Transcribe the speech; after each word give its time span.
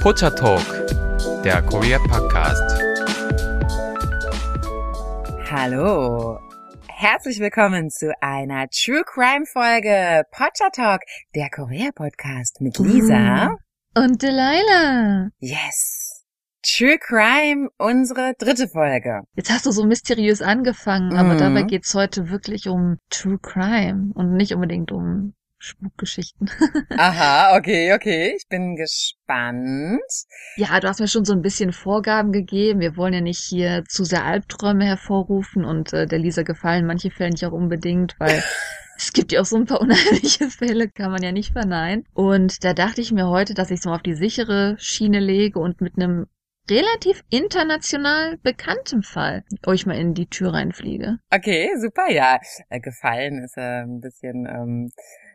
Pocha 0.00 0.30
Talk, 0.30 0.64
der 1.44 1.60
Korea 1.60 1.98
Podcast. 1.98 2.82
Hallo. 5.50 6.38
Herzlich 6.88 7.38
willkommen 7.38 7.90
zu 7.90 8.10
einer 8.22 8.66
True 8.70 9.02
Crime 9.04 9.44
Folge 9.44 10.22
Pocha 10.30 10.70
Talk, 10.72 11.02
der 11.34 11.50
Korea 11.50 11.90
Podcast 11.94 12.62
mit 12.62 12.78
Lisa 12.78 13.58
und 13.94 14.22
Delilah. 14.22 15.28
Yes. 15.38 16.24
True 16.62 16.96
Crime, 16.98 17.68
unsere 17.76 18.32
dritte 18.38 18.68
Folge. 18.68 19.24
Jetzt 19.34 19.50
hast 19.50 19.66
du 19.66 19.70
so 19.70 19.84
mysteriös 19.84 20.40
angefangen, 20.40 21.14
aber 21.14 21.36
dabei 21.36 21.64
geht's 21.64 21.94
heute 21.94 22.30
wirklich 22.30 22.68
um 22.68 22.96
True 23.10 23.38
Crime 23.38 24.12
und 24.14 24.32
nicht 24.32 24.54
unbedingt 24.54 24.92
um 24.92 25.34
Spukgeschichten. 25.62 26.50
Aha, 26.96 27.56
okay, 27.56 27.92
okay. 27.92 28.34
Ich 28.36 28.48
bin 28.48 28.76
gespannt. 28.76 30.00
Ja, 30.56 30.80
du 30.80 30.88
hast 30.88 31.00
mir 31.00 31.08
schon 31.08 31.26
so 31.26 31.34
ein 31.34 31.42
bisschen 31.42 31.72
Vorgaben 31.72 32.32
gegeben. 32.32 32.80
Wir 32.80 32.96
wollen 32.96 33.12
ja 33.12 33.20
nicht 33.20 33.40
hier 33.40 33.84
zu 33.86 34.04
sehr 34.04 34.24
Albträume 34.24 34.86
hervorrufen 34.86 35.66
und 35.66 35.92
äh, 35.92 36.06
der 36.06 36.18
Lisa 36.18 36.42
gefallen 36.42 36.86
manche 36.86 37.10
Fälle 37.10 37.30
nicht 37.30 37.44
auch 37.44 37.52
unbedingt, 37.52 38.16
weil 38.18 38.42
es 38.96 39.12
gibt 39.12 39.32
ja 39.32 39.42
auch 39.42 39.44
so 39.44 39.56
ein 39.56 39.66
paar 39.66 39.82
unheimliche 39.82 40.48
Fälle, 40.48 40.88
kann 40.88 41.12
man 41.12 41.22
ja 41.22 41.30
nicht 41.30 41.52
verneinen. 41.52 42.06
Und 42.14 42.64
da 42.64 42.72
dachte 42.72 43.02
ich 43.02 43.12
mir 43.12 43.28
heute, 43.28 43.52
dass 43.52 43.70
ich 43.70 43.80
es 43.80 43.84
mal 43.84 43.96
auf 43.96 44.02
die 44.02 44.14
sichere 44.14 44.76
Schiene 44.78 45.20
lege 45.20 45.58
und 45.58 45.82
mit 45.82 45.96
einem 45.96 46.26
relativ 46.70 47.22
international 47.28 48.38
bekanntem 48.38 49.02
Fall 49.02 49.44
euch 49.66 49.84
mal 49.84 49.98
in 49.98 50.14
die 50.14 50.26
Tür 50.26 50.54
reinfliege. 50.54 51.18
Okay, 51.30 51.70
super, 51.78 52.10
ja. 52.10 52.38
Äh, 52.70 52.80
gefallen 52.80 53.42
ist 53.42 53.58
äh, 53.58 53.82
ein 53.82 54.00
bisschen 54.00 54.46
ähm, 54.46 54.90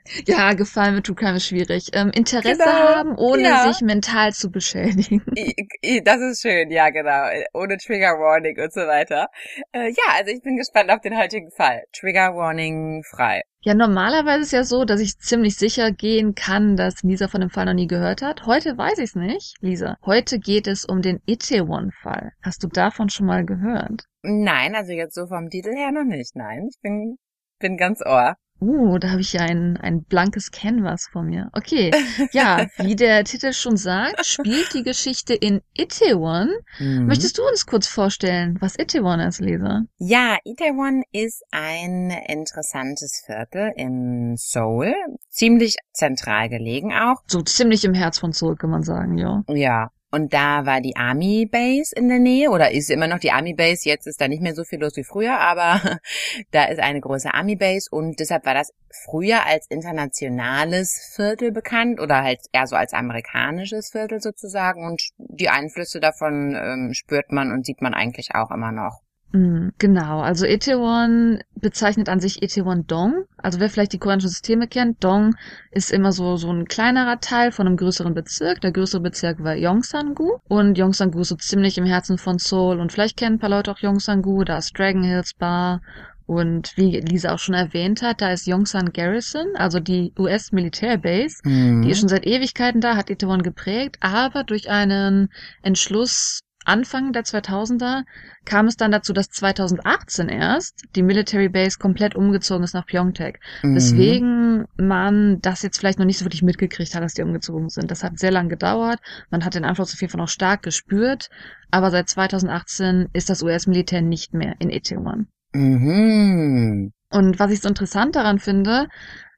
ja, 0.27 0.53
gefallen 0.53 0.95
mit 0.95 1.05
True 1.05 1.15
Crime 1.15 1.37
ist 1.37 1.47
schwierig. 1.47 1.89
Ähm, 1.93 2.11
Interesse 2.11 2.57
Genau, 2.57 2.65
haben, 2.65 3.15
ohne 3.17 3.43
ja. 3.43 3.71
sich 3.71 3.81
mental 3.81 4.33
zu 4.33 4.51
beschädigen. 4.51 5.21
I- 5.37 5.55
I- 5.83 6.03
Das 6.03 6.21
ist 6.21 6.41
schön, 6.41 6.69
ja 6.71 6.89
genau. 6.89 7.27
Ohne 7.53 7.77
Trigger 7.77 8.19
Warning 8.19 8.59
und 8.59 8.71
so 8.73 8.81
weiter. 8.81 9.27
Äh, 9.71 9.89
ja, 9.89 10.13
also 10.15 10.31
ich 10.31 10.41
bin 10.41 10.57
gespannt 10.57 10.91
auf 10.91 11.01
den 11.01 11.17
heutigen 11.17 11.49
Fall. 11.51 11.83
Trigger 11.91 12.35
Warning 12.35 13.03
frei. 13.03 13.41
Ja, 13.61 13.73
normalerweise 13.73 14.41
ist 14.43 14.51
ja 14.53 14.63
so, 14.63 14.85
dass 14.85 15.01
ich 15.01 15.17
ziemlich 15.17 15.55
sicher 15.57 15.91
gehen 15.91 16.35
kann, 16.35 16.77
dass 16.77 17.01
Lisa 17.01 17.27
von 17.27 17.41
dem 17.41 17.49
Fall 17.49 17.65
noch 17.65 17.73
nie 17.73 17.87
gehört 17.87 18.21
hat. 18.21 18.45
Heute 18.45 18.77
weiß 18.77 18.99
ich 18.99 19.05
es 19.05 19.15
nicht, 19.15 19.55
Lisa. 19.61 19.97
Heute 20.05 20.37
geht 20.37 20.67
es 20.67 20.85
um 20.85 21.01
den 21.01 21.19
Itaewon-Fall. 21.25 22.33
Hast 22.43 22.61
du 22.63 22.67
davon 22.67 23.09
schon 23.09 23.25
mal 23.25 23.43
gehört? 23.43 24.03
Nein, 24.21 24.75
also 24.75 24.91
jetzt 24.91 25.15
so 25.15 25.25
vom 25.25 25.49
Titel 25.49 25.73
her 25.75 25.91
noch 25.91 26.03
nicht. 26.03 26.35
Nein, 26.35 26.67
ich 26.69 26.79
bin, 26.81 27.17
bin 27.59 27.75
ganz 27.77 28.01
ohr. 28.05 28.35
Uh, 28.61 28.97
da 28.99 29.11
habe 29.11 29.21
ich 29.21 29.33
ja 29.33 29.41
ein, 29.41 29.77
ein 29.77 30.03
blankes 30.03 30.51
Canvas 30.51 31.07
vor 31.11 31.23
mir. 31.23 31.49
Okay, 31.53 31.91
ja, 32.31 32.67
wie 32.77 32.95
der 32.95 33.23
Titel 33.25 33.51
schon 33.51 33.75
sagt, 33.75 34.25
spielt 34.25 34.73
die 34.73 34.83
Geschichte 34.83 35.33
in 35.33 35.61
Itaewon. 35.73 36.49
Mhm. 36.79 37.05
Möchtest 37.05 37.37
du 37.37 37.43
uns 37.43 37.65
kurz 37.65 37.87
vorstellen, 37.87 38.57
was 38.61 38.79
Itaewon 38.79 39.19
ist, 39.19 39.41
Leser? 39.41 39.83
Ja, 39.97 40.37
Itaewon 40.45 41.03
ist 41.11 41.43
ein 41.51 42.11
interessantes 42.27 43.23
Viertel 43.25 43.71
in 43.75 44.35
Seoul. 44.37 44.93
Ziemlich 45.29 45.75
zentral 45.91 46.47
gelegen 46.49 46.93
auch. 46.93 47.21
So 47.27 47.41
ziemlich 47.41 47.83
im 47.83 47.93
Herz 47.93 48.19
von 48.19 48.31
Seoul, 48.31 48.55
kann 48.55 48.69
man 48.69 48.83
sagen, 48.83 49.17
ja. 49.17 49.43
Ja. 49.49 49.89
Und 50.15 50.33
da 50.33 50.65
war 50.65 50.79
die 50.79 50.95
Army 50.95 51.45
Base 51.45 51.93
in 51.93 52.07
der 52.07 52.19
Nähe 52.19 52.49
oder 52.49 52.71
ist 52.71 52.89
immer 52.89 53.07
noch 53.07 53.19
die 53.19 53.33
Army 53.33 53.53
Base. 53.53 53.81
Jetzt 53.83 54.07
ist 54.07 54.21
da 54.21 54.29
nicht 54.29 54.41
mehr 54.41 54.55
so 54.55 54.63
viel 54.63 54.79
los 54.79 54.95
wie 54.95 55.03
früher, 55.03 55.37
aber 55.37 55.81
da 56.51 56.63
ist 56.63 56.79
eine 56.79 57.01
große 57.01 57.33
Army 57.33 57.57
Base 57.57 57.89
und 57.91 58.17
deshalb 58.21 58.45
war 58.45 58.53
das 58.53 58.71
früher 59.03 59.45
als 59.45 59.67
internationales 59.67 61.11
Viertel 61.13 61.51
bekannt 61.51 61.99
oder 61.99 62.23
halt 62.23 62.39
eher 62.53 62.65
so 62.65 62.77
als 62.77 62.93
amerikanisches 62.93 63.89
Viertel 63.91 64.21
sozusagen 64.21 64.85
und 64.85 65.01
die 65.17 65.49
Einflüsse 65.49 65.99
davon 65.99 66.55
ähm, 66.55 66.93
spürt 66.93 67.33
man 67.33 67.51
und 67.51 67.65
sieht 67.65 67.81
man 67.81 67.93
eigentlich 67.93 68.35
auch 68.35 68.51
immer 68.51 68.71
noch. 68.71 69.01
Mm, 69.35 69.69
Genau, 69.79 70.21
also 70.21 70.45
Itaewon 70.45 71.41
bezeichnet 71.55 72.07
an 72.09 72.19
sich 72.21 72.41
Itaewon 72.41 72.87
Dong. 72.87 73.25
Also 73.37 73.59
wer 73.59 73.69
vielleicht 73.69 73.91
die 73.93 73.99
koreanischen 73.99 74.29
Systeme 74.29 74.67
kennt, 74.67 75.03
Dong 75.03 75.35
ist 75.71 75.91
immer 75.91 76.11
so 76.13 76.37
so 76.37 76.49
ein 76.51 76.65
kleinerer 76.65 77.19
Teil 77.19 77.51
von 77.51 77.67
einem 77.67 77.75
größeren 77.77 78.13
Bezirk. 78.13 78.61
Der 78.61 78.71
größere 78.71 79.01
Bezirk 79.01 79.43
war 79.43 79.55
Yongsan-gu 79.55 80.37
und 80.47 80.77
Yongsan-gu 80.77 81.19
ist 81.21 81.29
so 81.29 81.35
ziemlich 81.35 81.77
im 81.77 81.85
Herzen 81.85 82.17
von 82.17 82.37
Seoul 82.39 82.79
und 82.79 82.91
vielleicht 82.93 83.17
kennen 83.17 83.35
ein 83.35 83.39
paar 83.39 83.49
Leute 83.49 83.71
auch 83.71 83.79
Yongsan-gu, 83.79 84.43
da 84.45 84.57
ist 84.57 84.77
Dragon 84.77 85.03
Hills 85.03 85.33
Bar 85.33 85.81
und 86.27 86.71
wie 86.77 86.99
Lisa 87.01 87.33
auch 87.33 87.39
schon 87.39 87.53
erwähnt 87.55 88.01
hat, 88.01 88.21
da 88.21 88.31
ist 88.31 88.47
Yongsan 88.47 88.93
Garrison, 88.93 89.47
also 89.55 89.79
die 89.79 90.13
US 90.17 90.51
Militärbase. 90.51 91.41
Die 91.83 91.91
ist 91.91 91.99
schon 91.99 92.09
seit 92.09 92.25
Ewigkeiten 92.25 92.81
da, 92.81 92.95
hat 92.95 93.09
Itaewon 93.11 93.43
geprägt, 93.43 93.97
aber 93.99 94.43
durch 94.43 94.69
einen 94.69 95.29
Entschluss 95.61 96.39
Anfang 96.65 97.13
der 97.13 97.23
2000er 97.23 98.03
kam 98.43 98.67
es 98.67 98.75
dann 98.75 98.91
dazu, 98.91 99.13
dass 99.13 99.29
2018 99.29 100.29
erst 100.29 100.83
die 100.95 101.03
Military 101.03 101.49
Base 101.49 101.77
komplett 101.79 102.15
umgezogen 102.15 102.63
ist 102.63 102.73
nach 102.73 102.85
Pyeongtaek. 102.85 103.39
Mhm. 103.63 103.75
Weswegen 103.75 104.65
man 104.77 105.39
das 105.41 105.61
jetzt 105.61 105.77
vielleicht 105.77 105.99
noch 105.99 106.05
nicht 106.05 106.17
so 106.17 106.25
wirklich 106.25 106.43
mitgekriegt 106.43 106.95
hat, 106.95 107.03
dass 107.03 107.13
die 107.13 107.21
umgezogen 107.21 107.69
sind. 107.69 107.91
Das 107.91 108.03
hat 108.03 108.19
sehr 108.19 108.31
lang 108.31 108.49
gedauert. 108.49 108.99
Man 109.29 109.45
hat 109.45 109.55
den 109.55 109.65
Einfluss 109.65 109.93
auf 109.93 110.01
jeden 110.01 110.11
Fall 110.11 110.21
noch 110.21 110.27
stark 110.27 110.63
gespürt. 110.63 111.29
Aber 111.71 111.91
seit 111.91 112.09
2018 112.09 113.09
ist 113.13 113.29
das 113.29 113.43
US-Militär 113.43 114.01
nicht 114.01 114.33
mehr 114.33 114.55
in 114.59 114.69
Itaewon. 114.69 115.27
Mhm. 115.53 116.91
Und 117.11 117.39
was 117.39 117.51
ich 117.51 117.61
so 117.61 117.69
interessant 117.69 118.15
daran 118.15 118.39
finde, 118.39 118.87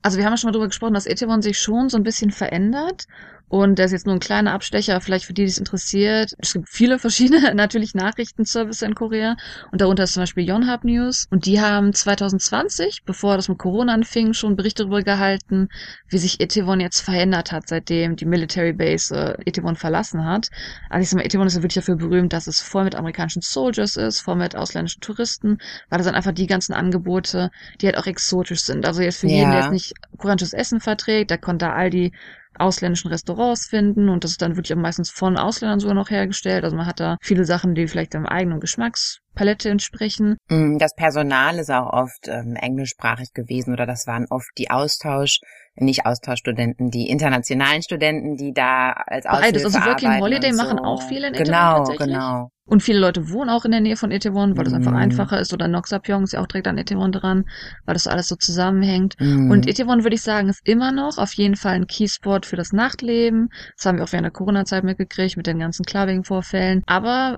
also 0.01 0.17
wir 0.17 0.25
haben 0.25 0.33
ja 0.33 0.37
schon 0.37 0.47
mal 0.47 0.53
darüber 0.53 0.67
gesprochen, 0.67 0.93
dass 0.93 1.05
Itaewon 1.05 1.41
sich 1.41 1.59
schon 1.59 1.89
so 1.89 1.97
ein 1.97 2.03
bisschen 2.03 2.31
verändert. 2.31 3.05
Und 3.49 3.79
das 3.79 3.87
ist 3.87 3.91
jetzt 3.93 4.05
nur 4.05 4.15
ein 4.15 4.19
kleiner 4.19 4.51
Abstecher, 4.53 4.99
vielleicht 4.99 5.25
für 5.25 5.33
die, 5.33 5.43
die 5.43 5.49
es 5.49 5.57
interessiert. 5.57 6.33
Es 6.37 6.53
gibt 6.53 6.67
viele 6.69 6.99
verschiedene, 6.99 7.53
natürlich 7.55 7.95
Nachrichtenservice 7.95 8.81
in 8.81 8.93
Korea. 8.93 9.37
Und 9.71 9.79
darunter 9.79 10.03
ist 10.03 10.13
zum 10.13 10.23
Beispiel 10.23 10.47
Yonhap 10.47 10.83
News. 10.83 11.27
Und 11.29 11.45
die 11.45 11.61
haben 11.61 11.93
2020, 11.93 13.03
bevor 13.05 13.37
das 13.37 13.47
mit 13.47 13.57
Corona 13.57 13.93
anfing, 13.93 14.33
schon 14.33 14.55
Berichte 14.57 14.83
darüber 14.83 15.01
gehalten, 15.01 15.69
wie 16.09 16.17
sich 16.17 16.41
Itaewon 16.41 16.81
jetzt 16.81 16.99
verändert 16.99 17.51
hat, 17.53 17.69
seitdem 17.69 18.17
die 18.17 18.25
Military 18.25 18.73
Base 18.73 19.15
äh, 19.15 19.49
Itaewon 19.49 19.75
verlassen 19.77 20.25
hat. 20.25 20.49
Also 20.89 21.03
ich 21.03 21.09
sag 21.09 21.17
mal, 21.17 21.25
Itaewon 21.25 21.47
ist 21.47 21.55
ja 21.55 21.61
wirklich 21.63 21.75
dafür 21.75 21.95
berühmt, 21.95 22.33
dass 22.33 22.47
es 22.47 22.59
voll 22.59 22.83
mit 22.83 22.95
amerikanischen 22.95 23.41
Soldiers 23.41 23.95
ist, 23.95 24.19
voll 24.19 24.35
mit 24.35 24.55
ausländischen 24.57 24.99
Touristen, 25.01 25.59
weil 25.89 25.97
das 25.99 26.05
sind 26.05 26.15
einfach 26.15 26.33
die 26.33 26.47
ganzen 26.47 26.73
Angebote, 26.73 27.49
die 27.79 27.85
halt 27.85 27.97
auch 27.97 28.07
exotisch 28.07 28.61
sind. 28.61 28.85
Also 28.85 29.01
jetzt 29.01 29.19
für 29.21 29.27
jeden, 29.27 29.43
Ja. 29.43 29.51
der 29.51 29.61
jetzt 29.61 29.71
nicht 29.71 29.93
koreanisches 30.17 30.51
Essen 30.53 30.81
verträgt, 30.81 31.31
der 31.31 31.37
konnte 31.37 31.65
da 31.67 31.73
all 31.73 31.89
die 31.89 32.11
ausländischen 32.59 33.09
Restaurants 33.09 33.67
finden 33.67 34.09
und 34.09 34.23
das 34.23 34.31
ist 34.31 34.41
dann 34.41 34.55
wirklich 34.55 34.75
meistens 34.77 35.09
von 35.09 35.37
Ausländern 35.37 35.79
sogar 35.79 35.95
noch 35.95 36.09
hergestellt. 36.09 36.63
Also 36.63 36.75
man 36.75 36.85
hat 36.85 36.99
da 36.99 37.17
viele 37.21 37.45
Sachen, 37.45 37.75
die 37.75 37.87
vielleicht 37.87 38.13
dem 38.13 38.25
eigenen 38.25 38.59
Geschmackspalette 38.59 39.69
entsprechen. 39.69 40.37
Mm, 40.49 40.77
Das 40.77 40.95
Personal 40.95 41.59
ist 41.59 41.71
auch 41.71 41.91
oft 41.91 42.27
ähm, 42.27 42.55
englischsprachig 42.55 43.33
gewesen 43.33 43.73
oder 43.73 43.85
das 43.85 44.07
waren 44.07 44.25
oft 44.29 44.49
die 44.57 44.69
Austausch, 44.69 45.39
nicht 45.79 46.05
Austauschstudenten, 46.05 46.89
die 46.91 47.09
internationalen 47.09 47.81
Studenten, 47.83 48.35
die 48.37 48.53
da 48.53 48.91
als 48.91 49.25
Beides, 49.25 49.65
Aushilfe 49.65 49.77
also 49.77 49.89
Working 49.91 50.19
Holiday 50.19 50.51
und 50.51 50.57
machen 50.57 50.77
so. 50.77 50.83
auch 50.83 51.01
viele 51.03 51.27
in 51.27 51.33
Itaewon 51.33 51.45
Genau, 51.45 51.77
tatsächlich. 51.77 52.07
genau. 52.07 52.51
Und 52.69 52.83
viele 52.83 52.99
Leute 52.99 53.29
wohnen 53.31 53.49
auch 53.49 53.63
in 53.63 53.71
der 53.71 53.79
Nähe 53.79 53.95
von 53.95 54.11
Itaewon, 54.11 54.57
weil 54.57 54.65
das 54.65 54.73
einfach 54.73 54.91
Mhm. 54.91 54.97
einfacher 54.97 55.39
ist. 55.39 55.53
Oder 55.53 55.69
Noxapyeong 55.69 56.23
ist 56.23 56.33
ja 56.33 56.41
auch 56.41 56.47
direkt 56.47 56.67
an 56.67 56.77
Itaewon 56.77 57.13
dran, 57.13 57.45
weil 57.85 57.93
das 57.93 58.03
so 58.03 58.09
alles 58.09 58.27
so 58.27 58.35
zusammenhängt. 58.35 59.15
Mm. 59.19 59.49
Und 59.51 59.69
Itaewon, 59.69 60.03
würde 60.03 60.15
ich 60.15 60.21
sagen, 60.21 60.49
ist 60.49 60.59
immer 60.67 60.91
noch 60.91 61.17
auf 61.17 61.31
jeden 61.35 61.55
Fall 61.55 61.75
ein 61.75 61.87
Keyspot 61.87 62.45
für 62.45 62.57
das 62.57 62.73
Nachtleben. 62.73 63.47
Das 63.77 63.85
haben 63.85 63.97
wir 63.97 64.03
auch 64.03 64.11
während 64.11 64.25
der 64.25 64.31
Corona-Zeit 64.33 64.83
mitgekriegt 64.83 65.37
mit 65.37 65.47
den 65.47 65.59
ganzen 65.59 65.85
Clubbing-Vorfällen. 65.85 66.83
Aber 66.87 67.37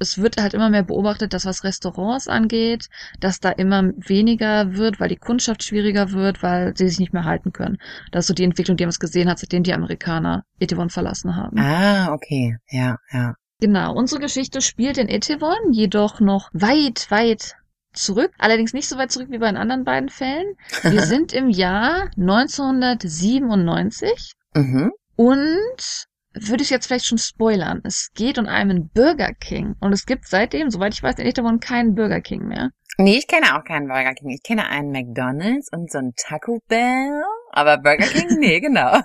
es 0.00 0.18
wird 0.18 0.40
halt 0.40 0.54
immer 0.54 0.70
mehr 0.70 0.82
beobachtet, 0.82 1.32
dass 1.34 1.44
was 1.46 1.62
Restaurants 1.62 2.26
angeht, 2.26 2.88
dass 3.20 3.38
da 3.38 3.50
immer 3.50 3.92
weniger 3.96 4.74
wird, 4.76 4.98
weil 4.98 5.08
die 5.08 5.14
Kundschaft 5.16 5.62
schwieriger 5.62 6.10
wird, 6.12 6.42
weil 6.42 6.76
sie 6.76 6.88
sich 6.88 6.98
nicht 6.98 7.12
mehr 7.12 7.24
halten 7.24 7.52
können. 7.52 7.78
Das 8.10 8.24
ist 8.24 8.28
so 8.28 8.34
die 8.34 8.42
Entwicklung, 8.44 8.76
die 8.76 8.82
man 8.84 8.90
es 8.90 8.98
gesehen 8.98 9.28
hat, 9.30 9.38
seitdem 9.38 9.62
die 9.62 9.72
Amerikaner 9.74 10.42
Itaewon 10.58 10.90
verlassen 10.90 11.36
haben. 11.36 11.58
Ah, 11.60 12.12
okay. 12.12 12.56
Ja, 12.70 12.96
ja. 13.12 13.34
Genau, 13.60 13.94
unsere 13.94 14.20
Geschichte 14.22 14.60
spielt 14.62 14.96
in 14.98 15.08
Itaewon, 15.08 15.72
jedoch 15.72 16.18
noch 16.20 16.48
weit, 16.54 17.06
weit 17.10 17.54
zurück. 17.92 18.30
Allerdings 18.38 18.72
nicht 18.72 18.88
so 18.88 18.96
weit 18.96 19.12
zurück 19.12 19.28
wie 19.30 19.36
bei 19.38 19.48
den 19.48 19.58
anderen 19.58 19.84
beiden 19.84 20.08
Fällen. 20.08 20.54
Wir 20.82 21.02
sind 21.02 21.32
im 21.34 21.50
Jahr 21.50 22.08
1997 22.16 24.32
Mhm. 24.54 24.92
und 25.16 26.06
würde 26.34 26.62
ich 26.62 26.70
jetzt 26.70 26.86
vielleicht 26.86 27.06
schon 27.06 27.18
spoilern. 27.18 27.80
Es 27.84 28.10
geht 28.14 28.38
um 28.38 28.46
einen 28.46 28.88
Burger 28.88 29.32
King 29.34 29.74
und 29.80 29.92
es 29.92 30.06
gibt 30.06 30.26
seitdem, 30.26 30.70
soweit 30.70 30.94
ich 30.94 31.02
weiß, 31.02 31.18
in 31.18 31.26
Itaewon 31.26 31.60
keinen 31.60 31.94
Burger 31.94 32.20
King 32.20 32.46
mehr. 32.46 32.70
Nee, 32.98 33.16
ich 33.16 33.26
kenne 33.26 33.56
auch 33.56 33.64
keinen 33.64 33.88
Burger 33.88 34.12
King. 34.12 34.28
Ich 34.28 34.42
kenne 34.42 34.68
einen 34.68 34.92
McDonald's 34.92 35.70
und 35.72 35.90
so 35.90 35.98
einen 35.98 36.12
Taco 36.16 36.60
Bell. 36.68 37.22
Aber 37.50 37.78
Burger 37.78 38.06
King, 38.06 38.38
nee, 38.38 38.60
genau. 38.60 39.00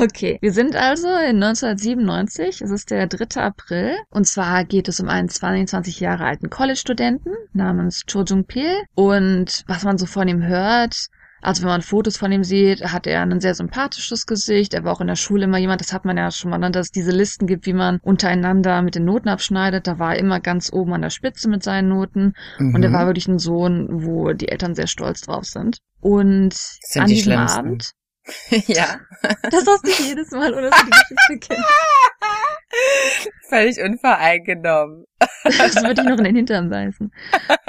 Okay, 0.00 0.38
wir 0.40 0.52
sind 0.52 0.76
also 0.76 1.08
in 1.08 1.42
1997, 1.42 2.62
es 2.62 2.70
ist 2.70 2.90
der 2.90 3.08
3. 3.08 3.42
April 3.42 3.96
und 4.10 4.26
zwar 4.26 4.64
geht 4.64 4.88
es 4.88 5.00
um 5.00 5.08
einen 5.08 5.28
22 5.28 6.00
Jahre 6.00 6.26
alten 6.26 6.48
College-Studenten 6.48 7.32
namens 7.52 8.04
Cho 8.06 8.22
Jung 8.22 8.44
Pil 8.44 8.84
und 8.94 9.64
was 9.66 9.82
man 9.82 9.98
so 9.98 10.06
von 10.06 10.28
ihm 10.28 10.42
hört, 10.42 11.08
Also 11.40 11.62
wenn 11.62 11.68
man 11.68 11.82
Fotos 11.82 12.16
von 12.16 12.32
ihm 12.32 12.44
sieht, 12.44 12.82
hat 12.92 13.06
er 13.06 13.22
ein 13.22 13.40
sehr 13.40 13.54
sympathisches 13.54 14.26
Gesicht. 14.26 14.74
Er 14.74 14.84
war 14.84 14.92
auch 14.92 15.00
in 15.00 15.06
der 15.06 15.16
Schule 15.16 15.44
immer 15.44 15.58
jemand, 15.58 15.80
das 15.80 15.92
hat 15.92 16.04
man 16.04 16.16
ja 16.16 16.30
schon 16.30 16.50
mal, 16.50 16.58
ne, 16.58 16.70
dass 16.70 16.86
es 16.86 16.92
diese 16.92 17.12
Listen 17.12 17.46
gibt, 17.46 17.66
wie 17.66 17.72
man 17.72 17.98
untereinander 18.02 18.82
mit 18.82 18.94
den 18.94 19.04
Noten 19.04 19.28
abschneidet. 19.28 19.86
Da 19.86 19.98
war 19.98 20.14
er 20.14 20.20
immer 20.20 20.40
ganz 20.40 20.72
oben 20.72 20.94
an 20.94 21.02
der 21.02 21.10
Spitze 21.10 21.48
mit 21.48 21.62
seinen 21.62 21.88
Noten. 21.88 22.34
Mhm. 22.58 22.74
Und 22.74 22.82
er 22.82 22.92
war 22.92 23.06
wirklich 23.06 23.28
ein 23.28 23.38
Sohn, 23.38 23.88
wo 23.90 24.32
die 24.32 24.48
Eltern 24.48 24.74
sehr 24.74 24.86
stolz 24.86 25.22
drauf 25.22 25.44
sind. 25.44 25.78
Und 26.00 26.54
sind 26.54 27.02
an 27.02 27.08
die 27.08 27.14
diesem. 27.14 27.38
Abend, 27.38 27.92
ja. 28.66 29.00
das 29.50 29.66
hast 29.66 29.86
du 29.86 30.02
jedes 30.04 30.30
Mal, 30.30 30.52
oder 30.52 30.70
dass 30.70 30.80
du 30.80 30.86
die 30.86 30.90
Geschichte 30.90 31.54
kennst. 31.54 31.68
Völlig 33.48 33.80
unvoreingenommen. 33.80 35.04
Das 35.44 35.76
würde 35.76 36.02
ich 36.02 36.08
noch 36.08 36.18
in 36.18 36.24
den 36.24 36.36
Hintern 36.36 36.68
beißen. 36.68 37.10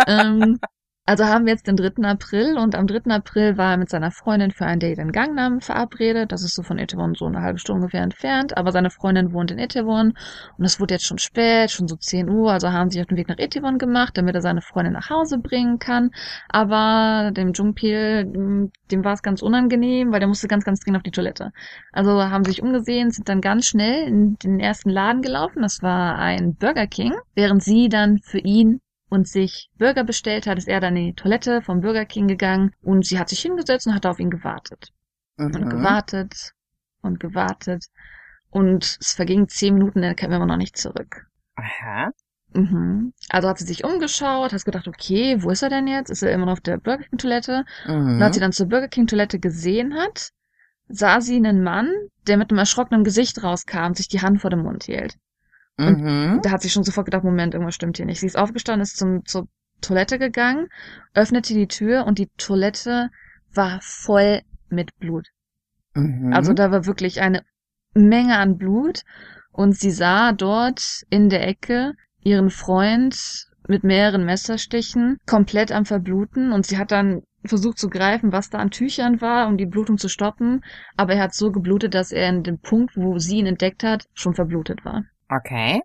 ähm, 0.07 0.59
also 1.09 1.25
haben 1.25 1.47
wir 1.47 1.53
jetzt 1.53 1.65
den 1.65 1.75
3. 1.75 2.07
April 2.07 2.55
und 2.55 2.75
am 2.75 2.85
3. 2.85 3.11
April 3.11 3.57
war 3.57 3.71
er 3.71 3.77
mit 3.77 3.89
seiner 3.89 4.11
Freundin 4.11 4.51
für 4.51 4.67
ein 4.67 4.79
Date 4.79 4.99
in 4.99 5.11
Gangnam 5.11 5.59
verabredet. 5.59 6.31
Das 6.31 6.43
ist 6.43 6.53
so 6.53 6.61
von 6.61 6.77
Itaewon 6.77 7.15
so 7.15 7.25
eine 7.25 7.41
halbe 7.41 7.57
Stunde 7.57 7.81
ungefähr 7.81 8.03
entfernt. 8.03 8.55
Aber 8.55 8.71
seine 8.71 8.91
Freundin 8.91 9.33
wohnt 9.33 9.49
in 9.49 9.57
Itaewon 9.57 10.13
und 10.59 10.65
es 10.65 10.79
wurde 10.79 10.93
jetzt 10.93 11.07
schon 11.07 11.17
spät, 11.17 11.71
schon 11.71 11.87
so 11.87 11.95
10 11.95 12.29
Uhr. 12.29 12.51
Also 12.51 12.71
haben 12.71 12.91
sie 12.91 13.01
auf 13.01 13.07
den 13.07 13.17
Weg 13.17 13.27
nach 13.27 13.39
Itaewon 13.39 13.79
gemacht, 13.79 14.19
damit 14.19 14.35
er 14.35 14.43
seine 14.43 14.61
Freundin 14.61 14.93
nach 14.93 15.09
Hause 15.09 15.39
bringen 15.39 15.79
kann. 15.79 16.11
Aber 16.47 17.31
dem 17.31 17.53
Jungpil, 17.53 18.25
dem 18.25 19.03
war 19.03 19.13
es 19.13 19.23
ganz 19.23 19.41
unangenehm, 19.41 20.11
weil 20.11 20.19
der 20.19 20.29
musste 20.29 20.47
ganz, 20.47 20.63
ganz 20.63 20.79
dringend 20.79 20.97
auf 20.97 21.03
die 21.03 21.09
Toilette. 21.09 21.53
Also 21.91 22.21
haben 22.21 22.45
sich 22.45 22.61
umgesehen, 22.61 23.09
sind 23.09 23.27
dann 23.29 23.41
ganz 23.41 23.65
schnell 23.65 24.07
in 24.07 24.35
den 24.35 24.59
ersten 24.59 24.91
Laden 24.91 25.23
gelaufen. 25.23 25.63
Das 25.63 25.81
war 25.81 26.19
ein 26.19 26.53
Burger 26.53 26.85
King, 26.85 27.15
während 27.33 27.63
sie 27.63 27.89
dann 27.89 28.19
für 28.19 28.37
ihn 28.37 28.79
und 29.09 29.27
sich 29.27 29.69
Burger 29.77 30.03
bestellt 30.03 30.47
hat, 30.47 30.57
ist 30.57 30.67
er 30.67 30.79
dann 30.79 30.95
in 30.95 31.07
die 31.07 31.13
Toilette 31.13 31.61
vom 31.61 31.81
Burger 31.81 32.05
King 32.05 32.27
gegangen 32.27 32.71
und 32.81 33.05
sie 33.05 33.19
hat 33.19 33.29
sich 33.29 33.41
hingesetzt 33.41 33.87
und 33.87 33.95
hat 33.95 34.05
auf 34.05 34.19
ihn 34.19 34.29
gewartet. 34.29 34.89
Und 35.37 35.55
Mhm. 35.55 35.69
gewartet 35.69 36.53
und 37.01 37.19
gewartet. 37.19 37.85
Und 38.49 38.97
es 38.99 39.13
vergingen 39.13 39.47
zehn 39.47 39.73
Minuten, 39.75 40.03
er 40.03 40.15
kam 40.15 40.31
immer 40.31 40.45
noch 40.45 40.57
nicht 40.57 40.77
zurück. 40.77 41.27
Aha. 41.55 42.11
Mhm. 42.53 43.13
Also 43.29 43.47
hat 43.47 43.59
sie 43.59 43.65
sich 43.65 43.83
umgeschaut, 43.83 44.53
hat 44.53 44.65
gedacht, 44.65 44.87
okay, 44.87 45.41
wo 45.41 45.51
ist 45.51 45.61
er 45.61 45.69
denn 45.69 45.87
jetzt? 45.87 46.09
Ist 46.09 46.23
er 46.23 46.31
immer 46.31 46.45
noch 46.47 46.53
auf 46.53 46.61
der 46.61 46.77
Burger 46.77 47.03
King 47.03 47.19
Toilette? 47.19 47.63
Mhm. 47.85 48.15
Und 48.15 48.21
als 48.23 48.35
sie 48.35 48.41
dann 48.41 48.51
zur 48.51 48.67
Burger 48.67 48.87
King 48.87 49.07
Toilette 49.07 49.39
gesehen 49.39 49.93
hat, 49.95 50.29
sah 50.87 51.21
sie 51.21 51.35
einen 51.35 51.61
Mann, 51.63 51.91
der 52.27 52.37
mit 52.37 52.49
einem 52.49 52.57
erschrockenen 52.59 53.03
Gesicht 53.03 53.43
rauskam, 53.43 53.93
sich 53.93 54.07
die 54.07 54.21
Hand 54.21 54.41
vor 54.41 54.49
dem 54.49 54.63
Mund 54.63 54.83
hielt. 54.85 55.15
Mhm. 55.79 56.39
Da 56.43 56.51
hat 56.51 56.61
sie 56.61 56.69
schon 56.69 56.83
sofort 56.83 57.05
gedacht, 57.05 57.23
Moment, 57.23 57.53
irgendwas 57.53 57.75
stimmt 57.75 57.97
hier 57.97 58.05
nicht. 58.05 58.19
Sie 58.19 58.25
ist 58.25 58.37
aufgestanden, 58.37 58.83
ist 58.83 58.97
zum, 58.97 59.25
zur 59.25 59.47
Toilette 59.81 60.19
gegangen, 60.19 60.67
öffnete 61.13 61.53
die 61.53 61.67
Tür 61.67 62.05
und 62.05 62.19
die 62.19 62.29
Toilette 62.37 63.09
war 63.53 63.79
voll 63.81 64.41
mit 64.69 64.97
Blut. 64.99 65.27
Mhm. 65.95 66.33
Also 66.33 66.53
da 66.53 66.71
war 66.71 66.85
wirklich 66.85 67.21
eine 67.21 67.43
Menge 67.93 68.37
an 68.37 68.57
Blut 68.57 69.03
und 69.51 69.75
sie 69.77 69.91
sah 69.91 70.31
dort 70.31 71.03
in 71.09 71.29
der 71.29 71.47
Ecke 71.47 71.93
ihren 72.21 72.49
Freund 72.49 73.47
mit 73.67 73.83
mehreren 73.83 74.25
Messerstichen 74.25 75.17
komplett 75.25 75.71
am 75.71 75.85
Verbluten 75.85 76.51
und 76.51 76.65
sie 76.65 76.77
hat 76.77 76.91
dann 76.91 77.21
versucht 77.45 77.77
zu 77.77 77.89
greifen, 77.89 78.31
was 78.31 78.49
da 78.49 78.57
an 78.57 78.71
Tüchern 78.71 79.21
war, 79.21 79.47
um 79.47 79.57
die 79.57 79.65
Blutung 79.65 79.97
zu 79.97 80.09
stoppen, 80.09 80.63
aber 80.97 81.13
er 81.13 81.23
hat 81.23 81.33
so 81.33 81.51
geblutet, 81.51 81.93
dass 81.93 82.11
er 82.11 82.29
in 82.29 82.43
dem 82.43 82.59
Punkt, 82.59 82.97
wo 82.97 83.17
sie 83.17 83.37
ihn 83.37 83.45
entdeckt 83.45 83.83
hat, 83.83 84.05
schon 84.13 84.33
verblutet 84.33 84.83
war. 84.83 85.05
Okay. 85.29 85.81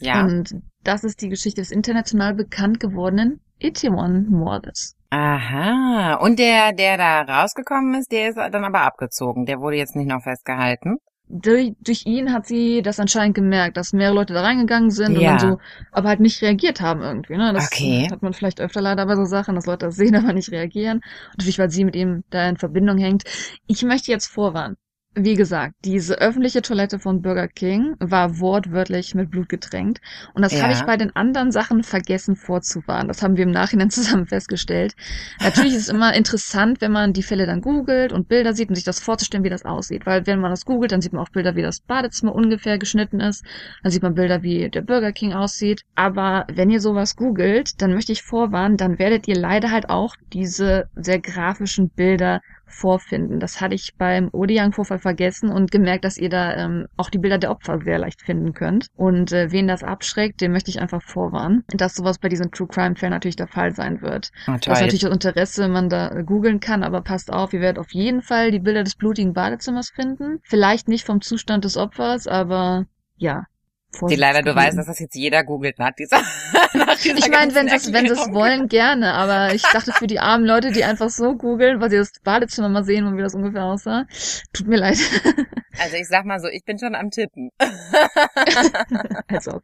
Ja. 0.00 0.22
Und 0.24 0.54
das 0.84 1.04
ist 1.04 1.20
die 1.22 1.28
Geschichte 1.28 1.60
des 1.60 1.70
international 1.70 2.34
bekannt 2.34 2.80
gewordenen 2.80 3.40
Itaewon-Mordes. 3.60 4.94
Aha. 5.10 6.14
Und 6.14 6.38
der, 6.38 6.72
der 6.72 6.96
da 6.98 7.22
rausgekommen 7.22 7.94
ist, 7.94 8.12
der 8.12 8.28
ist 8.28 8.36
dann 8.36 8.64
aber 8.64 8.82
abgezogen. 8.82 9.46
Der 9.46 9.60
wurde 9.60 9.76
jetzt 9.76 9.96
nicht 9.96 10.08
noch 10.08 10.22
festgehalten. 10.22 10.98
Durch, 11.30 11.72
durch 11.80 12.06
ihn 12.06 12.32
hat 12.32 12.46
sie 12.46 12.80
das 12.80 12.98
anscheinend 13.00 13.34
gemerkt, 13.34 13.76
dass 13.76 13.92
mehrere 13.92 14.14
Leute 14.14 14.32
da 14.32 14.40
reingegangen 14.40 14.90
sind 14.90 15.18
Ja. 15.20 15.32
und 15.32 15.40
so, 15.40 15.58
aber 15.92 16.08
halt 16.08 16.20
nicht 16.20 16.40
reagiert 16.40 16.80
haben 16.80 17.02
irgendwie. 17.02 17.36
Ne? 17.36 17.52
Das 17.52 17.66
Okay. 17.66 18.08
hat 18.10 18.22
man 18.22 18.32
vielleicht 18.32 18.60
öfter 18.62 18.80
leider 18.80 19.04
bei 19.04 19.14
so 19.14 19.24
Sachen, 19.24 19.54
dass 19.54 19.66
Leute 19.66 19.86
das 19.86 19.96
sehen, 19.96 20.14
aber 20.16 20.32
nicht 20.32 20.50
reagieren. 20.52 20.98
Und 20.98 21.38
natürlich, 21.38 21.58
weil 21.58 21.70
sie 21.70 21.84
mit 21.84 21.96
ihm 21.96 22.24
da 22.30 22.48
in 22.48 22.56
Verbindung 22.56 22.96
hängt. 22.96 23.24
Ich 23.66 23.82
möchte 23.82 24.10
jetzt 24.10 24.26
vorwarnen. 24.28 24.76
Wie 25.20 25.34
gesagt, 25.34 25.74
diese 25.84 26.20
öffentliche 26.20 26.62
Toilette 26.62 27.00
von 27.00 27.22
Burger 27.22 27.48
King 27.48 27.96
war 27.98 28.38
wortwörtlich 28.38 29.16
mit 29.16 29.30
Blut 29.32 29.48
getränkt. 29.48 30.00
Und 30.34 30.42
das 30.42 30.52
Ja. 30.52 30.62
habe 30.62 30.72
ich 30.72 30.82
bei 30.84 30.96
den 30.96 31.14
anderen 31.16 31.50
Sachen 31.50 31.82
vergessen 31.82 32.36
vorzuwarnen. 32.36 33.08
Das 33.08 33.20
haben 33.20 33.36
wir 33.36 33.42
im 33.42 33.50
Nachhinein 33.50 33.90
zusammen 34.20 34.26
festgestellt. 34.26 34.94
Natürlich 35.42 35.74
ist 35.74 35.82
es 35.82 35.88
immer 35.88 36.14
interessant, 36.14 36.80
wenn 36.80 36.92
man 36.92 37.12
die 37.12 37.24
Fälle 37.24 37.46
dann 37.46 37.60
googelt 37.62 38.12
und 38.12 38.28
Bilder 38.28 38.54
sieht 38.54 38.68
und 38.68 38.76
sich 38.76 38.84
das 38.84 39.00
vorzustellen, 39.00 39.42
wie 39.42 39.50
das 39.50 39.64
aussieht. 39.64 40.06
Weil 40.06 40.24
wenn 40.28 40.38
man 40.40 40.52
das 40.52 40.64
googelt, 40.64 40.92
dann 40.92 41.00
sieht 41.00 41.12
man 41.12 41.22
auch 41.22 41.30
Bilder, 41.30 41.56
wie 41.56 41.62
das 41.62 41.80
Badezimmer 41.80 42.32
ungefähr 42.34 42.78
geschnitten 42.78 43.18
ist. 43.18 43.44
Dann 43.82 43.90
sieht 43.90 44.02
man 44.02 44.14
Bilder, 44.14 44.42
wie 44.44 44.68
der 44.70 44.82
Burger 44.82 45.10
King 45.12 45.32
aussieht. 45.32 45.82
Aber 45.96 46.46
wenn 46.52 46.70
ihr 46.70 46.80
sowas 46.80 47.16
googelt, 47.16 47.82
dann 47.82 47.92
möchte 47.92 48.12
ich 48.12 48.22
vorwarnen, 48.22 48.76
dann 48.76 49.00
werdet 49.00 49.26
ihr 49.26 49.36
leider 49.36 49.72
halt 49.72 49.90
auch 49.90 50.14
diese 50.32 50.88
sehr 50.94 51.18
grafischen 51.18 51.88
Bilder 51.90 52.40
vorfinden. 52.68 53.40
Das 53.40 53.60
hatte 53.60 53.74
ich 53.74 53.94
beim 53.96 54.28
Odiang-Vorfall 54.32 54.98
vergessen 54.98 55.50
und 55.50 55.70
gemerkt, 55.70 56.04
dass 56.04 56.18
ihr 56.18 56.28
da 56.28 56.54
ähm, 56.56 56.86
auch 56.96 57.10
die 57.10 57.18
Bilder 57.18 57.38
der 57.38 57.50
Opfer 57.50 57.80
sehr 57.80 57.98
leicht 57.98 58.22
finden 58.22 58.52
könnt. 58.54 58.88
Und 58.96 59.32
äh, 59.32 59.50
wen 59.50 59.66
das 59.66 59.82
abschreckt, 59.82 60.40
dem 60.40 60.52
möchte 60.52 60.70
ich 60.70 60.80
einfach 60.80 61.02
vorwarnen, 61.02 61.64
dass 61.68 61.94
sowas 61.94 62.18
bei 62.18 62.28
diesen 62.28 62.50
True 62.50 62.68
Crime-Fällen 62.68 63.12
natürlich 63.12 63.36
der 63.36 63.48
Fall 63.48 63.74
sein 63.74 64.02
wird. 64.02 64.30
Oh, 64.46 64.52
Das 64.52 64.66
ist 64.66 64.68
natürlich 64.68 65.00
das 65.00 65.12
Interesse, 65.12 65.68
man 65.68 65.88
da 65.88 66.10
äh, 66.10 66.24
googeln 66.24 66.60
kann, 66.60 66.82
aber 66.82 67.00
passt 67.02 67.32
auf, 67.32 67.52
ihr 67.52 67.60
werdet 67.60 67.78
auf 67.78 67.92
jeden 67.92 68.22
Fall 68.22 68.50
die 68.50 68.60
Bilder 68.60 68.84
des 68.84 68.96
blutigen 68.96 69.32
Badezimmers 69.32 69.90
finden. 69.90 70.38
Vielleicht 70.42 70.88
nicht 70.88 71.04
vom 71.04 71.20
Zustand 71.20 71.64
des 71.64 71.76
Opfers, 71.76 72.26
aber 72.26 72.86
ja. 73.16 73.44
Die 74.10 74.16
leider, 74.16 74.42
du 74.42 74.52
Vorsicht 74.52 74.56
weißt, 74.56 74.66
geblieben. 74.70 74.76
dass 74.76 74.86
das 74.86 74.98
jetzt 74.98 75.14
jeder 75.14 75.44
googelt 75.44 75.78
nach 75.78 75.92
dieser, 75.92 76.18
nach 76.74 76.96
dieser 76.98 77.16
Ich 77.16 77.30
meine, 77.30 77.54
wenn 77.54 77.68
sie 77.68 77.74
es 77.74 77.92
wenn 77.92 78.06
Erklärung. 78.06 78.34
wollen, 78.34 78.68
gerne, 78.68 79.14
aber 79.14 79.54
ich 79.54 79.62
dachte 79.62 79.92
für 79.92 80.06
die 80.06 80.20
armen 80.20 80.44
Leute, 80.44 80.72
die 80.72 80.84
einfach 80.84 81.08
so 81.08 81.34
googeln, 81.34 81.80
weil 81.80 81.90
sie 81.90 81.96
das 81.96 82.12
Badezimmer 82.22 82.68
mal 82.68 82.84
sehen 82.84 83.06
und 83.06 83.16
wie 83.16 83.22
das 83.22 83.34
ungefähr 83.34 83.64
aussah, 83.64 84.04
tut 84.52 84.66
mir 84.66 84.78
leid. 84.78 84.98
Also 85.80 85.96
ich 85.96 86.08
sag 86.08 86.24
mal 86.24 86.40
so, 86.40 86.48
ich 86.48 86.64
bin 86.64 86.76
schon 86.76 86.96
am 86.96 87.08
Tippen. 87.10 87.50
Als 89.28 89.46
ob. 89.46 89.62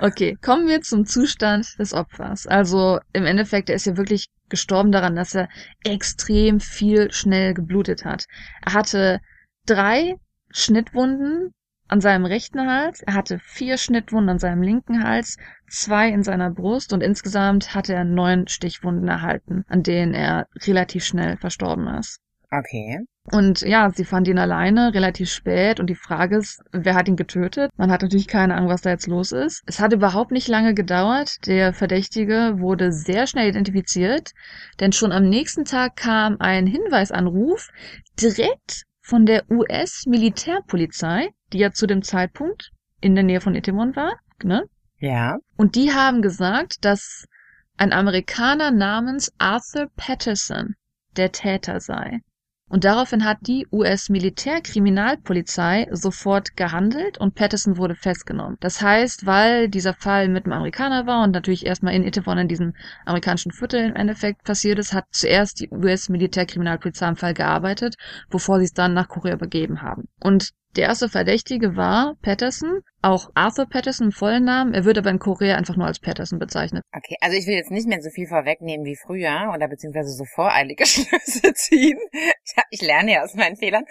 Okay, 0.00 0.38
kommen 0.40 0.66
wir 0.66 0.80
zum 0.80 1.04
Zustand 1.04 1.78
des 1.78 1.92
Opfers. 1.92 2.46
Also 2.46 3.00
im 3.12 3.26
Endeffekt, 3.26 3.68
er 3.68 3.76
ist 3.76 3.84
ja 3.84 3.98
wirklich 3.98 4.28
gestorben 4.48 4.92
daran, 4.92 5.14
dass 5.14 5.34
er 5.34 5.50
extrem 5.84 6.58
viel 6.58 7.12
schnell 7.12 7.52
geblutet 7.52 8.06
hat. 8.06 8.24
Er 8.64 8.72
hatte 8.72 9.20
drei 9.66 10.14
Schnittwunden 10.50 11.52
an 11.92 12.00
seinem 12.00 12.24
rechten 12.24 12.66
Hals, 12.66 13.02
er 13.02 13.12
hatte 13.12 13.38
vier 13.38 13.76
Schnittwunden 13.76 14.30
an 14.30 14.38
seinem 14.38 14.62
linken 14.62 15.04
Hals, 15.04 15.36
zwei 15.68 16.08
in 16.08 16.22
seiner 16.22 16.50
Brust 16.50 16.94
und 16.94 17.02
insgesamt 17.02 17.74
hatte 17.74 17.92
er 17.92 18.04
neun 18.04 18.48
Stichwunden 18.48 19.06
erhalten, 19.08 19.64
an 19.68 19.82
denen 19.82 20.14
er 20.14 20.46
relativ 20.66 21.04
schnell 21.04 21.36
verstorben 21.36 21.86
ist. 21.88 22.18
Okay. 22.50 23.00
Und 23.30 23.60
ja, 23.60 23.90
sie 23.90 24.06
fand 24.06 24.26
ihn 24.26 24.38
alleine, 24.38 24.94
relativ 24.94 25.30
spät. 25.30 25.80
Und 25.80 25.88
die 25.88 25.94
Frage 25.94 26.38
ist, 26.38 26.62
wer 26.72 26.94
hat 26.94 27.08
ihn 27.08 27.16
getötet? 27.16 27.70
Man 27.76 27.90
hat 27.90 28.02
natürlich 28.02 28.26
keine 28.26 28.54
Ahnung, 28.54 28.68
was 28.68 28.82
da 28.82 28.90
jetzt 28.90 29.06
los 29.06 29.32
ist. 29.32 29.62
Es 29.66 29.78
hat 29.78 29.92
überhaupt 29.92 30.32
nicht 30.32 30.48
lange 30.48 30.74
gedauert. 30.74 31.46
Der 31.46 31.72
Verdächtige 31.72 32.54
wurde 32.58 32.90
sehr 32.90 33.26
schnell 33.26 33.48
identifiziert, 33.48 34.32
denn 34.80 34.92
schon 34.92 35.12
am 35.12 35.28
nächsten 35.28 35.64
Tag 35.64 35.96
kam 35.96 36.36
ein 36.40 36.66
Hinweisanruf 36.66 37.68
direkt 38.20 38.84
von 39.00 39.26
der 39.26 39.50
US-Militärpolizei, 39.50 41.28
die 41.52 41.58
ja 41.58 41.72
zu 41.72 41.86
dem 41.86 42.02
Zeitpunkt 42.02 42.70
in 43.00 43.14
der 43.14 43.24
Nähe 43.24 43.40
von 43.40 43.54
Itaewon 43.54 43.96
war, 43.96 44.18
ne? 44.42 44.64
Ja. 44.98 45.38
Und 45.56 45.74
die 45.74 45.92
haben 45.92 46.22
gesagt, 46.22 46.84
dass 46.84 47.26
ein 47.76 47.92
Amerikaner 47.92 48.70
namens 48.70 49.32
Arthur 49.38 49.88
Patterson 49.96 50.74
der 51.16 51.32
Täter 51.32 51.80
sei. 51.80 52.20
Und 52.72 52.84
daraufhin 52.84 53.24
hat 53.26 53.36
die 53.42 53.66
US-Militärkriminalpolizei 53.70 55.88
sofort 55.90 56.56
gehandelt 56.56 57.18
und 57.18 57.34
Patterson 57.34 57.76
wurde 57.76 57.94
festgenommen. 57.94 58.56
Das 58.60 58.80
heißt, 58.80 59.26
weil 59.26 59.68
dieser 59.68 59.92
Fall 59.92 60.28
mit 60.28 60.46
einem 60.46 60.54
Amerikaner 60.54 61.06
war 61.06 61.24
und 61.24 61.32
natürlich 61.32 61.66
erstmal 61.66 61.92
in 61.92 62.02
Itaewon 62.02 62.38
in 62.38 62.48
diesem 62.48 62.72
amerikanischen 63.04 63.52
Viertel 63.52 63.90
im 63.90 63.94
Endeffekt 63.94 64.44
passiert 64.44 64.78
ist, 64.78 64.94
hat 64.94 65.04
zuerst 65.10 65.60
die 65.60 65.68
US-Militärkriminalpolizei 65.70 67.08
am 67.08 67.16
Fall 67.16 67.34
gearbeitet, 67.34 67.96
bevor 68.30 68.58
sie 68.58 68.64
es 68.64 68.72
dann 68.72 68.94
nach 68.94 69.08
Korea 69.08 69.34
übergeben 69.34 69.82
haben. 69.82 70.08
Und 70.20 70.52
der 70.76 70.86
erste 70.88 71.08
Verdächtige 71.08 71.76
war 71.76 72.16
Patterson 72.22 72.80
auch 73.02 73.30
Arthur 73.34 73.66
Patterson 73.68 74.06
im 74.08 74.12
vollen 74.12 74.44
Namen. 74.44 74.74
Er 74.74 74.84
wird 74.84 74.96
aber 74.98 75.10
in 75.10 75.18
Korea 75.18 75.56
einfach 75.56 75.76
nur 75.76 75.86
als 75.86 75.98
Patterson 75.98 76.38
bezeichnet. 76.38 76.84
Okay, 76.96 77.16
also 77.20 77.36
ich 77.36 77.46
will 77.46 77.54
jetzt 77.54 77.70
nicht 77.70 77.88
mehr 77.88 78.00
so 78.00 78.10
viel 78.10 78.26
vorwegnehmen 78.26 78.86
wie 78.86 78.96
früher 78.96 79.52
oder 79.54 79.68
beziehungsweise 79.68 80.10
so 80.10 80.24
voreilige 80.24 80.86
Schlüsse 80.86 81.52
ziehen. 81.54 81.98
Ich, 82.12 82.54
ich 82.70 82.82
lerne 82.82 83.12
ja 83.12 83.22
aus 83.24 83.34
meinen 83.34 83.56
Fehlern. 83.56 83.84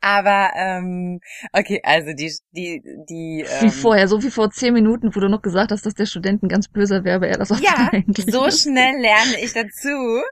Aber 0.00 0.50
ähm, 0.54 1.20
okay, 1.52 1.80
also 1.82 2.12
die 2.12 2.32
die 2.52 2.82
die 3.08 3.44
Wie 3.60 3.66
ähm, 3.66 3.70
vorher, 3.72 4.06
so 4.08 4.22
wie 4.22 4.30
vor 4.30 4.50
zehn 4.50 4.74
Minuten, 4.74 5.14
wo 5.14 5.20
du 5.20 5.28
noch 5.28 5.42
gesagt 5.42 5.70
hast, 5.72 5.86
dass 5.86 5.94
der 5.94 6.06
Student 6.06 6.42
ein 6.42 6.48
ganz 6.48 6.68
böser 6.68 7.04
wäre, 7.04 7.16
aber 7.16 7.28
er 7.28 7.38
das 7.38 7.50
auch 7.50 7.60
Ja, 7.60 7.88
eigentlich 7.92 8.26
so 8.30 8.44
ist. 8.46 8.62
schnell 8.62 9.00
lerne 9.00 9.40
ich 9.42 9.52
dazu. 9.52 10.22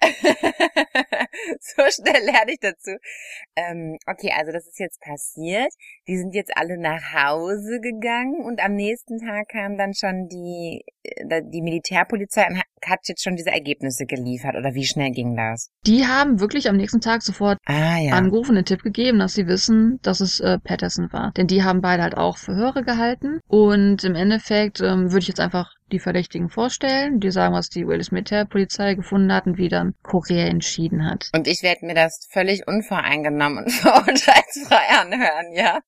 so 1.60 1.82
schnell 1.90 2.24
lerne 2.24 2.52
ich 2.52 2.60
dazu. 2.60 2.92
Ähm, 3.56 3.96
okay, 4.06 4.32
also 4.36 4.52
das 4.52 4.66
ist 4.66 4.78
jetzt 4.78 5.00
passiert. 5.00 5.72
Die 6.06 6.16
sind 6.16 6.34
jetzt 6.34 6.56
alle 6.56 6.78
nach 6.78 7.02
Hause 7.14 7.79
gegangen 7.80 8.44
und 8.44 8.62
am 8.64 8.74
nächsten 8.74 9.18
Tag 9.18 9.48
kam 9.48 9.76
dann 9.76 9.94
schon 9.94 10.28
die, 10.28 10.84
äh, 11.02 11.42
die 11.44 11.62
Militärpolizei 11.62 12.46
und 12.48 12.58
hat- 12.58 12.64
jetzt 13.06 13.22
schon 13.22 13.36
diese 13.36 13.50
Ergebnisse 13.50 14.06
geliefert. 14.06 14.56
Oder 14.56 14.72
wie 14.74 14.84
schnell 14.86 15.10
ging 15.10 15.36
das? 15.36 15.68
Die 15.86 16.06
haben 16.06 16.40
wirklich 16.40 16.68
am 16.68 16.76
nächsten 16.76 17.00
Tag 17.00 17.22
sofort 17.22 17.58
Ah 17.66 17.98
ja. 17.98 18.12
angerufen, 18.14 18.54
den 18.54 18.64
Tipp 18.64 18.82
gegeben, 18.82 19.18
dass 19.18 19.34
sie 19.34 19.46
wissen, 19.46 19.98
dass 20.02 20.20
es 20.20 20.40
äh, 20.40 20.58
Patterson 20.58 21.12
war. 21.12 21.32
Denn 21.36 21.46
die 21.46 21.62
haben 21.62 21.80
beide 21.82 22.02
halt 22.02 22.16
auch 22.16 22.38
Verhöre 22.38 22.82
gehalten. 22.82 23.40
Und 23.48 24.04
im 24.04 24.14
Endeffekt 24.14 24.80
ähm, 24.80 25.10
würde 25.12 25.20
ich 25.20 25.28
jetzt 25.28 25.40
einfach 25.40 25.70
die 25.92 25.98
Verdächtigen 25.98 26.48
vorstellen, 26.48 27.20
die 27.20 27.30
sagen, 27.30 27.52
was 27.54 27.68
die 27.68 27.86
Wales 27.86 28.12
Militärpolizei 28.12 28.94
gefunden 28.94 29.32
hat 29.32 29.46
und 29.46 29.58
wie 29.58 29.68
dann 29.68 29.94
Korea 30.02 30.46
entschieden 30.46 31.04
hat. 31.04 31.28
Und 31.34 31.48
ich 31.48 31.62
werde 31.62 31.84
mir 31.84 31.94
das 31.94 32.26
völlig 32.32 32.66
unvoreingenommen 32.66 33.64
und 33.64 33.70
verurteilsfrei 33.72 35.00
anhören, 35.00 35.52
ja? 35.52 35.80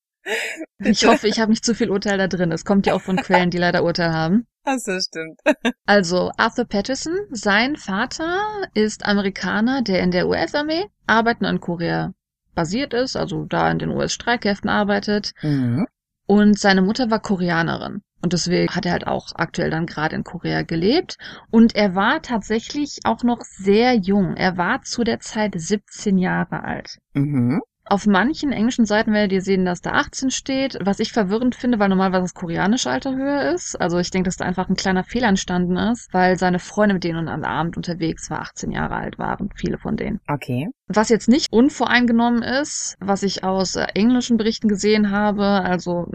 Ich 0.78 1.06
hoffe, 1.06 1.28
ich 1.28 1.40
habe 1.40 1.50
nicht 1.50 1.64
zu 1.64 1.74
viel 1.74 1.90
Urteil 1.90 2.18
da 2.18 2.28
drin. 2.28 2.52
Es 2.52 2.64
kommt 2.64 2.86
ja 2.86 2.94
auch 2.94 3.00
von 3.00 3.16
Quellen, 3.16 3.50
die 3.50 3.58
leider 3.58 3.84
Urteil 3.84 4.12
haben. 4.12 4.46
Ach 4.64 4.78
so, 4.78 4.98
stimmt. 5.00 5.40
Also 5.86 6.30
Arthur 6.36 6.64
Patterson, 6.64 7.16
sein 7.30 7.76
Vater 7.76 8.40
ist 8.74 9.04
Amerikaner, 9.04 9.82
der 9.82 10.00
in 10.00 10.12
der 10.12 10.28
US-Armee 10.28 10.86
arbeiten 11.06 11.44
in 11.44 11.60
Korea 11.60 12.12
basiert 12.54 12.94
ist, 12.94 13.16
also 13.16 13.44
da 13.44 13.70
in 13.70 13.78
den 13.78 13.90
US-Streitkräften 13.90 14.70
arbeitet. 14.70 15.32
Mhm. 15.42 15.86
Und 16.26 16.58
seine 16.58 16.82
Mutter 16.82 17.10
war 17.10 17.20
Koreanerin. 17.20 18.02
Und 18.22 18.32
deswegen 18.32 18.72
hat 18.72 18.86
er 18.86 18.92
halt 18.92 19.06
auch 19.06 19.32
aktuell 19.34 19.70
dann 19.70 19.86
gerade 19.86 20.14
in 20.14 20.22
Korea 20.22 20.62
gelebt. 20.62 21.16
Und 21.50 21.74
er 21.74 21.96
war 21.96 22.22
tatsächlich 22.22 23.00
auch 23.04 23.24
noch 23.24 23.40
sehr 23.40 23.94
jung. 23.94 24.36
Er 24.36 24.56
war 24.56 24.82
zu 24.82 25.02
der 25.02 25.18
Zeit 25.18 25.54
17 25.56 26.18
Jahre 26.18 26.62
alt. 26.62 26.98
Mhm. 27.14 27.60
Auf 27.84 28.06
manchen 28.06 28.52
englischen 28.52 28.86
Seiten 28.86 29.12
werdet 29.12 29.32
ihr 29.32 29.40
sehen, 29.40 29.64
dass 29.64 29.80
da 29.80 29.92
18 29.92 30.30
steht, 30.30 30.78
was 30.80 31.00
ich 31.00 31.12
verwirrend 31.12 31.54
finde, 31.54 31.78
weil 31.78 31.88
normalerweise 31.88 32.22
das 32.22 32.34
koreanische 32.34 32.90
Alter 32.90 33.16
höher 33.16 33.52
ist. 33.52 33.80
Also 33.80 33.98
ich 33.98 34.10
denke, 34.10 34.28
dass 34.28 34.36
da 34.36 34.44
einfach 34.44 34.68
ein 34.68 34.76
kleiner 34.76 35.02
Fehler 35.04 35.28
entstanden 35.28 35.76
ist, 35.76 36.12
weil 36.14 36.38
seine 36.38 36.60
Freunde, 36.60 36.94
mit 36.94 37.04
denen 37.04 37.26
er 37.26 37.34
am 37.34 37.44
Abend 37.44 37.76
unterwegs 37.76 38.30
war, 38.30 38.40
18 38.40 38.70
Jahre 38.70 38.94
alt 38.94 39.18
waren, 39.18 39.50
viele 39.56 39.78
von 39.78 39.96
denen. 39.96 40.20
Okay. 40.28 40.68
Was 40.86 41.08
jetzt 41.08 41.28
nicht 41.28 41.52
unvoreingenommen 41.52 42.42
ist, 42.42 42.96
was 43.00 43.22
ich 43.22 43.44
aus 43.44 43.76
äh, 43.76 43.86
englischen 43.94 44.36
Berichten 44.36 44.68
gesehen 44.68 45.10
habe, 45.10 45.44
also 45.44 46.06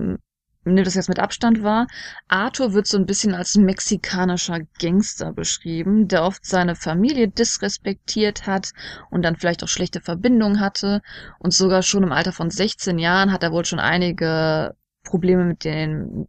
nimm 0.74 0.84
das 0.84 0.96
jetzt 0.96 1.10
mit 1.10 1.20
Abstand 1.20 1.64
wahr, 1.64 1.88
Arthur 2.28 2.74
wird 2.74 2.88
so 2.88 2.98
ein 2.98 3.06
bisschen 3.06 3.34
als 3.34 3.56
mexikanischer 3.56 4.60
Gangster 4.80 5.34
beschrieben, 5.34 6.08
der 6.08 6.24
oft 6.24 6.46
seine 6.46 6.76
Familie 6.76 7.28
disrespektiert 7.28 8.48
hat 8.48 8.72
und 9.10 9.24
dann 9.24 9.36
vielleicht 9.36 9.64
auch 9.64 9.68
schlechte 9.68 10.02
Verbindungen 10.02 10.60
hatte 10.60 11.02
und 11.40 11.54
sogar 11.54 11.82
schon 11.84 12.04
im 12.04 12.12
Alter 12.12 12.32
von 12.32 12.50
16 12.50 13.00
Jahren 13.00 13.32
hat 13.32 13.44
er 13.44 13.52
wohl 13.52 13.66
schon 13.66 13.80
einige 13.80 14.76
Probleme 15.04 15.46
mit 15.46 15.64
den 15.64 16.28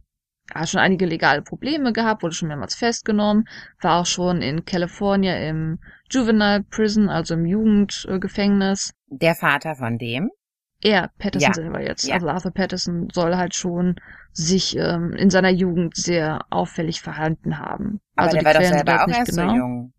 hat 0.53 0.69
schon 0.69 0.81
einige 0.81 1.05
legale 1.05 1.43
Probleme 1.43 1.93
gehabt, 1.93 2.23
wurde 2.23 2.33
schon 2.33 2.47
mehrmals 2.47 2.75
festgenommen, 2.75 3.47
war 3.81 4.01
auch 4.01 4.05
schon 4.05 4.41
in 4.41 4.65
California 4.65 5.35
im 5.47 5.79
Juvenile 6.09 6.63
Prison, 6.63 7.07
also 7.07 7.35
im 7.35 7.45
Jugendgefängnis. 7.45 8.93
Der 9.07 9.35
Vater 9.35 9.75
von 9.75 9.99
dem? 9.99 10.31
Er, 10.81 11.09
Patterson 11.17 11.49
Ja. 11.49 11.53
selber 11.53 11.81
jetzt, 11.81 12.03
Ja. 12.07 12.15
also 12.15 12.29
Arthur 12.29 12.51
Patterson 12.51 13.09
soll 13.11 13.35
halt 13.35 13.53
schon 13.53 13.95
sich 14.31 14.77
ähm, 14.77 15.13
in 15.13 15.29
seiner 15.29 15.49
Jugend 15.49 15.95
sehr 15.95 16.39
auffällig 16.49 17.01
verhalten 17.01 17.59
haben. 17.59 17.99
Aber 18.15 18.27
also 18.27 18.37
der 18.37 18.45
war 18.45 18.53
doch 18.53 18.59
Quellen 18.61 18.73
selber 18.73 18.91
sind 18.91 19.01
auch 19.01 19.17
erst 19.17 19.31
genau. 19.31 19.49
so 19.49 19.55
jung. 19.55 19.93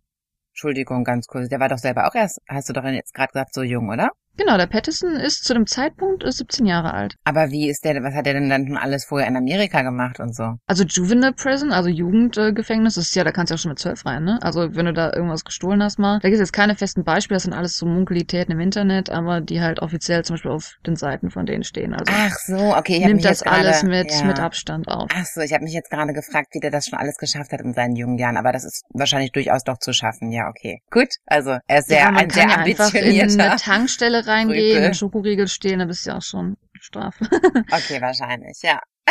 Entschuldigung, 0.52 1.04
ganz 1.04 1.26
kurz. 1.26 1.48
Der 1.48 1.60
war 1.60 1.68
doch 1.68 1.78
selber 1.78 2.06
auch 2.08 2.14
erst, 2.14 2.40
hast 2.48 2.68
du 2.68 2.72
doch 2.72 2.84
jetzt 2.84 3.14
gerade 3.14 3.32
gesagt, 3.32 3.54
so 3.54 3.62
jung, 3.62 3.88
oder? 3.88 4.10
Genau, 4.36 4.56
der 4.56 4.66
Patterson 4.66 5.16
ist 5.16 5.44
zu 5.44 5.54
dem 5.54 5.66
Zeitpunkt 5.66 6.24
äh, 6.24 6.32
17 6.32 6.64
Jahre 6.66 6.94
alt. 6.94 7.16
Aber 7.24 7.50
wie 7.50 7.68
ist 7.68 7.84
der, 7.84 8.02
was 8.02 8.14
hat 8.14 8.26
der 8.26 8.34
denn 8.34 8.48
dann 8.48 8.66
schon 8.66 8.76
alles 8.76 9.04
vorher 9.04 9.28
in 9.28 9.36
Amerika 9.36 9.82
gemacht 9.82 10.20
und 10.20 10.34
so? 10.34 10.54
Also 10.66 10.84
Juvenile 10.84 11.32
Prison, 11.32 11.72
also 11.72 11.88
Jugendgefängnis, 11.88 12.94
das 12.94 13.08
ist 13.08 13.14
ja, 13.14 13.24
da 13.24 13.32
kannst 13.32 13.50
du 13.50 13.54
ja 13.54 13.58
schon 13.58 13.70
mit 13.70 13.78
zwölf 13.78 14.06
rein, 14.06 14.24
ne? 14.24 14.38
Also 14.42 14.74
wenn 14.74 14.86
du 14.86 14.92
da 14.92 15.12
irgendwas 15.12 15.44
gestohlen 15.44 15.82
hast 15.82 15.98
mal. 15.98 16.20
Da 16.20 16.28
gibt 16.28 16.34
es 16.34 16.40
jetzt 16.40 16.52
keine 16.52 16.74
festen 16.74 17.04
Beispiele, 17.04 17.36
das 17.36 17.42
sind 17.42 17.52
alles 17.52 17.76
so 17.76 17.86
Munkelitäten 17.86 18.52
im 18.52 18.60
Internet, 18.60 19.10
aber 19.10 19.40
die 19.40 19.60
halt 19.60 19.80
offiziell 19.80 20.24
zum 20.24 20.34
Beispiel 20.34 20.50
auf 20.50 20.74
den 20.86 20.96
Seiten 20.96 21.30
von 21.30 21.44
denen 21.44 21.64
stehen. 21.64 21.92
Also 21.92 22.12
Ach 22.14 22.36
so, 22.46 22.76
okay, 22.76 22.94
ich 22.94 23.00
nimmt 23.00 23.16
mich 23.16 23.24
das 23.24 23.40
jetzt 23.40 23.44
gerade, 23.44 23.68
alles 23.68 23.82
mit, 23.82 24.10
ja. 24.10 24.24
mit 24.24 24.40
Abstand 24.40 24.88
auf. 24.88 25.10
Ach 25.14 25.26
so, 25.26 25.40
ich 25.40 25.52
habe 25.52 25.64
mich 25.64 25.74
jetzt 25.74 25.90
gerade 25.90 26.12
gefragt, 26.12 26.48
wie 26.52 26.60
der 26.60 26.70
das 26.70 26.86
schon 26.86 26.98
alles 26.98 27.16
geschafft 27.16 27.52
hat 27.52 27.60
in 27.60 27.74
seinen 27.74 27.96
jungen 27.96 28.16
Jahren, 28.16 28.36
aber 28.36 28.52
das 28.52 28.64
ist 28.64 28.84
wahrscheinlich 28.90 29.32
durchaus 29.32 29.64
doch 29.64 29.78
zu 29.78 29.92
schaffen. 29.92 30.30
Ja, 30.32 30.48
okay. 30.48 30.80
Gut, 30.90 31.08
also 31.26 31.58
er 31.66 31.78
ist 31.80 31.88
sehr, 31.88 31.98
ja, 31.98 32.04
man 32.06 32.16
ein 32.22 32.28
kann 32.28 32.48
sehr 32.48 32.48
ja 32.48 32.56
einfach 32.64 32.94
in 32.94 33.40
eine 33.40 33.56
Tankstelle 33.56 34.19
reingehen, 34.26 34.78
Rüpel. 34.78 34.94
Schokoriegel 34.94 35.48
stehlen, 35.48 35.80
dann 35.80 35.88
bist 35.88 36.06
du 36.06 36.10
ja 36.10 36.18
auch 36.18 36.22
schon 36.22 36.56
Strafe. 36.80 37.24
Okay, 37.70 38.00
wahrscheinlich, 38.00 38.58
ja. 38.62 38.80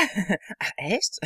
Ach, 0.59 0.71
echt? 0.77 1.19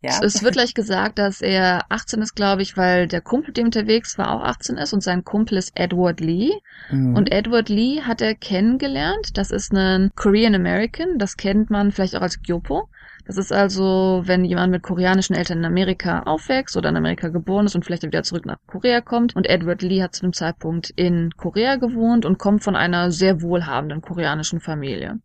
Ja. 0.00 0.20
Es 0.22 0.42
wird 0.42 0.54
gleich 0.54 0.74
gesagt, 0.74 1.18
dass 1.18 1.42
er 1.42 1.84
18 1.90 2.22
ist, 2.22 2.34
glaube 2.34 2.62
ich, 2.62 2.76
weil 2.76 3.08
der 3.08 3.20
Kumpel, 3.20 3.52
dem 3.52 3.66
unterwegs 3.66 4.16
war, 4.16 4.32
auch 4.32 4.42
18 4.42 4.76
ist 4.78 4.92
und 4.94 5.02
sein 5.02 5.24
Kumpel 5.24 5.58
ist 5.58 5.72
Edward 5.74 6.20
Lee. 6.20 6.52
Mhm. 6.90 7.14
Und 7.14 7.30
Edward 7.30 7.68
Lee 7.68 8.00
hat 8.02 8.22
er 8.22 8.34
kennengelernt. 8.34 9.36
Das 9.36 9.50
ist 9.50 9.72
ein 9.72 10.10
Korean 10.16 10.54
American. 10.54 11.18
Das 11.18 11.36
kennt 11.36 11.68
man 11.68 11.92
vielleicht 11.92 12.16
auch 12.16 12.22
als 12.22 12.40
Gyopo. 12.40 12.88
Das 13.26 13.36
ist 13.38 13.52
also, 13.52 14.22
wenn 14.24 14.44
jemand 14.44 14.70
mit 14.70 14.82
koreanischen 14.82 15.34
Eltern 15.34 15.58
in 15.58 15.64
Amerika 15.64 16.20
aufwächst 16.22 16.76
oder 16.76 16.90
in 16.90 16.96
Amerika 16.96 17.28
geboren 17.28 17.66
ist 17.66 17.74
und 17.74 17.84
vielleicht 17.84 18.04
wieder 18.04 18.22
zurück 18.22 18.46
nach 18.46 18.58
Korea 18.66 19.00
kommt. 19.00 19.34
Und 19.34 19.48
Edward 19.48 19.82
Lee 19.82 20.00
hat 20.02 20.14
zu 20.14 20.22
dem 20.22 20.32
Zeitpunkt 20.32 20.90
in 20.90 21.30
Korea 21.36 21.76
gewohnt 21.76 22.24
und 22.24 22.38
kommt 22.38 22.62
von 22.62 22.76
einer 22.76 23.10
sehr 23.10 23.42
wohlhabenden 23.42 24.00
koreanischen 24.00 24.60
Familie. 24.60 25.18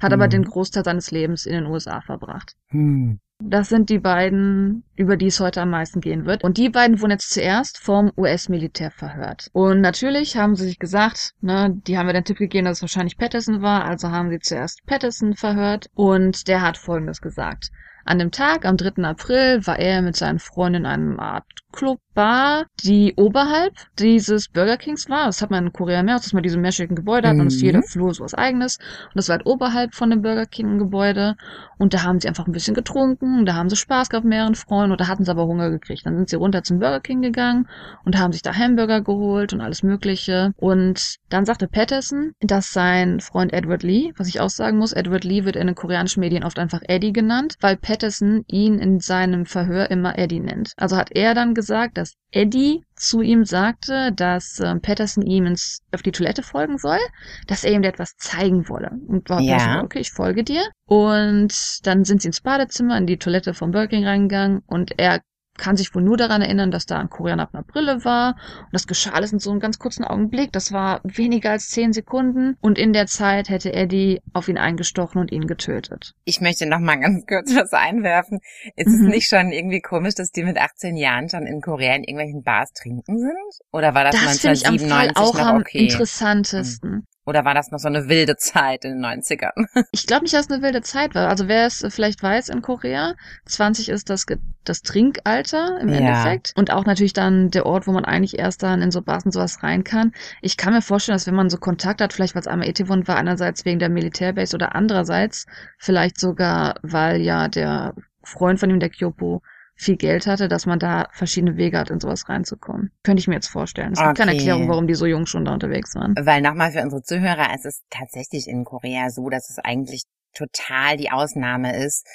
Hat 0.00 0.12
aber 0.12 0.26
Mhm. 0.26 0.30
den 0.30 0.44
Großteil 0.44 0.84
seines 0.84 1.12
Lebens 1.12 1.46
in 1.46 1.54
den 1.54 1.66
USA 1.66 2.00
verbracht. 2.00 2.54
hm. 2.70 3.20
Das 3.40 3.68
sind 3.68 3.90
die 3.90 3.98
beiden, 3.98 4.84
über 4.94 5.16
die 5.16 5.26
es 5.26 5.40
heute 5.40 5.60
am 5.60 5.70
meisten 5.70 6.00
gehen 6.00 6.24
wird. 6.24 6.44
Und 6.44 6.56
die 6.56 6.70
beiden 6.70 7.00
wurden 7.00 7.10
jetzt 7.10 7.30
zuerst 7.30 7.78
vom 7.78 8.12
US-Militär 8.16 8.90
verhört. 8.90 9.48
Und 9.52 9.80
natürlich 9.80 10.36
haben 10.36 10.54
sie 10.54 10.66
sich 10.66 10.78
gesagt, 10.78 11.34
ne, 11.40 11.74
die 11.86 11.98
haben 11.98 12.06
mir 12.06 12.12
den 12.12 12.24
Tipp 12.24 12.38
gegeben, 12.38 12.66
dass 12.66 12.78
es 12.78 12.82
wahrscheinlich 12.82 13.18
Patterson 13.18 13.60
war, 13.60 13.84
also 13.84 14.10
haben 14.10 14.30
sie 14.30 14.38
zuerst 14.38 14.86
Patterson 14.86 15.34
verhört. 15.34 15.90
Und 15.94 16.46
der 16.46 16.62
hat 16.62 16.78
Folgendes 16.78 17.20
gesagt. 17.20 17.70
An 18.04 18.18
dem 18.18 18.30
Tag, 18.30 18.64
am 18.66 18.76
3. 18.76 19.02
April, 19.04 19.66
war 19.66 19.78
er 19.78 20.02
mit 20.02 20.16
seinen 20.16 20.38
Freunden 20.38 20.80
in 20.82 20.86
einem 20.86 21.20
Art 21.20 21.44
Club 21.72 21.98
Bar, 22.14 22.66
die 22.84 23.14
oberhalb 23.16 23.72
dieses 23.98 24.48
Burger 24.48 24.76
Kings 24.76 25.10
war. 25.10 25.26
Das 25.26 25.42
hat 25.42 25.50
man 25.50 25.66
in 25.66 25.72
Korea 25.72 26.04
mehr, 26.04 26.14
dass 26.14 26.32
man 26.32 26.44
diese 26.44 26.58
meschigen 26.58 26.94
Gebäude 26.94 27.28
hat, 27.28 27.36
dann 27.36 27.48
ist 27.48 27.58
Mhm. 27.60 27.66
jeder 27.66 27.82
Flur 27.82 28.14
so 28.14 28.22
was 28.22 28.34
eigenes. 28.34 28.78
Und 29.06 29.16
das 29.16 29.28
war 29.28 29.38
halt 29.38 29.46
oberhalb 29.46 29.94
von 29.94 30.10
dem 30.10 30.22
Burger 30.22 30.46
King 30.46 30.78
Gebäude. 30.78 31.34
Und 31.76 31.92
da 31.92 32.04
haben 32.04 32.20
sie 32.20 32.28
einfach 32.28 32.46
ein 32.46 32.52
bisschen 32.52 32.74
getrunken, 32.74 33.44
da 33.46 33.54
haben 33.54 33.68
sie 33.68 33.74
Spaß 33.74 34.08
gehabt 34.10 34.24
mit 34.24 34.34
mehreren 34.34 34.54
Freunden 34.54 34.92
und 34.92 35.00
da 35.00 35.08
hatten 35.08 35.24
sie 35.24 35.30
aber 35.32 35.46
Hunger 35.46 35.70
gekriegt. 35.70 36.06
Dann 36.06 36.16
sind 36.16 36.28
sie 36.28 36.36
runter 36.36 36.62
zum 36.62 36.78
Burger 36.78 37.00
King 37.00 37.20
gegangen 37.20 37.68
und 38.04 38.16
haben 38.16 38.32
sich 38.32 38.42
da 38.42 38.54
Hamburger 38.54 39.00
geholt 39.00 39.52
und 39.52 39.60
alles 39.60 39.82
Mögliche. 39.82 40.52
Und 40.56 41.16
dann 41.30 41.44
sagte 41.44 41.66
Patterson, 41.66 42.30
dass 42.40 42.72
sein 42.72 43.18
Freund 43.18 43.52
Edward 43.52 43.82
Lee, 43.82 44.12
was 44.16 44.28
ich 44.28 44.38
auch 44.40 44.50
sagen 44.50 44.78
muss, 44.78 44.92
Edward 44.92 45.24
Lee 45.24 45.44
wird 45.44 45.56
in 45.56 45.66
den 45.66 45.74
koreanischen 45.74 46.20
Medien 46.20 46.44
oft 46.44 46.60
einfach 46.60 46.82
Eddie 46.86 47.12
genannt, 47.12 47.56
weil 47.60 47.76
Patterson 47.76 47.93
ihn 48.02 48.78
in 48.78 49.00
seinem 49.00 49.46
Verhör 49.46 49.90
immer 49.90 50.18
Eddie 50.18 50.40
nennt. 50.40 50.72
Also 50.76 50.96
hat 50.96 51.10
er 51.12 51.34
dann 51.34 51.54
gesagt, 51.54 51.98
dass 51.98 52.14
Eddie 52.30 52.84
zu 52.96 53.20
ihm 53.20 53.44
sagte, 53.44 54.12
dass 54.12 54.60
ähm, 54.60 54.80
Patterson 54.80 55.24
ihm 55.24 55.46
ins, 55.46 55.80
auf 55.92 56.02
die 56.02 56.12
Toilette 56.12 56.42
folgen 56.42 56.78
soll, 56.78 56.98
dass 57.46 57.64
er 57.64 57.72
ihm 57.72 57.82
etwas 57.82 58.16
zeigen 58.16 58.68
wolle. 58.68 58.90
Und 59.06 59.28
war 59.28 59.40
Ja. 59.40 59.56
Patterson, 59.56 59.84
okay, 59.84 60.00
ich 60.00 60.10
folge 60.10 60.44
dir. 60.44 60.62
Und 60.86 61.54
dann 61.84 62.04
sind 62.04 62.22
sie 62.22 62.28
ins 62.28 62.40
Badezimmer, 62.40 62.98
in 62.98 63.06
die 63.06 63.18
Toilette 63.18 63.54
vom 63.54 63.70
Burger 63.70 63.88
King 63.88 64.06
reingegangen 64.06 64.62
und 64.66 64.98
er 64.98 65.20
kann 65.56 65.76
sich 65.76 65.94
wohl 65.94 66.02
nur 66.02 66.16
daran 66.16 66.42
erinnern, 66.42 66.70
dass 66.70 66.86
da 66.86 66.98
ein 66.98 67.08
Koreaner 67.10 67.44
mit 67.46 67.54
einer 67.54 67.62
Brille 67.62 68.04
war. 68.04 68.36
Und 68.60 68.72
das 68.72 68.86
geschah 68.86 69.10
alles 69.10 69.32
in 69.32 69.38
so 69.38 69.50
einem 69.50 69.60
ganz 69.60 69.78
kurzen 69.78 70.04
Augenblick. 70.04 70.52
Das 70.52 70.72
war 70.72 71.00
weniger 71.04 71.50
als 71.52 71.68
zehn 71.68 71.92
Sekunden. 71.92 72.56
Und 72.60 72.78
in 72.78 72.92
der 72.92 73.06
Zeit 73.06 73.48
hätte 73.48 73.72
Eddie 73.72 74.20
auf 74.32 74.48
ihn 74.48 74.58
eingestochen 74.58 75.20
und 75.20 75.30
ihn 75.32 75.46
getötet. 75.46 76.14
Ich 76.24 76.40
möchte 76.40 76.66
noch 76.66 76.80
mal 76.80 76.96
ganz 76.96 77.24
kurz 77.28 77.54
was 77.54 77.72
einwerfen. 77.72 78.40
Ist 78.76 78.88
Mhm. 78.88 78.94
es 79.06 79.14
nicht 79.14 79.28
schon 79.28 79.52
irgendwie 79.52 79.80
komisch, 79.80 80.14
dass 80.14 80.30
die 80.30 80.42
mit 80.44 80.58
18 80.58 80.96
Jahren 80.96 81.28
schon 81.28 81.46
in 81.46 81.60
Korea 81.60 81.94
in 81.94 82.04
irgendwelchen 82.04 82.42
Bars 82.42 82.72
trinken 82.72 83.18
sind? 83.18 83.32
Oder 83.72 83.94
war 83.94 84.04
das, 84.04 84.14
Das 84.14 84.38
finde 84.40 84.56
ich 84.56 84.66
am 84.66 84.78
Fall 84.78 85.08
1997 85.08 85.16
auch 85.16 85.34
noch 85.34 85.46
am 85.46 85.60
okay? 85.60 85.78
interessantesten. 85.86 87.06
Oder 87.26 87.44
war 87.44 87.54
das 87.54 87.70
noch 87.70 87.78
so 87.78 87.88
eine 87.88 88.08
wilde 88.08 88.36
Zeit 88.36 88.84
in 88.84 89.00
den 89.00 89.04
90ern? 89.04 89.52
Ich 89.92 90.06
glaube 90.06 90.24
nicht, 90.24 90.34
dass 90.34 90.46
es 90.46 90.50
eine 90.52 90.62
wilde 90.62 90.82
Zeit 90.82 91.14
war. 91.14 91.28
Also 91.28 91.48
wer 91.48 91.66
es 91.66 91.84
vielleicht 91.88 92.22
weiß 92.22 92.48
in 92.50 92.60
Korea, 92.62 93.14
20 93.46 93.88
ist 93.88 94.10
das, 94.10 94.26
das 94.64 94.82
Trinkalter 94.82 95.78
im 95.80 95.88
Ja. 95.88 95.96
Endeffekt. 95.96 96.52
Und 96.56 96.70
auch 96.70 96.84
natürlich 96.84 97.12
dann 97.14 97.50
der 97.50 97.64
Ort, 97.66 97.86
wo 97.86 97.92
man 97.92 98.04
eigentlich 98.04 98.38
erst 98.38 98.62
dann 98.62 98.82
in 98.82 98.90
so 98.90 99.00
Bars 99.02 99.24
und 99.24 99.32
sowas 99.32 99.62
rein 99.62 99.84
kann. 99.84 100.12
Ich 100.42 100.56
kann 100.56 100.74
mir 100.74 100.82
vorstellen, 100.82 101.14
dass 101.16 101.26
wenn 101.26 101.34
man 101.34 101.48
so 101.50 101.56
Kontakt 101.58 102.00
hat, 102.00 102.12
vielleicht 102.12 102.34
weil 102.34 102.40
es 102.40 102.46
einmal 102.46 102.68
Etewon 102.68 103.08
war, 103.08 103.16
einerseits 103.16 103.64
wegen 103.64 103.78
der 103.78 103.88
Militärbase 103.88 104.54
oder 104.54 104.74
andererseits 104.74 105.46
vielleicht 105.78 106.18
sogar, 106.20 106.74
weil 106.82 107.20
ja 107.22 107.48
der 107.48 107.94
Freund 108.22 108.60
von 108.60 108.70
ihm, 108.70 108.80
der 108.80 108.90
Kyopo, 108.90 109.42
viel 109.76 109.96
Geld 109.96 110.26
hatte, 110.26 110.48
dass 110.48 110.66
man 110.66 110.78
da 110.78 111.08
verschiedene 111.12 111.56
Wege 111.56 111.78
hat, 111.78 111.90
in 111.90 112.00
sowas 112.00 112.28
reinzukommen. 112.28 112.92
Könnte 113.02 113.20
ich 113.20 113.28
mir 113.28 113.34
jetzt 113.34 113.48
vorstellen. 113.48 113.92
Es 113.92 114.00
gibt 114.00 114.16
keine 114.16 114.30
Okay. 114.32 114.38
Erklärung, 114.38 114.68
warum 114.68 114.86
die 114.86 114.94
so 114.94 115.06
jung 115.06 115.26
schon 115.26 115.44
da 115.44 115.52
unterwegs 115.52 115.94
waren. 115.94 116.14
Weil 116.20 116.42
nochmal 116.42 116.72
für 116.72 116.82
unsere 116.82 117.02
Zuhörer, 117.02 117.48
es 117.54 117.64
ist 117.64 117.82
tatsächlich 117.90 118.46
in 118.46 118.64
Korea 118.64 119.10
so, 119.10 119.28
dass 119.28 119.50
es 119.50 119.58
eigentlich 119.58 120.04
total 120.34 120.96
die 120.96 121.10
Ausnahme 121.10 121.76
ist, 121.76 122.06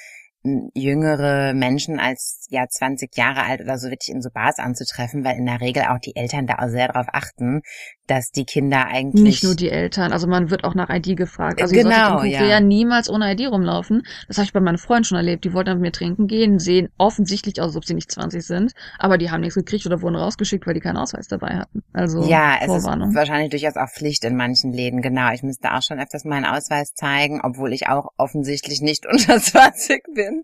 jüngere 0.74 1.54
Menschen 1.54 2.00
als 2.00 2.48
ja 2.50 2.66
20 2.68 3.16
Jahre 3.18 3.44
alt 3.44 3.62
oder 3.62 3.78
so 3.78 3.89
wirklich 3.89 4.13
in 4.13 4.22
so 4.22 4.30
Bars 4.34 4.58
anzutreffen, 4.58 5.25
weil 5.25 5.38
in 5.38 5.46
der 5.46 5.60
Regel 5.60 5.84
auch 5.84 6.00
die 6.00 6.16
Eltern 6.16 6.48
da 6.48 6.56
auch 6.60 6.70
sehr 6.70 6.88
darauf 6.88 7.08
achten, 7.12 7.62
dass 8.10 8.32
die 8.32 8.46
Kinder 8.46 8.88
eigentlich 8.88 9.24
Nicht 9.24 9.44
nur 9.44 9.56
die 9.56 9.70
Eltern, 9.70 10.12
also 10.12 10.28
man 10.28 10.50
wird 10.50 10.63
auch 10.63 10.74
nach 10.74 10.89
ID 10.89 11.16
gefragt. 11.16 11.62
Also 11.62 11.74
Genau, 11.74 12.20
solltet 12.20 12.42
in 12.42 12.50
ja. 12.50 12.60
Niemals 12.60 13.10
ohne 13.10 13.32
ID 13.34 13.48
rumlaufen. 13.51 14.04
Das 14.28 14.38
habe 14.38 14.46
ich 14.46 14.54
bei 14.54 14.60
meinen 14.60 14.78
Freunden 14.78 15.04
schon 15.04 15.18
erlebt. 15.18 15.44
Die 15.46 15.54
wollten 15.54 15.72
mit 15.74 15.82
mir 15.82 15.92
trinken 15.92 16.28
gehen, 16.28 16.60
sehen 16.60 16.89
offensichtlich 16.98 17.62
aus, 17.62 17.68
als 17.68 17.75
ob 17.75 17.86
sie 17.86 17.94
nicht 17.94 18.12
20 18.12 18.46
sind, 18.46 18.74
aber 18.98 19.18
die 19.18 19.30
haben 19.30 19.42
nichts 19.42 19.56
gekriegt 19.56 19.86
oder 19.86 20.01
wurden 20.01 20.16
rausgeschickt, 20.16 20.66
weil 20.66 20.74
die 20.74 20.80
keinen 20.80 20.98
Ausweis 20.98 21.28
dabei 21.28 21.56
hatten. 21.58 21.84
Also 21.94 22.24
Ja, 22.24 22.56
es 22.60 22.66
Vorwarnung. 22.66 23.10
ist 23.10 23.16
wahrscheinlich 23.16 23.51
durchaus 23.51 23.75
auch 23.75 23.89
Pflicht 23.89 24.24
in 24.25 24.36
manchen 24.36 24.74
Läden, 24.74 25.01
genau. 25.01 25.32
Ich 25.32 25.44
müsste 25.44 25.74
auch 25.74 25.82
schon 25.84 26.00
öfters 26.00 26.25
meinen 26.25 26.46
Ausweis 26.46 26.94
zeigen, 26.96 27.42
obwohl 27.44 27.74
ich 27.74 27.88
auch 27.88 28.10
offensichtlich 28.18 28.82
nicht 28.82 29.06
unter 29.12 29.39
20 29.39 30.04
bin. 30.16 30.44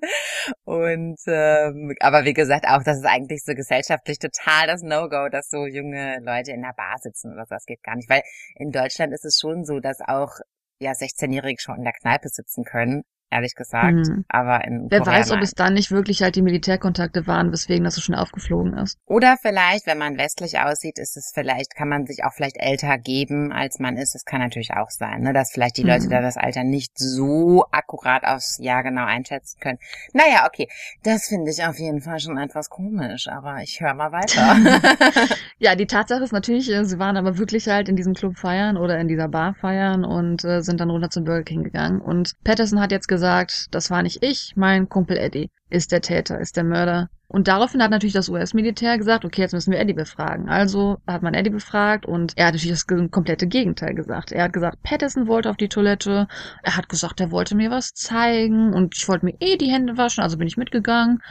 Und 0.66 1.18
ähm, 1.28 1.94
aber 2.00 2.26
wie 2.26 2.34
gesagt, 2.34 2.66
auch 2.68 2.84
das 2.84 2.98
ist 2.98 3.06
eigentlich 3.06 3.44
so 3.44 3.54
gesellschaftlich 3.54 4.20
total 4.20 4.68
das 4.68 4.84
No-Go, 4.84 5.30
dass 5.30 5.50
so 5.50 5.66
junge 5.66 6.20
Leute 6.24 6.52
in 6.52 6.62
der 6.62 6.74
Bar 6.76 6.96
sitzen 7.00 7.34
oder 7.34 7.46
so. 7.48 7.55
Das 7.56 7.66
geht 7.66 7.84
gar 7.84 7.96
nicht. 7.96 8.10
Weil 8.10 8.24
in 8.56 8.72
Deutschland 8.72 9.14
ist 9.14 9.26
es 9.26 9.40
schon 9.40 9.66
so, 9.66 9.80
dass 9.80 10.02
auch 10.02 10.40
ja 10.80 10.92
16-Jährige 10.92 11.62
schon 11.62 11.78
in 11.78 11.84
der 11.84 11.94
Kneipe 11.94 12.30
sitzen 12.30 12.64
können, 12.64 13.04
ehrlich 13.36 13.56
gesagt. 13.56 13.94
Mhm. 14.08 14.26
Aber 14.28 14.64
in 14.66 14.88
Wer 14.90 15.00
Korea 15.00 15.20
weiß, 15.20 15.30
ob 15.32 15.36
nein. 15.36 15.44
es 15.44 15.54
dann 15.54 15.74
nicht 15.74 15.92
wirklich 15.92 16.22
halt 16.24 16.36
die 16.36 16.42
Militärkontakte 16.42 17.28
waren, 17.28 17.52
weswegen 17.52 17.84
das 17.84 17.96
so 17.96 18.02
schnell 18.02 18.20
aufgeflogen 18.20 18.74
ist. 18.78 18.98
Oder 19.06 19.38
vielleicht, 19.42 19.86
wenn 19.88 19.98
man 19.98 20.18
westlich 20.18 20.60
aussieht, 20.60 20.98
ist 20.98 21.18
es 21.18 21.32
vielleicht, 21.34 21.76
kann 21.76 21.90
man 21.90 22.06
sich 22.06 22.24
auch 22.24 22.34
vielleicht 22.34 22.58
älter 22.58 22.98
geben, 22.98 23.52
als 23.52 23.80
man 23.80 23.98
ist. 23.98 24.16
Das 24.16 24.26
kann 24.26 24.42
natürlich 24.42 24.74
auch 24.74 24.90
sein, 24.90 25.22
ne? 25.22 25.34
dass 25.34 25.52
vielleicht 25.52 25.78
die 25.78 25.84
Leute 25.84 26.06
Mhm. 26.06 26.10
da 26.10 26.22
das 26.22 26.38
Alter 26.38 26.64
nicht 26.64 26.98
so 26.98 27.66
akkurat 27.72 28.24
aufs 28.24 28.58
Jahr 28.60 28.84
genau 28.84 29.06
einschätzen 29.06 29.60
können. 29.60 29.80
Naja, 30.14 30.48
okay. 30.48 30.68
Das 31.04 31.28
finde 31.28 31.52
ich 31.52 31.64
auf 31.64 31.78
jeden 31.78 32.02
Fall 32.02 32.20
schon 32.20 32.38
etwas 32.38 32.70
komisch, 32.70 33.28
aber 33.28 33.58
ich 33.62 33.80
höre 33.82 33.94
mal 33.94 34.12
weiter. 34.12 34.56
Ja, 35.58 35.76
die 35.76 35.86
Tatsache 35.88 36.24
ist 36.24 36.34
natürlich, 36.34 36.70
äh, 36.72 36.84
sie 36.84 37.00
waren 37.00 37.16
aber 37.18 37.38
wirklich 37.38 37.68
halt 37.68 37.88
in 37.88 37.96
diesem 37.96 38.14
Club 38.14 38.38
feiern 38.38 38.76
oder 38.78 39.00
in 39.00 39.08
dieser 39.08 39.30
Bar 39.30 39.54
feiern 39.56 40.04
und 40.04 40.44
äh, 40.44 40.62
sind 40.62 40.80
dann 40.82 40.90
runter 40.90 41.10
zum 41.10 41.24
Burger 41.24 41.44
King 41.44 41.64
gegangen. 41.64 42.02
Und 42.02 42.34
Patterson 42.44 42.80
hat 42.82 42.92
jetzt 42.92 43.08
gesagt, 43.08 43.25
das 43.72 43.92
war 43.92 44.04
nicht 44.04 44.24
ich, 44.24 44.54
mein 44.56 44.90
Kumpel 44.90 45.18
Eddie 45.18 45.50
ist 45.70 45.92
der 45.92 46.02
Täter, 46.02 46.40
ist 46.40 46.58
der 46.58 46.64
Mörder. 46.64 47.10
Und 47.28 47.48
daraufhin 47.48 47.82
hat 47.82 47.92
natürlich 47.92 48.14
das 48.14 48.30
US-Militär 48.30 48.98
gesagt, 48.98 49.26
okay, 49.26 49.42
jetzt 49.42 49.54
müssen 49.54 49.72
wir 49.72 49.80
Eddie 49.80 49.94
befragen. 49.94 50.48
Also 50.48 50.98
hat 51.08 51.24
man 51.24 51.34
Eddie 51.34 51.50
befragt 51.50 52.06
und 52.06 52.34
er 52.36 52.48
hat 52.48 52.54
natürlich 52.54 52.84
das 52.86 52.88
komplette 52.88 53.48
Gegenteil 53.48 53.96
gesagt. 53.96 54.32
Er 54.32 54.44
hat 54.44 54.54
gesagt, 54.54 54.84
Patterson 54.84 55.28
wollte 55.28 55.50
auf 55.50 55.58
die 55.58 55.70
Toilette. 55.70 56.28
Er 56.62 56.78
hat 56.78 56.88
gesagt, 56.88 57.20
er 57.20 57.32
wollte 57.32 57.56
mir 57.56 57.72
was 57.72 57.94
zeigen 57.94 58.74
und 58.74 58.96
ich 58.96 59.08
wollte 59.08 59.26
mir 59.26 59.36
eh 59.40 59.58
die 59.58 59.72
Hände 59.72 59.98
waschen, 59.98 60.24
also 60.24 60.38
bin 60.38 60.48
ich 60.48 60.58
mitgegangen. 60.58 61.22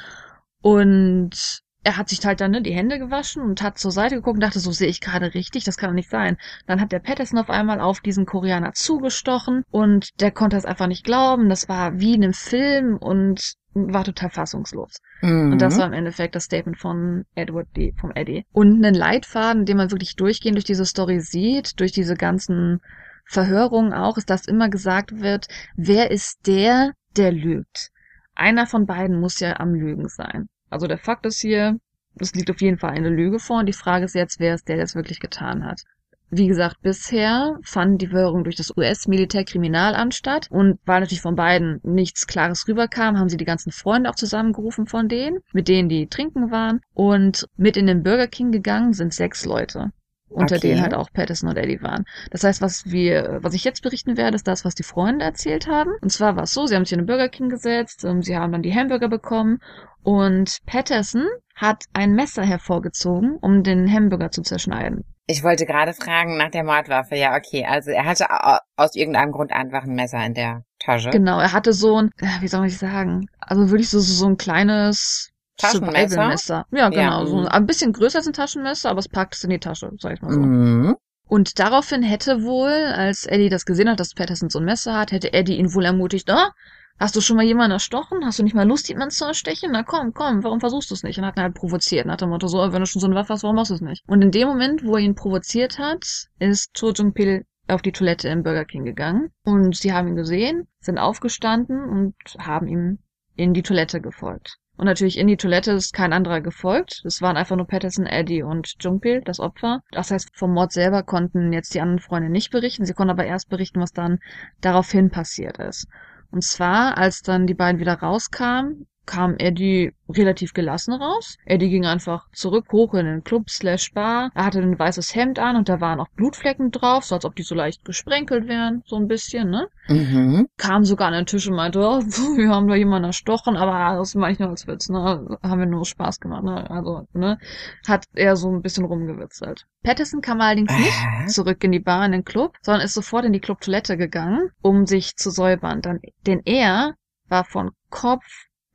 Und 0.60 1.63
er 1.84 1.96
hat 1.98 2.08
sich 2.08 2.24
halt 2.24 2.40
dann 2.40 2.50
ne, 2.50 2.62
die 2.62 2.72
Hände 2.72 2.98
gewaschen 2.98 3.42
und 3.42 3.62
hat 3.62 3.78
zur 3.78 3.92
Seite 3.92 4.16
geguckt 4.16 4.36
und 4.36 4.42
dachte, 4.42 4.58
so 4.58 4.72
sehe 4.72 4.88
ich 4.88 5.00
gerade 5.00 5.34
richtig, 5.34 5.64
das 5.64 5.76
kann 5.76 5.90
doch 5.90 5.94
nicht 5.94 6.10
sein. 6.10 6.38
Dann 6.66 6.80
hat 6.80 6.92
der 6.92 6.98
Patterson 6.98 7.38
auf 7.38 7.50
einmal 7.50 7.80
auf 7.80 8.00
diesen 8.00 8.26
Koreaner 8.26 8.72
zugestochen 8.72 9.62
und 9.70 10.08
der 10.20 10.30
konnte 10.30 10.56
es 10.56 10.64
einfach 10.64 10.86
nicht 10.86 11.04
glauben. 11.04 11.48
Das 11.48 11.68
war 11.68 12.00
wie 12.00 12.14
in 12.14 12.24
einem 12.24 12.32
Film 12.32 12.96
und 12.96 13.54
war 13.74 14.04
total 14.04 14.30
fassungslos. 14.30 15.00
Und 15.22 15.60
das 15.60 15.74
Mhm. 15.74 15.78
war 15.80 15.86
im 15.88 15.92
Endeffekt 15.92 16.34
das 16.34 16.44
Statement 16.44 16.78
von 16.78 17.24
Edward 17.34 17.68
D., 17.76 17.92
vom 18.00 18.12
Eddie. 18.12 18.44
Und 18.52 18.76
einen 18.84 18.94
Leitfaden, 18.94 19.66
den 19.66 19.76
man 19.76 19.90
wirklich 19.90 20.16
durchgehend 20.16 20.56
durch 20.56 20.64
diese 20.64 20.86
Story 20.86 21.20
sieht, 21.20 21.78
durch 21.80 21.92
diese 21.92 22.14
ganzen 22.14 22.80
Verhörungen 23.26 23.92
auch, 23.92 24.16
ist, 24.16 24.30
dass 24.30 24.46
immer 24.46 24.68
gesagt 24.68 25.20
wird, 25.20 25.48
wer 25.76 26.10
ist 26.10 26.46
der, 26.46 26.92
der 27.16 27.32
lügt? 27.32 27.90
Einer 28.34 28.66
von 28.66 28.86
beiden 28.86 29.20
muss 29.20 29.40
ja 29.40 29.60
am 29.60 29.74
Lügen 29.74 30.08
sein. 30.08 30.48
Also 30.74 30.88
der 30.88 30.98
Fakt 30.98 31.24
ist 31.24 31.40
hier, 31.40 31.78
es 32.18 32.34
liegt 32.34 32.50
auf 32.50 32.60
jeden 32.60 32.78
Fall 32.78 32.90
eine 32.90 33.08
Lüge 33.08 33.38
vor 33.38 33.60
und 33.60 33.66
die 33.66 33.72
Frage 33.72 34.06
ist 34.06 34.16
jetzt, 34.16 34.40
wer 34.40 34.56
ist 34.56 34.66
der, 34.66 34.74
der 34.74 34.84
es 34.84 34.96
wirklich 34.96 35.20
getan 35.20 35.64
hat. 35.64 35.82
Wie 36.30 36.48
gesagt, 36.48 36.82
bisher 36.82 37.60
fand 37.62 38.02
die 38.02 38.08
Verhörung 38.08 38.42
durch 38.42 38.56
das 38.56 38.76
US-Militärkriminalamt 38.76 40.16
statt 40.16 40.48
und 40.50 40.80
weil 40.84 40.98
natürlich 40.98 41.20
von 41.20 41.36
beiden 41.36 41.78
nichts 41.84 42.26
Klares 42.26 42.66
rüberkam, 42.66 43.20
haben 43.20 43.28
sie 43.28 43.36
die 43.36 43.44
ganzen 43.44 43.70
Freunde 43.70 44.10
auch 44.10 44.16
zusammengerufen 44.16 44.88
von 44.88 45.08
denen, 45.08 45.38
mit 45.52 45.68
denen 45.68 45.88
die 45.88 46.08
trinken 46.08 46.50
waren 46.50 46.80
und 46.92 47.46
mit 47.56 47.76
in 47.76 47.86
den 47.86 48.02
Burger 48.02 48.26
King 48.26 48.50
gegangen 48.50 48.94
sind 48.94 49.14
sechs 49.14 49.44
Leute. 49.44 49.92
Unter 50.34 50.56
Okay. 50.56 50.68
denen 50.68 50.82
halt 50.82 50.94
auch 50.94 51.10
Patterson 51.12 51.48
und 51.48 51.56
Eddie 51.56 51.80
waren. 51.82 52.04
Das 52.30 52.42
heißt, 52.44 52.60
was 52.60 52.90
wir, 52.90 53.38
was 53.42 53.54
ich 53.54 53.64
jetzt 53.64 53.82
berichten 53.82 54.16
werde, 54.16 54.34
ist 54.34 54.48
das, 54.48 54.64
was 54.64 54.74
die 54.74 54.82
Freunde 54.82 55.24
erzählt 55.24 55.68
haben. 55.68 55.92
Und 56.02 56.10
zwar 56.10 56.36
war 56.36 56.42
es 56.44 56.52
so, 56.52 56.66
sie 56.66 56.74
haben 56.74 56.84
sich 56.84 56.92
in 56.92 56.98
den 57.00 57.06
Burger 57.06 57.28
King 57.28 57.48
gesetzt, 57.48 58.04
ähm, 58.04 58.22
sie 58.22 58.36
haben 58.36 58.52
dann 58.52 58.62
die 58.62 58.74
Hamburger 58.74 59.08
bekommen 59.08 59.58
und 60.02 60.58
Patterson 60.66 61.26
hat 61.54 61.84
ein 61.92 62.14
Messer 62.14 62.42
hervorgezogen, 62.44 63.36
um 63.40 63.62
den 63.62 63.90
Hamburger 63.90 64.30
zu 64.30 64.42
zerschneiden. 64.42 65.04
Ich 65.26 65.42
wollte 65.42 65.64
gerade 65.64 65.94
fragen 65.94 66.36
nach 66.36 66.50
der 66.50 66.64
Mordwaffe. 66.64 67.16
Ja, 67.16 67.34
okay. 67.36 67.64
Also 67.64 67.90
er 67.92 68.04
hatte 68.04 68.26
au- 68.28 68.58
aus 68.76 68.94
irgendeinem 68.94 69.32
Grund 69.32 69.52
einfach 69.52 69.84
ein 69.84 69.94
Messer 69.94 70.24
in 70.26 70.34
der 70.34 70.64
Tasche. 70.80 71.10
Genau, 71.10 71.38
er 71.38 71.52
hatte 71.52 71.72
so 71.72 71.96
ein, 72.02 72.10
äh, 72.18 72.26
wie 72.40 72.48
soll 72.48 72.66
ich 72.66 72.76
sagen, 72.76 73.26
also 73.40 73.70
wirklich 73.70 73.88
so 73.88 74.00
so 74.00 74.26
ein 74.26 74.36
kleines 74.36 75.30
Taschenmesser? 75.56 76.66
Ja, 76.70 76.88
genau, 76.88 77.20
Ja, 77.20 77.26
so 77.26 77.36
mhm. 77.36 77.46
ein 77.46 77.66
bisschen 77.66 77.92
größer 77.92 78.18
als 78.18 78.26
ein 78.26 78.32
Taschenmesser, 78.32 78.90
aber 78.90 78.98
es 78.98 79.08
packt 79.08 79.34
es 79.34 79.44
in 79.44 79.50
die 79.50 79.58
Tasche, 79.58 79.90
sag 79.98 80.14
ich 80.14 80.22
mal 80.22 80.32
so. 80.32 80.40
Mhm. 80.40 80.96
Und 81.26 81.58
daraufhin 81.58 82.02
hätte 82.02 82.42
wohl, 82.42 82.70
als 82.70 83.24
Eddie 83.26 83.48
das 83.48 83.64
gesehen 83.64 83.88
hat, 83.88 83.98
dass 83.98 84.14
Patterson 84.14 84.50
so 84.50 84.58
ein 84.58 84.64
Messer 84.64 84.96
hat, 84.96 85.10
hätte 85.12 85.32
Eddie 85.32 85.56
ihn 85.56 85.72
wohl 85.72 85.84
ermutigt, 85.84 86.30
ah, 86.30 86.52
hast 86.98 87.16
du 87.16 87.20
schon 87.20 87.36
mal 87.36 87.44
jemanden 87.44 87.72
erstochen? 87.72 88.24
Hast 88.24 88.38
du 88.38 88.42
nicht 88.42 88.54
mal 88.54 88.68
Lust, 88.68 88.88
jemanden 88.88 89.10
zu 89.10 89.24
erstechen? 89.24 89.70
Na 89.72 89.82
komm, 89.82 90.12
komm, 90.12 90.44
warum 90.44 90.60
versuchst 90.60 90.90
du 90.90 90.94
es 90.94 91.02
nicht? 91.02 91.18
Und 91.18 91.24
hat 91.24 91.36
ihn 91.36 91.42
halt 91.42 91.54
provoziert, 91.54 92.06
nach 92.06 92.16
dem 92.16 92.28
Motto 92.28 92.46
so, 92.46 92.58
wenn 92.58 92.80
du 92.80 92.86
schon 92.86 93.00
so 93.00 93.06
eine 93.06 93.16
Waffe 93.16 93.32
hast, 93.32 93.42
warum 93.42 93.56
machst 93.56 93.70
du 93.70 93.74
es 93.74 93.80
nicht? 93.80 94.04
Und 94.06 94.22
in 94.22 94.30
dem 94.30 94.48
Moment, 94.48 94.84
wo 94.84 94.96
er 94.96 95.02
ihn 95.02 95.14
provoziert 95.14 95.78
hat, 95.78 96.04
ist 96.38 96.74
Cho 96.74 96.92
Jung-pil 96.92 97.46
auf 97.68 97.80
die 97.80 97.92
Toilette 97.92 98.28
im 98.28 98.42
Burger 98.42 98.66
King 98.66 98.84
gegangen. 98.84 99.30
Und 99.44 99.76
sie 99.76 99.92
haben 99.92 100.08
ihn 100.08 100.16
gesehen, 100.16 100.68
sind 100.80 100.98
aufgestanden 100.98 101.82
und 101.82 102.14
haben 102.38 102.68
ihm 102.68 102.98
in 103.36 103.54
die 103.54 103.62
Toilette 103.62 104.00
gefolgt. 104.00 104.58
Und 104.76 104.86
natürlich 104.86 105.18
in 105.18 105.28
die 105.28 105.36
Toilette 105.36 105.72
ist 105.72 105.92
kein 105.92 106.12
anderer 106.12 106.40
gefolgt. 106.40 107.02
Es 107.04 107.22
waren 107.22 107.36
einfach 107.36 107.56
nur 107.56 107.66
Patterson, 107.66 108.06
Eddie 108.06 108.42
und 108.42 108.74
Jungpil, 108.80 109.22
das 109.24 109.38
Opfer. 109.38 109.82
Das 109.92 110.10
heißt, 110.10 110.30
vom 110.36 110.52
Mord 110.52 110.72
selber 110.72 111.04
konnten 111.04 111.52
jetzt 111.52 111.74
die 111.74 111.80
anderen 111.80 112.00
Freunde 112.00 112.28
nicht 112.28 112.50
berichten. 112.50 112.84
Sie 112.84 112.92
konnten 112.92 113.12
aber 113.12 113.24
erst 113.24 113.48
berichten, 113.48 113.80
was 113.80 113.92
dann 113.92 114.18
daraufhin 114.60 115.10
passiert 115.10 115.58
ist. 115.58 115.86
Und 116.32 116.42
zwar, 116.42 116.98
als 116.98 117.22
dann 117.22 117.46
die 117.46 117.54
beiden 117.54 117.80
wieder 117.80 117.94
rauskamen, 117.94 118.88
kam 119.06 119.36
Eddie 119.38 119.92
relativ 120.08 120.52
gelassen 120.52 120.94
raus. 120.94 121.38
Eddie 121.44 121.70
ging 121.70 121.86
einfach 121.86 122.26
zurück 122.32 122.66
hoch 122.72 122.94
in 122.94 123.06
den 123.06 123.24
Club 123.24 123.48
slash 123.50 123.92
Bar. 123.92 124.30
Er 124.34 124.44
hatte 124.44 124.60
ein 124.60 124.78
weißes 124.78 125.14
Hemd 125.14 125.38
an 125.38 125.56
und 125.56 125.68
da 125.68 125.80
waren 125.80 126.00
auch 126.00 126.08
Blutflecken 126.16 126.70
drauf, 126.70 127.04
so 127.04 127.14
als 127.14 127.24
ob 127.24 127.34
die 127.36 127.42
so 127.42 127.54
leicht 127.54 127.84
gesprenkelt 127.84 128.48
wären, 128.48 128.82
so 128.86 128.96
ein 128.96 129.08
bisschen, 129.08 129.50
ne? 129.50 129.68
Mhm. 129.88 130.48
kam 130.56 130.84
sogar 130.84 131.08
an 131.08 131.14
den 131.14 131.26
Tisch 131.26 131.46
und 131.46 131.56
meinte, 131.56 131.78
oh, 131.80 132.00
wir 132.36 132.48
haben 132.48 132.68
da 132.68 132.74
jemanden 132.74 133.08
erstochen, 133.08 133.56
aber 133.56 133.98
das 133.98 134.14
meine 134.14 134.32
ich 134.32 134.38
nur 134.38 134.50
als 134.50 134.66
Witz, 134.66 134.88
ne? 134.88 135.38
Haben 135.42 135.60
wir 135.60 135.66
nur 135.66 135.84
Spaß 135.84 136.20
gemacht, 136.20 136.44
ne? 136.44 136.70
Also, 136.70 137.06
ne? 137.12 137.38
Hat 137.86 138.04
er 138.14 138.36
so 138.36 138.50
ein 138.50 138.62
bisschen 138.62 138.84
rumgewitzelt. 138.84 139.66
Patterson 139.82 140.22
kam 140.22 140.40
allerdings 140.40 140.72
nicht 140.76 141.30
zurück 141.30 141.62
in 141.64 141.72
die 141.72 141.80
Bar, 141.80 142.06
in 142.06 142.12
den 142.12 142.24
Club, 142.24 142.56
sondern 142.62 142.84
ist 142.84 142.94
sofort 142.94 143.24
in 143.24 143.32
die 143.32 143.40
Clubtoilette 143.40 143.96
gegangen, 143.96 144.50
um 144.62 144.86
sich 144.86 145.16
zu 145.16 145.30
säubern. 145.30 145.82
Dann, 145.82 146.00
denn 146.26 146.40
er 146.44 146.94
war 147.28 147.44
von 147.44 147.70
Kopf 147.90 148.24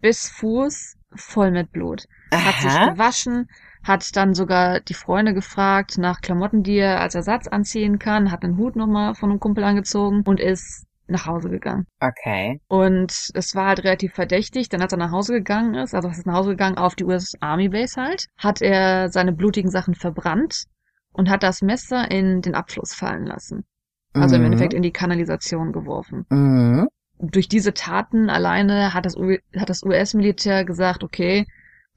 bis 0.01 0.29
Fuß 0.29 0.95
voll 1.15 1.51
mit 1.51 1.71
Blut 1.71 2.05
hat 2.31 2.59
sich 2.59 2.71
Aha. 2.75 2.91
gewaschen, 2.91 3.47
hat 3.83 4.15
dann 4.15 4.33
sogar 4.33 4.79
die 4.81 4.93
Freunde 4.93 5.33
gefragt 5.33 5.97
nach 5.97 6.21
Klamotten, 6.21 6.63
die 6.63 6.77
er 6.77 7.01
als 7.01 7.15
Ersatz 7.15 7.47
anziehen 7.47 7.99
kann, 7.99 8.31
hat 8.31 8.43
einen 8.43 8.57
Hut 8.57 8.75
nochmal 8.75 9.15
von 9.15 9.29
einem 9.29 9.39
Kumpel 9.39 9.63
angezogen 9.63 10.21
und 10.25 10.39
ist 10.39 10.85
nach 11.07 11.25
Hause 11.25 11.49
gegangen. 11.49 11.87
Okay. 12.01 12.61
Und 12.67 13.11
es 13.33 13.55
war 13.55 13.67
halt 13.67 13.83
relativ 13.83 14.13
verdächtig, 14.13 14.69
denn 14.69 14.81
als 14.81 14.91
er 14.93 14.99
nach 14.99 15.11
Hause 15.11 15.33
gegangen 15.33 15.73
ist, 15.75 15.95
also 15.95 16.07
er 16.07 16.11
ist 16.11 16.25
nach 16.27 16.35
Hause 16.35 16.51
gegangen 16.51 16.77
auf 16.77 16.95
die 16.95 17.03
US 17.03 17.33
Army 17.39 17.69
Base 17.69 17.99
halt, 17.99 18.27
hat 18.37 18.61
er 18.61 19.09
seine 19.09 19.33
blutigen 19.33 19.71
Sachen 19.71 19.95
verbrannt 19.95 20.65
und 21.11 21.29
hat 21.29 21.41
das 21.43 21.61
Messer 21.61 22.11
in 22.11 22.41
den 22.41 22.53
Abfluss 22.55 22.93
fallen 22.93 23.25
lassen. 23.25 23.65
Also 24.13 24.35
im 24.35 24.41
Mhm. 24.41 24.45
Endeffekt 24.47 24.73
in 24.73 24.83
die 24.83 24.91
Kanalisation 24.91 25.71
geworfen. 25.71 26.25
Mhm. 26.29 26.87
Durch 27.19 27.49
diese 27.49 27.73
Taten 27.73 28.29
alleine 28.29 28.93
hat 28.93 29.05
das, 29.05 29.15
hat 29.57 29.69
das 29.69 29.83
US-Militär 29.83 30.63
gesagt, 30.63 31.03
okay, 31.03 31.45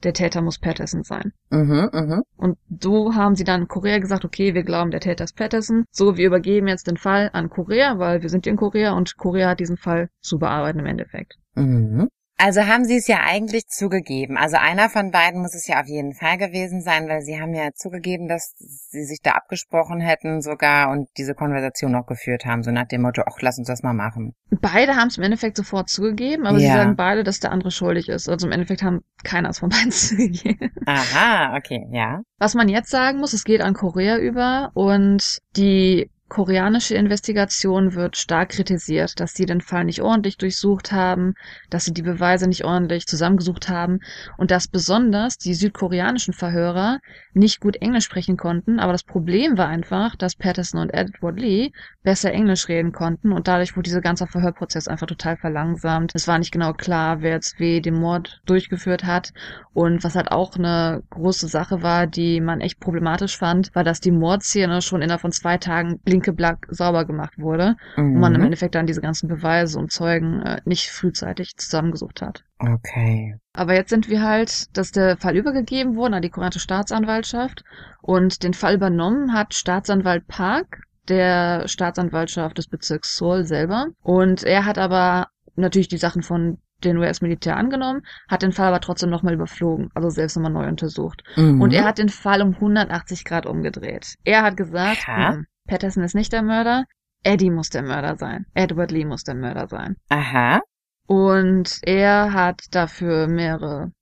der 0.02 0.12
Täter 0.14 0.42
muss 0.42 0.58
Patterson 0.58 1.04
sein. 1.04 1.32
Mhm. 1.50 1.88
Mhm. 1.92 2.22
Und 2.36 2.58
so 2.80 3.14
haben 3.14 3.36
sie 3.36 3.44
dann 3.44 3.68
Korea 3.68 3.98
gesagt, 3.98 4.24
okay, 4.24 4.54
wir 4.54 4.64
glauben, 4.64 4.90
der 4.90 5.00
Täter 5.00 5.24
ist 5.24 5.36
Patterson. 5.36 5.84
So, 5.90 6.16
wir 6.16 6.26
übergeben 6.26 6.66
jetzt 6.68 6.88
den 6.88 6.96
Fall 6.96 7.30
an 7.32 7.50
Korea, 7.50 7.98
weil 7.98 8.22
wir 8.22 8.28
sind 8.28 8.46
in 8.46 8.56
Korea 8.56 8.92
und 8.92 9.16
Korea 9.16 9.50
hat 9.50 9.60
diesen 9.60 9.76
Fall 9.76 10.08
zu 10.20 10.38
bearbeiten 10.38 10.80
im 10.80 10.86
Endeffekt. 10.86 11.38
Mhm. 11.54 12.08
Also 12.44 12.62
haben 12.66 12.84
sie 12.84 12.96
es 12.96 13.06
ja 13.06 13.20
eigentlich 13.24 13.68
zugegeben. 13.68 14.36
Also 14.36 14.56
einer 14.56 14.88
von 14.90 15.12
beiden 15.12 15.40
muss 15.42 15.54
es 15.54 15.68
ja 15.68 15.80
auf 15.80 15.86
jeden 15.86 16.12
Fall 16.12 16.38
gewesen 16.38 16.80
sein, 16.82 17.08
weil 17.08 17.22
sie 17.22 17.40
haben 17.40 17.54
ja 17.54 17.68
zugegeben, 17.72 18.26
dass 18.26 18.52
sie 18.58 19.04
sich 19.04 19.20
da 19.22 19.32
abgesprochen 19.32 20.00
hätten 20.00 20.42
sogar 20.42 20.90
und 20.90 21.08
diese 21.18 21.34
Konversation 21.34 21.92
noch 21.92 22.04
geführt 22.06 22.44
haben, 22.44 22.64
so 22.64 22.72
nach 22.72 22.88
dem 22.88 23.02
Motto, 23.02 23.22
ach, 23.26 23.40
lass 23.42 23.58
uns 23.58 23.68
das 23.68 23.84
mal 23.84 23.92
machen. 23.94 24.34
Beide 24.50 24.96
haben 24.96 25.06
es 25.06 25.18
im 25.18 25.22
Endeffekt 25.22 25.56
sofort 25.56 25.88
zugegeben, 25.88 26.44
aber 26.46 26.58
sie 26.58 26.66
Ja. 26.66 26.74
sagen 26.74 26.96
beide, 26.96 27.22
dass 27.22 27.38
der 27.38 27.52
andere 27.52 27.70
schuldig 27.70 28.08
ist. 28.08 28.28
Also 28.28 28.48
im 28.48 28.52
Endeffekt 28.52 28.82
haben 28.82 29.02
keiner 29.22 29.54
von 29.54 29.68
beiden 29.68 29.90
zugegeben. 29.92 30.72
Aha, 30.86 31.56
okay, 31.56 31.86
ja. 31.92 32.22
Was 32.40 32.54
man 32.54 32.68
jetzt 32.68 32.90
sagen 32.90 33.18
muss, 33.20 33.34
es 33.34 33.44
geht 33.44 33.60
an 33.60 33.74
Korea 33.74 34.18
über 34.18 34.72
und 34.74 35.38
die 35.56 36.10
koreanische 36.32 36.94
Investigation 36.94 37.94
wird 37.94 38.16
stark 38.16 38.48
kritisiert, 38.48 39.20
dass 39.20 39.34
sie 39.34 39.44
den 39.44 39.60
Fall 39.60 39.84
nicht 39.84 40.00
ordentlich 40.00 40.38
durchsucht 40.38 40.90
haben, 40.90 41.34
dass 41.68 41.84
sie 41.84 41.92
die 41.92 42.00
Beweise 42.00 42.48
nicht 42.48 42.64
ordentlich 42.64 43.06
zusammengesucht 43.06 43.68
haben 43.68 44.00
und 44.38 44.50
dass 44.50 44.66
besonders 44.66 45.36
die 45.36 45.52
südkoreanischen 45.52 46.32
Verhörer 46.32 47.00
nicht 47.34 47.60
gut 47.60 47.76
Englisch 47.76 48.06
sprechen 48.06 48.38
konnten. 48.38 48.80
Aber 48.80 48.92
das 48.92 49.02
Problem 49.02 49.58
war 49.58 49.68
einfach, 49.68 50.16
dass 50.16 50.34
Patterson 50.34 50.80
und 50.80 50.94
Edward 50.94 51.38
Lee 51.38 51.72
besser 52.02 52.32
Englisch 52.32 52.66
reden 52.66 52.92
konnten 52.92 53.30
und 53.30 53.46
dadurch 53.46 53.76
wurde 53.76 53.90
dieser 53.90 54.00
ganze 54.00 54.26
Verhörprozess 54.26 54.88
einfach 54.88 55.06
total 55.06 55.36
verlangsamt. 55.36 56.12
Es 56.14 56.28
war 56.28 56.38
nicht 56.38 56.50
genau 56.50 56.72
klar, 56.72 57.20
wer 57.20 57.32
jetzt 57.32 57.60
weh 57.60 57.80
den 57.80 58.00
Mord 58.00 58.40
durchgeführt 58.46 59.04
hat 59.04 59.34
und 59.74 60.02
was 60.02 60.14
halt 60.14 60.32
auch 60.32 60.56
eine 60.56 61.02
große 61.10 61.48
Sache 61.48 61.82
war, 61.82 62.06
die 62.06 62.40
man 62.40 62.62
echt 62.62 62.80
problematisch 62.80 63.36
fand, 63.36 63.74
war, 63.74 63.84
dass 63.84 64.00
die 64.00 64.10
Mordszene 64.10 64.80
schon 64.80 65.02
innerhalb 65.02 65.20
von 65.20 65.32
zwei 65.32 65.58
Tagen 65.58 66.00
blinke-black 66.22 66.66
sauber 66.70 67.04
gemacht 67.04 67.38
wurde 67.38 67.76
Mhm. 67.96 68.14
und 68.14 68.20
man 68.20 68.34
im 68.34 68.42
Endeffekt 68.42 68.74
dann 68.74 68.86
diese 68.86 69.00
ganzen 69.00 69.28
Beweise 69.28 69.78
und 69.78 69.90
Zeugen 69.92 70.40
äh, 70.42 70.60
nicht 70.64 70.90
frühzeitig 70.90 71.56
zusammengesucht 71.56 72.22
hat. 72.22 72.44
Okay. 72.58 73.36
Aber 73.52 73.74
jetzt 73.74 73.90
sind 73.90 74.08
wir 74.08 74.22
halt, 74.22 74.76
dass 74.76 74.92
der 74.92 75.16
Fall 75.16 75.36
übergegeben 75.36 75.96
wurde 75.96 76.16
an 76.16 76.22
die 76.22 76.30
koreanische 76.30 76.60
Staatsanwaltschaft 76.60 77.64
und 78.00 78.42
den 78.42 78.54
Fall 78.54 78.74
übernommen 78.74 79.32
hat 79.32 79.54
Staatsanwalt 79.54 80.26
Park 80.28 80.82
der 81.08 81.66
Staatsanwaltschaft 81.66 82.58
des 82.58 82.68
Bezirks 82.68 83.16
Seoul 83.16 83.44
selber. 83.44 83.88
Und 84.02 84.44
er 84.44 84.64
hat 84.64 84.78
aber 84.78 85.26
natürlich 85.56 85.88
die 85.88 85.98
Sachen 85.98 86.22
von 86.22 86.58
den 86.84 86.96
US-Militär 86.98 87.56
angenommen, 87.56 88.02
hat 88.28 88.42
den 88.42 88.50
Fall 88.52 88.66
aber 88.68 88.80
trotzdem 88.80 89.10
nochmal 89.10 89.34
überflogen, 89.34 89.90
also 89.94 90.08
selbst 90.10 90.36
nochmal 90.36 90.52
neu 90.52 90.66
untersucht. 90.68 91.22
Mhm. 91.36 91.60
Und 91.60 91.72
er 91.72 91.84
hat 91.84 91.98
den 91.98 92.08
Fall 92.08 92.42
um 92.42 92.54
180 92.54 93.24
Grad 93.24 93.46
umgedreht. 93.46 94.14
Er 94.24 94.42
hat 94.42 94.56
gesagt, 94.56 95.04
Aha. 95.06 95.42
"Mm, 95.66 95.70
Patterson 95.70 96.04
ist 96.04 96.14
nicht 96.14 96.32
der 96.32 96.42
Mörder, 96.42 96.84
Eddie 97.24 97.50
muss 97.50 97.70
der 97.70 97.82
Mörder 97.82 98.16
sein. 98.16 98.46
Edward 98.54 98.90
Lee 98.90 99.04
muss 99.04 99.22
der 99.24 99.34
Mörder 99.36 99.68
sein. 99.68 99.96
Aha. 100.08 100.60
Und 101.06 101.78
er 101.82 102.32
hat 102.32 102.62
dafür 102.72 103.28
mehrere 103.28 103.92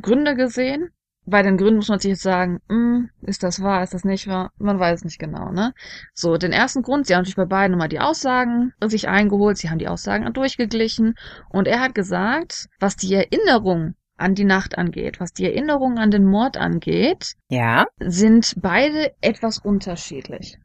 Gründe 0.00 0.34
gesehen. 0.34 0.90
Bei 1.28 1.42
den 1.42 1.56
Gründen 1.56 1.76
muss 1.76 1.88
man 1.88 1.98
sich 1.98 2.10
jetzt 2.10 2.22
sagen, 2.22 2.60
hm, 2.68 3.10
ist 3.22 3.42
das 3.42 3.60
wahr, 3.60 3.82
ist 3.82 3.94
das 3.94 4.04
nicht 4.04 4.28
wahr? 4.28 4.52
Man 4.58 4.78
weiß 4.78 5.00
es 5.00 5.04
nicht 5.04 5.18
genau, 5.18 5.50
ne? 5.50 5.72
So, 6.14 6.36
den 6.36 6.52
ersten 6.52 6.82
Grund, 6.82 7.06
sie 7.06 7.14
haben 7.14 7.22
natürlich 7.22 7.34
bei 7.36 7.46
beiden 7.46 7.72
nochmal 7.72 7.88
die 7.88 7.98
Aussagen 7.98 8.72
sich 8.84 9.08
eingeholt, 9.08 9.56
sie 9.58 9.68
haben 9.68 9.78
die 9.78 9.88
Aussagen 9.88 10.32
durchgeglichen 10.32 11.14
und 11.48 11.66
er 11.66 11.80
hat 11.80 11.94
gesagt, 11.96 12.68
was 12.78 12.94
die 12.94 13.12
Erinnerung 13.14 13.94
an 14.16 14.34
die 14.34 14.44
Nacht 14.44 14.78
angeht, 14.78 15.18
was 15.18 15.32
die 15.32 15.46
Erinnerung 15.46 15.98
an 15.98 16.10
den 16.10 16.24
Mord 16.26 16.56
angeht, 16.58 17.32
Ja. 17.48 17.86
sind 17.98 18.54
beide 18.60 19.12
etwas 19.20 19.58
unterschiedlich. 19.58 20.58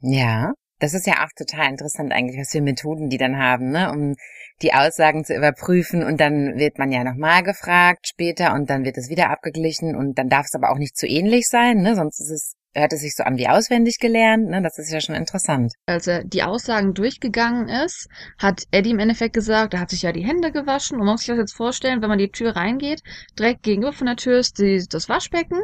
Ja. 0.00 0.52
Das 0.78 0.92
ist 0.92 1.06
ja 1.06 1.24
auch 1.24 1.30
total 1.34 1.70
interessant 1.70 2.12
eigentlich, 2.12 2.38
was 2.38 2.50
für 2.50 2.60
Methoden 2.60 3.08
die 3.08 3.16
dann 3.16 3.38
haben, 3.38 3.70
ne, 3.70 3.90
um 3.90 4.14
die 4.60 4.74
Aussagen 4.74 5.24
zu 5.24 5.34
überprüfen 5.34 6.02
und 6.02 6.20
dann 6.20 6.58
wird 6.58 6.78
man 6.78 6.92
ja 6.92 7.02
nochmal 7.02 7.42
gefragt 7.42 8.08
später 8.08 8.52
und 8.52 8.68
dann 8.68 8.84
wird 8.84 8.98
es 8.98 9.08
wieder 9.08 9.30
abgeglichen 9.30 9.96
und 9.96 10.18
dann 10.18 10.28
darf 10.28 10.44
es 10.46 10.54
aber 10.54 10.70
auch 10.70 10.78
nicht 10.78 10.96
zu 10.96 11.06
ähnlich 11.06 11.48
sein, 11.48 11.78
ne, 11.80 11.94
sonst 11.94 12.20
ist 12.20 12.30
es, 12.30 12.54
hört 12.76 12.92
es 12.92 13.00
sich 13.00 13.14
so 13.16 13.24
an 13.24 13.38
wie 13.38 13.48
auswendig 13.48 13.98
gelernt, 13.98 14.48
ne, 14.48 14.62
das 14.62 14.78
ist 14.78 14.92
ja 14.92 15.00
schon 15.00 15.14
interessant. 15.14 15.72
als 15.86 16.06
er 16.06 16.24
die 16.24 16.42
Aussagen 16.42 16.94
durchgegangen 16.94 17.68
ist, 17.68 18.08
hat 18.38 18.64
Eddie 18.70 18.90
im 18.90 18.98
Endeffekt 18.98 19.34
gesagt, 19.34 19.74
er 19.74 19.80
hat 19.80 19.90
sich 19.90 20.02
ja 20.02 20.12
die 20.12 20.24
Hände 20.24 20.52
gewaschen. 20.52 20.98
Und 20.98 21.04
man 21.04 21.14
muss 21.14 21.22
sich 21.22 21.28
das 21.28 21.38
jetzt 21.38 21.56
vorstellen, 21.56 22.02
wenn 22.02 22.08
man 22.08 22.18
die 22.18 22.30
Tür 22.30 22.54
reingeht, 22.54 23.02
direkt 23.38 23.62
gegenüber 23.62 23.92
von 23.92 24.06
der 24.06 24.16
Tür 24.16 24.38
ist 24.38 24.58
die, 24.58 24.84
das 24.88 25.08
Waschbecken. 25.08 25.58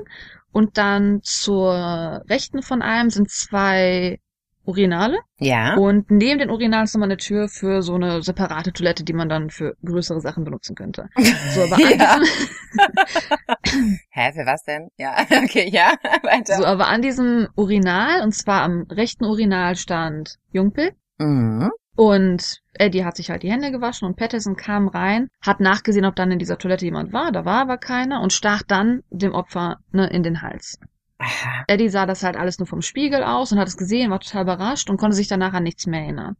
Und 0.50 0.76
dann 0.78 1.20
zur 1.22 2.22
rechten 2.28 2.62
von 2.62 2.82
einem 2.82 3.10
sind 3.10 3.30
zwei 3.30 4.18
Urinale 4.64 5.18
Ja. 5.38 5.74
und 5.76 6.10
neben 6.10 6.38
den 6.38 6.50
Urinalen 6.50 6.84
ist 6.84 6.94
nochmal 6.94 7.08
eine 7.08 7.16
Tür 7.16 7.48
für 7.48 7.82
so 7.82 7.94
eine 7.94 8.22
separate 8.22 8.72
Toilette, 8.72 9.04
die 9.04 9.12
man 9.12 9.28
dann 9.28 9.50
für 9.50 9.74
größere 9.84 10.20
Sachen 10.20 10.44
benutzen 10.44 10.74
könnte. 10.76 11.08
So, 11.54 11.62
aber 11.62 11.74
an 11.76 11.80
Ja. 11.80 12.18
diesem, 12.18 12.46
Hä, 14.10 14.32
für 14.32 14.46
was 14.46 14.62
denn? 14.64 14.88
Ja, 14.98 15.16
okay, 15.44 15.68
ja, 15.70 15.94
weiter. 16.22 16.54
so, 16.56 16.64
aber 16.64 16.88
an 16.88 17.02
diesem 17.02 17.48
Urinal, 17.56 18.22
und 18.22 18.32
zwar 18.32 18.62
am 18.62 18.86
rechten 18.90 19.24
Urinal 19.24 19.76
stand 19.76 20.36
Jungpil 20.52 20.92
Mhm. 21.18 21.70
Und 21.94 22.60
Eddie 22.72 23.04
hat 23.04 23.16
sich 23.16 23.30
halt 23.30 23.42
die 23.42 23.50
Hände 23.52 23.70
gewaschen 23.70 24.08
und 24.08 24.16
Patterson 24.16 24.56
kam 24.56 24.88
rein, 24.88 25.28
hat 25.44 25.60
nachgesehen, 25.60 26.06
ob 26.06 26.16
dann 26.16 26.30
in 26.32 26.38
dieser 26.38 26.56
Toilette 26.56 26.86
jemand 26.86 27.12
war, 27.12 27.30
da 27.32 27.44
war 27.44 27.60
aber 27.60 27.76
keiner 27.76 28.22
und 28.22 28.32
stach 28.32 28.62
dann 28.66 29.02
dem 29.10 29.32
Opfer 29.34 29.76
ne, 29.92 30.06
in 30.08 30.22
den 30.22 30.40
Hals. 30.40 30.78
Eddie 31.66 31.88
sah 31.88 32.06
das 32.06 32.22
halt 32.22 32.36
alles 32.36 32.58
nur 32.58 32.66
vom 32.66 32.82
Spiegel 32.82 33.22
aus 33.22 33.52
und 33.52 33.58
hat 33.58 33.68
es 33.68 33.76
gesehen, 33.76 34.10
war 34.10 34.20
total 34.20 34.42
überrascht 34.42 34.90
und 34.90 34.96
konnte 34.98 35.16
sich 35.16 35.28
danach 35.28 35.52
an 35.52 35.62
nichts 35.62 35.86
mehr 35.86 36.02
erinnern. 36.02 36.36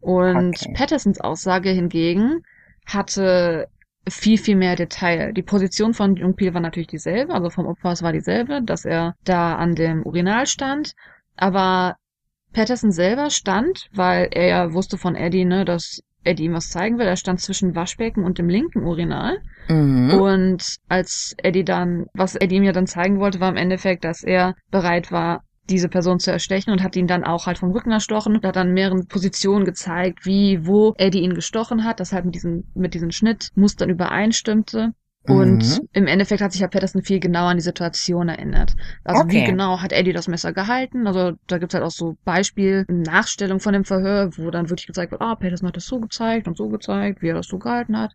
Und 0.00 0.56
Okay. 0.56 0.74
Pattersons 0.74 1.20
Aussage 1.20 1.70
hingegen 1.70 2.42
hatte 2.86 3.68
viel, 4.08 4.36
viel 4.36 4.56
mehr 4.56 4.76
Detail. 4.76 5.32
Die 5.32 5.42
Position 5.42 5.94
von 5.94 6.16
Jungpil 6.16 6.52
war 6.52 6.60
natürlich 6.60 6.88
dieselbe, 6.88 7.32
also 7.32 7.48
vom 7.50 7.66
Opfer 7.66 7.94
war 8.02 8.12
dieselbe, 8.12 8.62
dass 8.62 8.84
er 8.84 9.14
da 9.24 9.56
an 9.56 9.74
dem 9.74 10.04
Urinal 10.04 10.46
stand, 10.46 10.94
aber 11.36 11.96
Patterson 12.52 12.92
selber 12.92 13.30
stand, 13.30 13.88
weil 13.92 14.28
er 14.30 14.46
ja 14.46 14.72
wusste 14.72 14.98
von 14.98 15.16
Eddie, 15.16 15.44
ne, 15.44 15.64
dass 15.64 16.02
Eddie 16.24 16.44
ihm 16.44 16.54
was 16.54 16.68
zeigen 16.68 16.98
will. 16.98 17.06
Er 17.06 17.16
stand 17.16 17.40
zwischen 17.40 17.74
Waschbecken 17.74 18.24
und 18.24 18.38
dem 18.38 18.48
linken 18.48 18.84
Urinal. 18.84 19.38
Mhm. 19.68 20.14
Und 20.14 20.76
als 20.88 21.34
Eddie 21.38 21.64
dann, 21.64 22.06
was 22.14 22.34
Eddie 22.34 22.56
ihm 22.56 22.64
ja 22.64 22.72
dann 22.72 22.86
zeigen 22.86 23.20
wollte, 23.20 23.40
war 23.40 23.50
im 23.50 23.56
Endeffekt, 23.56 24.04
dass 24.04 24.22
er 24.22 24.54
bereit 24.70 25.12
war, 25.12 25.42
diese 25.70 25.88
Person 25.88 26.18
zu 26.18 26.30
erstechen 26.30 26.70
und 26.70 26.82
hat 26.82 26.96
ihn 26.96 27.06
dann 27.06 27.24
auch 27.24 27.46
halt 27.46 27.58
vom 27.58 27.70
Rücken 27.70 27.90
erstochen 27.90 28.36
und 28.36 28.44
hat 28.44 28.56
dann 28.56 28.74
mehreren 28.74 29.06
Positionen 29.06 29.64
gezeigt, 29.64 30.26
wie, 30.26 30.66
wo 30.66 30.94
Eddie 30.98 31.20
ihn 31.20 31.34
gestochen 31.34 31.84
hat, 31.84 32.00
das 32.00 32.12
halt 32.12 32.26
mit 32.26 32.34
diesen, 32.34 32.70
mit 32.74 32.94
diesen 32.94 33.12
Schnittmustern 33.12 33.88
übereinstimmte. 33.88 34.92
Und 35.26 35.80
Mhm. 35.80 35.88
im 35.92 36.06
Endeffekt 36.06 36.42
hat 36.42 36.52
sich 36.52 36.60
ja 36.60 36.68
Patterson 36.68 37.02
viel 37.02 37.18
genauer 37.18 37.48
an 37.50 37.56
die 37.56 37.62
Situation 37.62 38.28
erinnert. 38.28 38.74
Also 39.04 39.24
wie 39.30 39.30
Okay. 39.30 39.44
genau 39.44 39.80
hat 39.80 39.92
Eddie 39.92 40.12
das 40.12 40.28
Messer 40.28 40.52
gehalten? 40.52 41.06
Also 41.06 41.32
da 41.46 41.58
gibt's 41.58 41.74
halt 41.74 41.84
auch 41.84 41.90
so 41.90 42.16
Beispiel, 42.24 42.84
Nachstellung 42.88 43.58
von 43.60 43.72
dem 43.72 43.84
Verhör, 43.84 44.30
wo 44.36 44.50
dann 44.50 44.68
wirklich 44.68 44.86
gezeigt 44.86 45.12
wird, 45.12 45.22
ah, 45.22 45.34
Patterson 45.34 45.68
hat 45.68 45.76
das 45.76 45.86
so 45.86 45.98
gezeigt 46.00 46.46
und 46.46 46.56
so 46.58 46.68
gezeigt, 46.68 47.22
wie 47.22 47.28
er 47.28 47.34
das 47.34 47.46
so 47.48 47.58
gehalten 47.58 47.98
hat. 47.98 48.12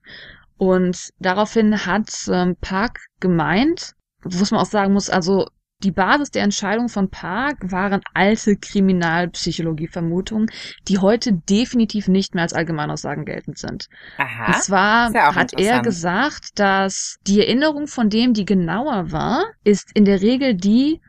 Und 0.57 1.09
daraufhin 1.19 1.85
hat 1.85 2.09
ähm, 2.31 2.55
Park 2.61 2.99
gemeint, 3.19 3.93
was 4.23 4.51
man 4.51 4.59
auch 4.61 4.65
sagen 4.65 4.93
muss, 4.93 5.09
also 5.09 5.47
die 5.83 5.91
Basis 5.91 6.31
der 6.31 6.43
Entscheidung 6.43 6.89
von 6.89 7.09
Park 7.09 7.71
waren 7.71 8.01
alte 8.13 8.57
Kriminalpsychologie-Vermutungen, 8.57 10.49
die 10.87 10.97
heute 10.97 11.33
definitiv 11.33 12.07
nicht 12.07 12.35
mehr 12.35 12.43
als 12.43 12.53
Allgemeinaussagen 12.53 13.25
geltend 13.25 13.57
sind. 13.57 13.87
Aha. 14.17 14.47
Und 14.47 14.55
zwar 14.61 15.13
ja 15.13 15.35
hat 15.35 15.53
er 15.57 15.81
gesagt, 15.81 16.59
dass 16.59 17.17
die 17.27 17.39
Erinnerung 17.39 17.87
von 17.87 18.09
dem, 18.09 18.33
die 18.33 18.45
genauer 18.45 19.11
war, 19.11 19.45
ist 19.63 19.91
in 19.93 20.05
der 20.05 20.21
Regel 20.21 20.55
die 20.55 20.99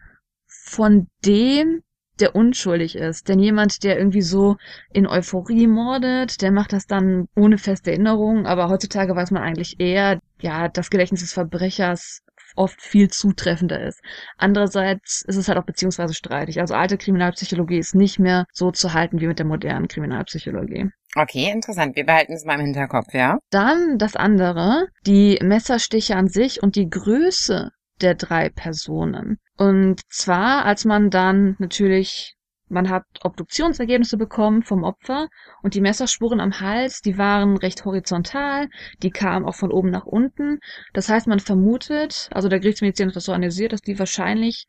von 0.46 1.08
dem, 1.24 1.82
der 2.20 2.36
unschuldig 2.36 2.96
ist. 2.96 3.28
Denn 3.28 3.38
jemand, 3.40 3.82
der 3.82 3.98
irgendwie 3.98 4.22
so 4.22 4.56
in 4.92 5.06
Euphorie 5.06 5.66
mordet, 5.66 6.42
der 6.42 6.52
macht 6.52 6.72
das 6.72 6.86
dann 6.86 7.26
ohne 7.34 7.58
feste 7.58 7.90
Erinnerung. 7.90 8.46
Aber 8.46 8.68
heutzutage 8.68 9.16
weiß 9.16 9.30
man 9.32 9.42
eigentlich 9.42 9.80
eher, 9.80 10.20
ja, 10.40 10.68
das 10.68 10.90
Gedächtnis 10.90 11.22
des 11.22 11.32
Verbrechers 11.32 12.22
oft 12.56 12.80
viel 12.80 13.08
zutreffender 13.08 13.80
ist. 13.80 14.00
Andererseits 14.36 15.24
ist 15.26 15.36
es 15.36 15.48
halt 15.48 15.58
auch 15.58 15.66
beziehungsweise 15.66 16.14
streitig. 16.14 16.60
Also 16.60 16.74
alte 16.74 16.98
Kriminalpsychologie 16.98 17.78
ist 17.78 17.94
nicht 17.94 18.18
mehr 18.18 18.46
so 18.52 18.70
zu 18.70 18.92
halten 18.92 19.20
wie 19.20 19.26
mit 19.26 19.38
der 19.38 19.46
modernen 19.46 19.88
Kriminalpsychologie. 19.88 20.90
Okay, 21.16 21.50
interessant. 21.50 21.96
Wir 21.96 22.06
behalten 22.06 22.34
es 22.34 22.44
mal 22.44 22.54
im 22.54 22.66
Hinterkopf, 22.66 23.12
ja? 23.12 23.38
Dann 23.50 23.98
das 23.98 24.14
andere, 24.14 24.86
die 25.06 25.38
Messerstiche 25.42 26.16
an 26.16 26.28
sich 26.28 26.62
und 26.62 26.76
die 26.76 26.88
Größe 26.88 27.70
der 28.00 28.14
drei 28.14 28.48
Personen. 28.48 29.38
Und 29.56 30.00
zwar, 30.08 30.64
als 30.64 30.84
man 30.84 31.10
dann 31.10 31.56
natürlich 31.58 32.36
Man 32.70 32.88
hat 32.88 33.04
Obduktionsergebnisse 33.22 34.16
bekommen 34.16 34.62
vom 34.62 34.84
Opfer 34.84 35.28
und 35.62 35.74
die 35.74 35.80
Messerspuren 35.80 36.38
am 36.40 36.60
Hals, 36.60 37.00
die 37.00 37.18
waren 37.18 37.56
recht 37.56 37.84
horizontal, 37.84 38.68
die 39.02 39.10
kamen 39.10 39.44
auch 39.44 39.56
von 39.56 39.72
oben 39.72 39.90
nach 39.90 40.06
unten. 40.06 40.60
Das 40.92 41.08
heißt, 41.08 41.26
man 41.26 41.40
vermutet, 41.40 42.28
also 42.32 42.48
der 42.48 42.60
Gerichtsmediziner 42.60 43.08
hat 43.08 43.16
das 43.16 43.24
so 43.24 43.32
analysiert, 43.32 43.72
dass 43.72 43.80
die 43.80 43.98
wahrscheinlich, 43.98 44.66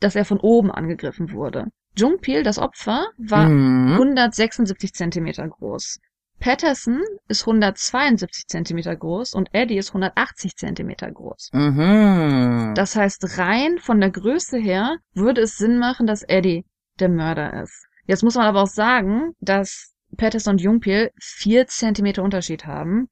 dass 0.00 0.14
er 0.14 0.24
von 0.24 0.38
oben 0.38 0.70
angegriffen 0.70 1.32
wurde. 1.32 1.66
Jungpil, 1.96 2.42
das 2.44 2.58
Opfer, 2.58 3.06
war 3.18 3.48
Mhm. 3.48 3.94
176 3.94 4.92
Zentimeter 4.92 5.48
groß. 5.48 5.98
Patterson 6.38 7.00
ist 7.28 7.46
172 7.46 8.46
Zentimeter 8.46 8.94
groß 8.94 9.32
und 9.32 9.48
Eddie 9.52 9.78
ist 9.78 9.88
180 9.90 10.54
Zentimeter 10.56 11.10
groß. 11.10 11.50
Mhm. 11.54 12.72
Das 12.76 12.94
heißt, 12.94 13.38
rein 13.38 13.78
von 13.78 14.00
der 14.00 14.10
Größe 14.10 14.58
her 14.58 14.98
würde 15.14 15.40
es 15.40 15.56
Sinn 15.56 15.78
machen, 15.78 16.06
dass 16.06 16.22
Eddie 16.22 16.64
der 17.00 17.08
Mörder 17.08 17.62
ist. 17.62 17.86
Jetzt 18.06 18.22
muss 18.22 18.36
man 18.36 18.46
aber 18.46 18.62
auch 18.62 18.68
sagen, 18.68 19.32
dass 19.40 19.94
Patterson 20.16 20.54
und 20.54 20.60
Jungpil 20.60 21.10
vier 21.20 21.66
Zentimeter 21.66 22.22
Unterschied 22.22 22.66
haben, 22.66 23.08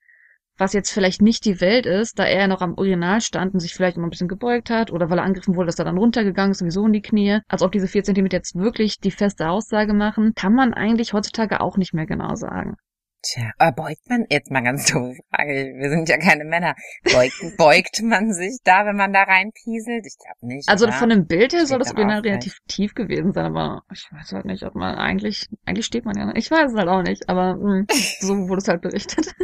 was 0.56 0.72
jetzt 0.72 0.92
vielleicht 0.92 1.20
nicht 1.20 1.44
die 1.44 1.60
Welt 1.60 1.84
ist, 1.84 2.18
da 2.18 2.24
er 2.24 2.46
noch 2.46 2.60
am 2.60 2.74
Urinal 2.74 3.20
stand 3.20 3.54
und 3.54 3.60
sich 3.60 3.74
vielleicht 3.74 3.96
immer 3.96 4.06
ein 4.06 4.10
bisschen 4.10 4.28
gebeugt 4.28 4.70
hat 4.70 4.92
oder 4.92 5.10
weil 5.10 5.18
er 5.18 5.24
angegriffen 5.24 5.56
wurde, 5.56 5.66
dass 5.66 5.78
er 5.78 5.84
dann 5.84 5.98
runtergegangen 5.98 6.52
ist, 6.52 6.58
sowieso 6.58 6.86
in 6.86 6.92
die 6.92 7.02
Knie. 7.02 7.40
Als 7.48 7.62
ob 7.62 7.72
diese 7.72 7.88
vier 7.88 8.04
Zentimeter 8.04 8.36
jetzt 8.36 8.54
wirklich 8.54 9.00
die 9.00 9.10
feste 9.10 9.48
Aussage 9.48 9.94
machen, 9.94 10.34
kann 10.34 10.54
man 10.54 10.72
eigentlich 10.72 11.12
heutzutage 11.12 11.60
auch 11.60 11.76
nicht 11.76 11.92
mehr 11.92 12.06
genau 12.06 12.36
sagen. 12.36 12.76
Tja, 13.24 13.52
aber 13.56 13.84
beugt 13.84 14.08
man, 14.08 14.26
jetzt 14.28 14.50
mal 14.50 14.62
ganz 14.62 14.84
doofe 14.92 15.18
Frage, 15.30 15.72
wir 15.76 15.88
sind 15.88 16.08
ja 16.08 16.18
keine 16.18 16.44
Männer, 16.44 16.74
beugt, 17.04 17.34
beugt 17.56 18.02
man 18.02 18.32
sich 18.32 18.58
da, 18.64 18.84
wenn 18.84 18.96
man 18.96 19.12
da 19.14 19.22
reinpieselt? 19.22 20.06
Ich 20.06 20.16
glaube 20.18 20.46
nicht. 20.46 20.68
Also 20.68 20.84
oder? 20.84 20.92
von 20.92 21.08
dem 21.08 21.26
Bild 21.26 21.54
her 21.54 21.66
soll 21.66 21.78
das 21.78 21.92
aufrecht. 21.92 22.24
relativ 22.24 22.58
tief 22.68 22.94
gewesen 22.94 23.32
sein, 23.32 23.46
aber 23.46 23.82
ich 23.92 24.06
weiß 24.12 24.32
halt 24.32 24.44
nicht, 24.44 24.62
ob 24.64 24.74
man 24.74 24.96
eigentlich, 24.96 25.48
eigentlich 25.64 25.86
steht 25.86 26.04
man 26.04 26.16
ja, 26.18 26.26
nicht. 26.26 26.36
ich 26.36 26.50
weiß 26.50 26.72
es 26.72 26.76
halt 26.76 26.88
auch 26.88 27.02
nicht, 27.02 27.28
aber 27.28 27.56
mh, 27.56 27.86
so 28.20 28.48
wurde 28.48 28.60
es 28.60 28.68
halt 28.68 28.82
berichtet. 28.82 29.34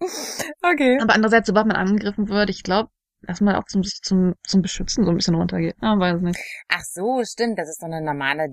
okay. 0.62 0.98
Aber 1.00 1.14
andererseits, 1.14 1.46
sobald 1.46 1.66
man 1.66 1.76
angegriffen 1.76 2.28
wird, 2.28 2.48
ich 2.48 2.62
glaube, 2.62 2.88
dass 3.26 3.40
man 3.40 3.54
auch 3.54 3.64
zum, 3.64 3.82
zum, 3.82 4.34
zum 4.42 4.62
Beschützen 4.62 5.04
so 5.04 5.10
ein 5.10 5.16
bisschen 5.16 5.34
runtergeht. 5.34 5.76
Ja, 5.80 5.98
weiß 5.98 6.20
nicht. 6.22 6.40
Ach 6.68 6.82
so, 6.82 7.22
stimmt, 7.24 7.58
das 7.58 7.68
ist 7.68 7.80
so 7.80 7.86
eine 7.86 8.00
normale 8.00 8.48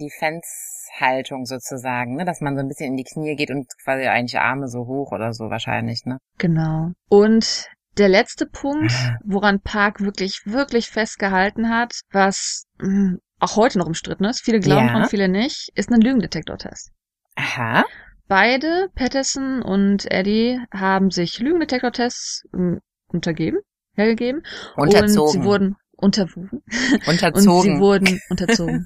Defense-Haltung 0.90 1.46
sozusagen, 1.46 2.16
ne, 2.16 2.26
dass 2.26 2.42
man 2.42 2.56
so 2.56 2.62
ein 2.62 2.68
bisschen 2.68 2.88
in 2.92 2.98
die 2.98 3.04
Knie 3.04 3.36
geht 3.36 3.52
und 3.52 3.68
quasi 3.84 4.08
eigentlich 4.08 4.40
Arme 4.40 4.68
so 4.68 4.86
hoch 4.86 5.12
oder 5.12 5.34
so 5.34 5.50
wahrscheinlich, 5.50 6.06
ne? 6.06 6.18
Genau. 6.38 6.92
Und 7.10 7.68
der 7.98 8.10
letzte 8.10 8.46
Punkt, 8.46 8.92
woran 9.26 9.62
Park 9.62 10.02
wirklich, 10.02 10.42
wirklich 10.46 10.90
festgehalten 10.90 11.70
hat, 11.70 11.94
was 12.12 12.66
mh, 12.80 13.18
auch 13.40 13.56
heute 13.56 13.80
noch 13.80 13.88
umstritten 13.88 14.26
ist, 14.26 14.42
viele 14.44 14.60
glauben 14.60 14.88
Ja. 14.88 14.94
dran, 14.94 15.10
viele 15.10 15.30
nicht, 15.30 15.70
ist 15.76 15.92
ein 15.92 16.02
Lügendetektortest. 16.02 16.92
Aha. 17.36 17.86
Beide, 18.28 18.90
Patterson 18.96 19.62
und 19.62 20.12
Eddie, 20.12 20.60
haben 20.72 21.10
sich 21.10 21.40
Lügendetektortests 21.40 22.44
ähm, 22.54 22.80
untergeben, 23.08 23.60
hergegeben. 23.96 24.44
Und 24.76 24.94
Unterzogen. 24.94 25.32
sie 25.32 25.44
wurden 25.44 25.76
unterwogen. 26.02 26.62
Und 27.08 27.20
sie 27.20 27.26
Unterzogen. 27.28 27.80
wurden 27.80 28.20
unterzogen. 28.30 28.86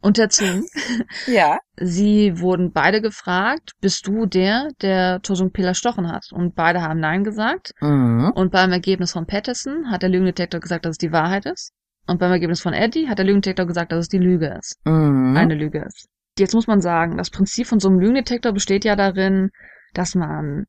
unterzogen. 0.00 0.64
ja. 1.26 1.58
Sie 1.76 2.38
wurden 2.40 2.72
beide 2.72 3.00
gefragt, 3.00 3.72
bist 3.80 4.06
du 4.06 4.26
der, 4.26 4.68
der 4.82 5.20
Tosung 5.22 5.50
Pil 5.50 5.64
erstochen 5.64 6.10
hat? 6.10 6.26
Und 6.32 6.54
beide 6.54 6.82
haben 6.82 7.00
Nein 7.00 7.24
gesagt. 7.24 7.72
Mhm. 7.80 8.32
Und 8.34 8.52
beim 8.52 8.72
Ergebnis 8.72 9.12
von 9.12 9.26
Patterson 9.26 9.90
hat 9.90 10.02
der 10.02 10.10
Lügendetektor 10.10 10.60
gesagt, 10.60 10.84
dass 10.84 10.92
es 10.92 10.98
die 10.98 11.12
Wahrheit 11.12 11.46
ist. 11.46 11.72
Und 12.06 12.18
beim 12.18 12.32
Ergebnis 12.32 12.60
von 12.60 12.72
Eddie 12.72 13.08
hat 13.08 13.18
der 13.18 13.24
Lügendetektor 13.26 13.66
gesagt, 13.66 13.92
dass 13.92 14.00
es 14.00 14.08
die 14.08 14.18
Lüge 14.18 14.54
ist. 14.58 14.78
Mhm. 14.84 15.36
Eine 15.36 15.54
Lüge 15.54 15.84
ist. 15.86 16.08
Jetzt 16.38 16.54
muss 16.54 16.66
man 16.66 16.80
sagen, 16.80 17.16
das 17.16 17.30
Prinzip 17.30 17.66
von 17.66 17.80
so 17.80 17.88
einem 17.88 17.98
Lügendetektor 18.00 18.52
besteht 18.52 18.84
ja 18.84 18.96
darin, 18.96 19.50
dass 19.94 20.14
man, 20.14 20.64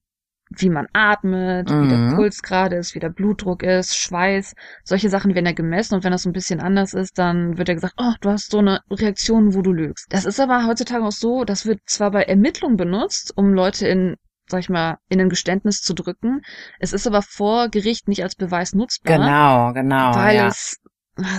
wie 0.58 0.70
man 0.70 0.88
atmet, 0.94 1.70
wie 1.70 1.88
der 1.88 1.98
Mhm. 1.98 2.16
Puls 2.16 2.42
gerade 2.42 2.76
ist, 2.76 2.96
wie 2.96 3.00
der 3.00 3.10
Blutdruck 3.10 3.64
ist, 3.64 3.98
Schweiß, 3.98 4.54
solche 4.84 5.10
Sachen 5.10 5.34
werden 5.34 5.46
ja 5.46 5.54
gemessen 5.54 5.96
und 5.96 6.04
wenn 6.04 6.12
das 6.12 6.24
so 6.24 6.30
ein 6.30 6.34
bisschen 6.34 6.60
anders 6.60 6.94
ist, 6.94 7.18
dann 7.18 7.58
wird 7.58 7.68
ja 7.70 7.74
gesagt, 7.74 7.96
oh, 7.98 8.14
du 8.22 8.30
hast 8.30 8.52
so 8.52 8.60
eine 8.60 8.82
Reaktion, 8.90 9.54
wo 9.54 9.62
du 9.62 9.72
lügst. 9.72 10.08
Das 10.10 10.26
ist 10.26 10.40
aber 10.40 10.68
heutzutage 10.68 11.04
auch 11.06 11.12
so, 11.12 11.46
das 11.46 11.66
wird 11.66 11.80
zwar 11.86 12.12
bei 12.12 12.24
Ermittlungen 12.24 12.78
benutzt, 12.78 13.34
um 13.36 13.54
Leute 13.54 13.88
in 13.88 14.16
sag 14.52 14.60
ich 14.60 14.70
mal, 14.70 14.98
in 15.08 15.22
ein 15.22 15.30
Geständnis 15.30 15.82
zu 15.82 15.94
drücken. 15.94 16.42
Es 16.78 16.92
ist 16.92 17.08
aber 17.08 17.22
vor 17.22 17.70
Gericht 17.70 18.08
nicht 18.08 18.22
als 18.22 18.36
Beweis 18.36 18.74
nutzbar. 18.74 19.18
Genau, 19.18 19.72
genau. 19.74 20.14
Weil 20.14 20.36
ja. 20.36 20.48
es, 20.48 20.81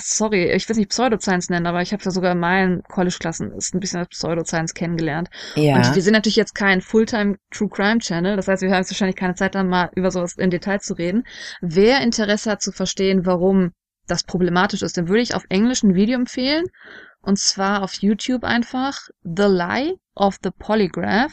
sorry, 0.01 0.51
ich 0.53 0.69
will 0.69 0.75
es 0.75 0.79
nicht 0.79 0.91
Pseudoscience 0.91 1.51
nennen, 1.51 1.67
aber 1.67 1.83
ich 1.83 1.93
habe 1.93 2.03
ja 2.03 2.11
sogar 2.11 2.33
in 2.33 2.39
meinen 2.39 2.83
College-Klassen 2.85 3.53
ist 3.53 3.75
ein 3.75 3.81
bisschen 3.81 4.01
als 4.01 4.09
Pseudoscience 4.09 4.75
kennengelernt. 4.75 5.31
ja. 5.55 5.77
Und 5.77 5.95
wir 5.95 6.03
sind 6.03 6.13
natürlich 6.13 6.37
jetzt 6.37 6.55
kein 6.55 6.81
Fulltime 6.81 7.37
True 7.51 7.69
Crime 7.69 7.99
Channel, 7.99 8.37
das 8.37 8.49
heißt, 8.49 8.63
wir 8.63 8.71
haben 8.71 8.79
jetzt 8.79 8.91
wahrscheinlich 8.91 9.17
keine 9.17 9.35
Zeit, 9.35 9.55
dann 9.55 9.69
mal 9.69 9.91
über 9.95 10.11
sowas 10.11 10.37
in 10.37 10.51
Detail 10.51 10.81
zu 10.81 10.95
reden. 10.95 11.25
Wer 11.61 12.01
Interesse 12.03 12.51
hat 12.51 12.63
zu 12.63 12.73
verstehen, 12.73 13.25
warum 13.27 13.73
das 14.07 14.25
problematisch 14.25 14.83
ist, 14.83 14.97
dann 14.97 15.09
würde 15.09 15.23
ich 15.23 15.35
auf 15.35 15.45
Englisch 15.49 15.83
ein 15.83 15.95
Video 15.95 16.19
empfehlen. 16.19 16.67
Und 17.23 17.39
zwar 17.39 17.83
auf 17.83 17.95
YouTube 17.95 18.43
einfach 18.43 18.99
The 19.23 19.45
Lie 19.45 19.95
of 20.15 20.39
the 20.43 20.51
Polygraph 20.51 21.33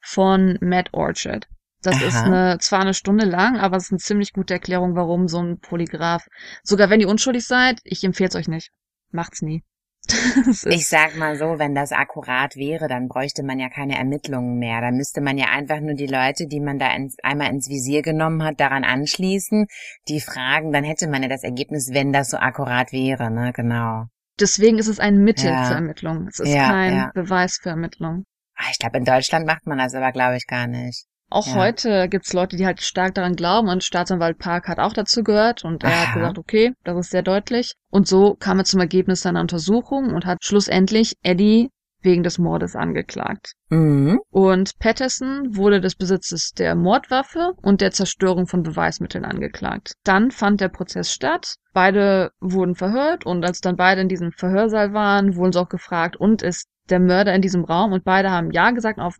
von 0.00 0.56
Matt 0.60 0.90
Orchard. 0.92 1.48
Das 1.86 2.00
ist 2.02 2.14
Aha. 2.16 2.24
eine, 2.26 2.58
zwar 2.58 2.80
eine 2.80 2.94
Stunde 2.94 3.24
lang, 3.24 3.56
aber 3.58 3.76
es 3.76 3.84
ist 3.84 3.92
eine 3.92 3.98
ziemlich 3.98 4.32
gute 4.32 4.54
Erklärung, 4.54 4.94
warum 4.96 5.28
so 5.28 5.40
ein 5.40 5.58
Polygraph, 5.60 6.26
sogar 6.62 6.90
wenn 6.90 7.00
ihr 7.00 7.08
unschuldig 7.08 7.46
seid, 7.46 7.80
ich 7.84 8.02
empfehle 8.04 8.28
es 8.28 8.34
euch 8.36 8.48
nicht. 8.48 8.70
Macht's 9.12 9.42
nie. 9.42 9.62
Ist- 10.46 10.66
Ich 10.66 10.88
sag 10.88 11.16
mal 11.16 11.36
so, 11.36 11.58
wenn 11.58 11.74
das 11.74 11.90
akkurat 11.92 12.54
wäre, 12.56 12.86
dann 12.86 13.08
bräuchte 13.08 13.42
man 13.42 13.58
ja 13.58 13.68
keine 13.68 13.96
Ermittlungen 13.98 14.58
mehr. 14.58 14.80
Da 14.80 14.90
müsste 14.92 15.20
man 15.20 15.36
ja 15.38 15.46
einfach 15.46 15.80
nur 15.80 15.94
die 15.94 16.06
Leute, 16.06 16.46
die 16.46 16.60
man 16.60 16.78
da 16.78 16.94
ins, 16.94 17.16
einmal 17.24 17.50
ins 17.50 17.68
Visier 17.68 18.02
genommen 18.02 18.44
hat, 18.44 18.60
daran 18.60 18.84
anschließen, 18.84 19.66
die 20.08 20.20
fragen, 20.20 20.70
dann 20.72 20.84
hätte 20.84 21.08
man 21.08 21.22
ja 21.22 21.28
das 21.28 21.42
Ergebnis, 21.42 21.90
wenn 21.92 22.12
das 22.12 22.30
so 22.30 22.36
akkurat 22.36 22.92
wäre, 22.92 23.30
ne, 23.32 23.52
genau. 23.52 24.04
Deswegen 24.38 24.78
ist 24.78 24.86
es 24.88 25.00
ein 25.00 25.16
Mittel 25.24 25.50
Ja. 25.50 25.64
zur 25.64 25.76
Ermittlung. 25.76 26.28
Es 26.28 26.38
ist 26.40 26.52
Ja, 26.54 26.68
kein 26.68 26.96
ja. 26.96 27.10
Beweis 27.14 27.58
für 27.60 27.70
Ermittlung. 27.70 28.24
Ah, 28.54 28.64
Ich 28.70 28.78
glaube, 28.78 28.98
in 28.98 29.04
Deutschland 29.04 29.46
macht 29.46 29.66
man 29.66 29.78
das 29.78 29.94
aber, 29.94 30.12
glaube 30.12 30.36
ich, 30.36 30.46
gar 30.46 30.66
nicht. 30.66 31.06
Auch 31.28 31.46
Ja. 31.46 31.54
heute 31.54 32.08
gibt's 32.08 32.32
Leute, 32.32 32.56
die 32.56 32.66
halt 32.66 32.80
stark 32.80 33.14
daran 33.14 33.34
glauben 33.34 33.68
und 33.68 33.82
Staatsanwalt 33.82 34.38
Park 34.38 34.68
hat 34.68 34.78
auch 34.78 34.92
dazu 34.92 35.24
gehört 35.24 35.64
und 35.64 35.82
er 35.82 35.90
Aha. 35.90 36.06
hat 36.06 36.14
gesagt, 36.14 36.38
okay, 36.38 36.72
das 36.84 36.96
ist 36.98 37.10
sehr 37.10 37.22
deutlich. 37.22 37.74
Und 37.90 38.06
so 38.06 38.34
kam 38.34 38.58
er 38.58 38.64
zum 38.64 38.80
Ergebnis 38.80 39.22
seiner 39.22 39.40
Untersuchung 39.40 40.14
und 40.14 40.24
hat 40.24 40.38
schlussendlich 40.44 41.14
Eddie 41.22 41.70
wegen 42.02 42.22
des 42.22 42.38
Mordes 42.38 42.76
angeklagt. 42.76 43.54
Mhm. 43.70 44.20
Und 44.30 44.78
Patterson 44.78 45.56
wurde 45.56 45.80
des 45.80 45.96
Besitzes 45.96 46.52
der 46.52 46.76
Mordwaffe 46.76 47.54
und 47.62 47.80
der 47.80 47.90
Zerstörung 47.90 48.46
von 48.46 48.62
Beweismitteln 48.62 49.24
angeklagt. 49.24 49.94
Dann 50.04 50.30
fand 50.30 50.60
der 50.60 50.68
Prozess 50.68 51.10
statt. 51.12 51.56
Beide 51.72 52.30
wurden 52.40 52.76
verhört 52.76 53.26
und 53.26 53.44
als 53.44 53.60
dann 53.60 53.74
beide 53.74 54.00
in 54.02 54.08
diesem 54.08 54.30
Verhörsaal 54.30 54.92
waren, 54.92 55.34
wurden 55.34 55.52
sie 55.52 55.60
auch 55.60 55.68
gefragt, 55.68 56.16
und 56.16 56.42
ist 56.42 56.68
der 56.88 57.00
Mörder 57.00 57.34
in 57.34 57.42
diesem 57.42 57.64
Raum? 57.64 57.92
Und 57.92 58.04
beide 58.04 58.30
haben 58.30 58.52
Ja 58.52 58.70
gesagt 58.70 58.98
und 58.98 59.04
auf 59.04 59.16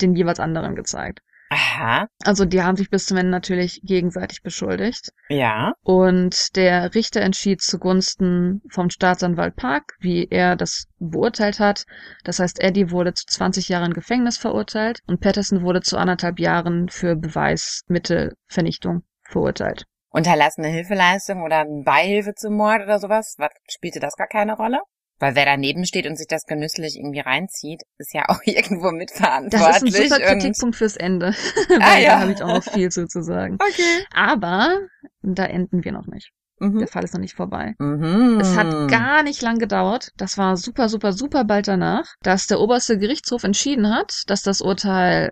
den 0.00 0.14
jeweils 0.14 0.38
anderen 0.38 0.76
gezeigt. 0.76 1.18
Aha, 1.50 2.08
Also 2.24 2.44
die 2.44 2.62
haben 2.62 2.76
sich 2.76 2.90
bis 2.90 3.06
zum 3.06 3.16
Ende 3.16 3.30
natürlich 3.30 3.80
gegenseitig 3.82 4.42
beschuldigt. 4.42 5.12
ja. 5.30 5.72
Und 5.82 6.56
der 6.56 6.94
Richter 6.94 7.22
entschied 7.22 7.62
zugunsten 7.62 8.60
vom 8.70 8.90
Staatsanwalt 8.90 9.56
Park, 9.56 9.94
wie 9.98 10.28
er 10.28 10.56
das 10.56 10.84
beurteilt 10.98 11.58
hat. 11.58 11.84
Das 12.24 12.38
heißt, 12.38 12.60
Eddie 12.60 12.90
wurde 12.90 13.14
zu 13.14 13.24
20 13.26 13.68
Jahren 13.68 13.94
Gefängnis 13.94 14.36
verurteilt 14.36 15.00
und 15.06 15.20
Patterson 15.20 15.62
wurde 15.62 15.80
zu 15.80 15.96
anderthalb 15.96 16.38
Jahren 16.38 16.88
für 16.90 17.16
Beweismittelvernichtung 17.16 19.04
verurteilt. 19.22 19.84
Unterlassene 20.10 20.68
Hilfeleistung 20.68 21.42
oder 21.42 21.64
Beihilfe 21.84 22.34
zum 22.34 22.56
Mord 22.56 22.82
oder 22.82 22.98
sowas, 22.98 23.36
was, 23.38 23.50
spielte 23.70 24.00
das 24.00 24.16
gar 24.16 24.26
keine 24.28 24.56
Rolle? 24.56 24.80
Weil 25.20 25.34
wer 25.34 25.44
daneben 25.44 25.84
steht 25.84 26.06
und 26.06 26.16
sich 26.16 26.28
das 26.28 26.44
genüsslich 26.46 26.96
irgendwie 26.96 27.20
reinzieht, 27.20 27.82
ist 27.98 28.14
ja 28.14 28.24
auch 28.28 28.40
irgendwo 28.44 28.84
Das 28.90 28.92
mitverantwortlich. 28.94 29.94
ist 29.94 30.12
ein 30.12 30.20
super 30.20 30.20
Kritikpunkt 30.32 30.76
fürs 30.76 30.96
Ende, 30.96 31.34
Ah, 31.80 31.94
weil 31.94 32.02
ja. 32.02 32.10
da 32.14 32.20
habe 32.20 32.32
ich 32.32 32.42
auch 32.42 32.48
noch 32.54 32.62
viel 32.62 32.88
zu, 32.90 33.06
zu 33.06 33.22
sagen. 33.22 33.54
Okay. 33.60 34.04
Aber 34.14 34.78
da 35.22 35.44
enden 35.44 35.84
wir 35.84 35.92
noch 35.92 36.06
nicht. 36.06 36.30
Mhm. 36.60 36.78
Der 36.80 36.88
Fall 36.88 37.04
ist 37.04 37.14
noch 37.14 37.20
nicht 37.20 37.34
vorbei. 37.36 37.74
Mhm. 37.78 38.38
Es 38.40 38.56
hat 38.56 38.88
gar 38.90 39.22
nicht 39.22 39.42
lang 39.42 39.58
gedauert. 39.58 40.10
Das 40.16 40.38
war 40.38 40.56
super, 40.56 40.88
super, 40.88 41.12
super 41.12 41.44
bald 41.44 41.68
danach, 41.68 42.06
dass 42.22 42.46
der 42.48 42.58
oberste 42.60 42.98
Gerichtshof 42.98 43.44
entschieden 43.44 43.94
hat, 43.94 44.22
dass 44.26 44.42
das 44.42 44.60
Urteil 44.60 45.30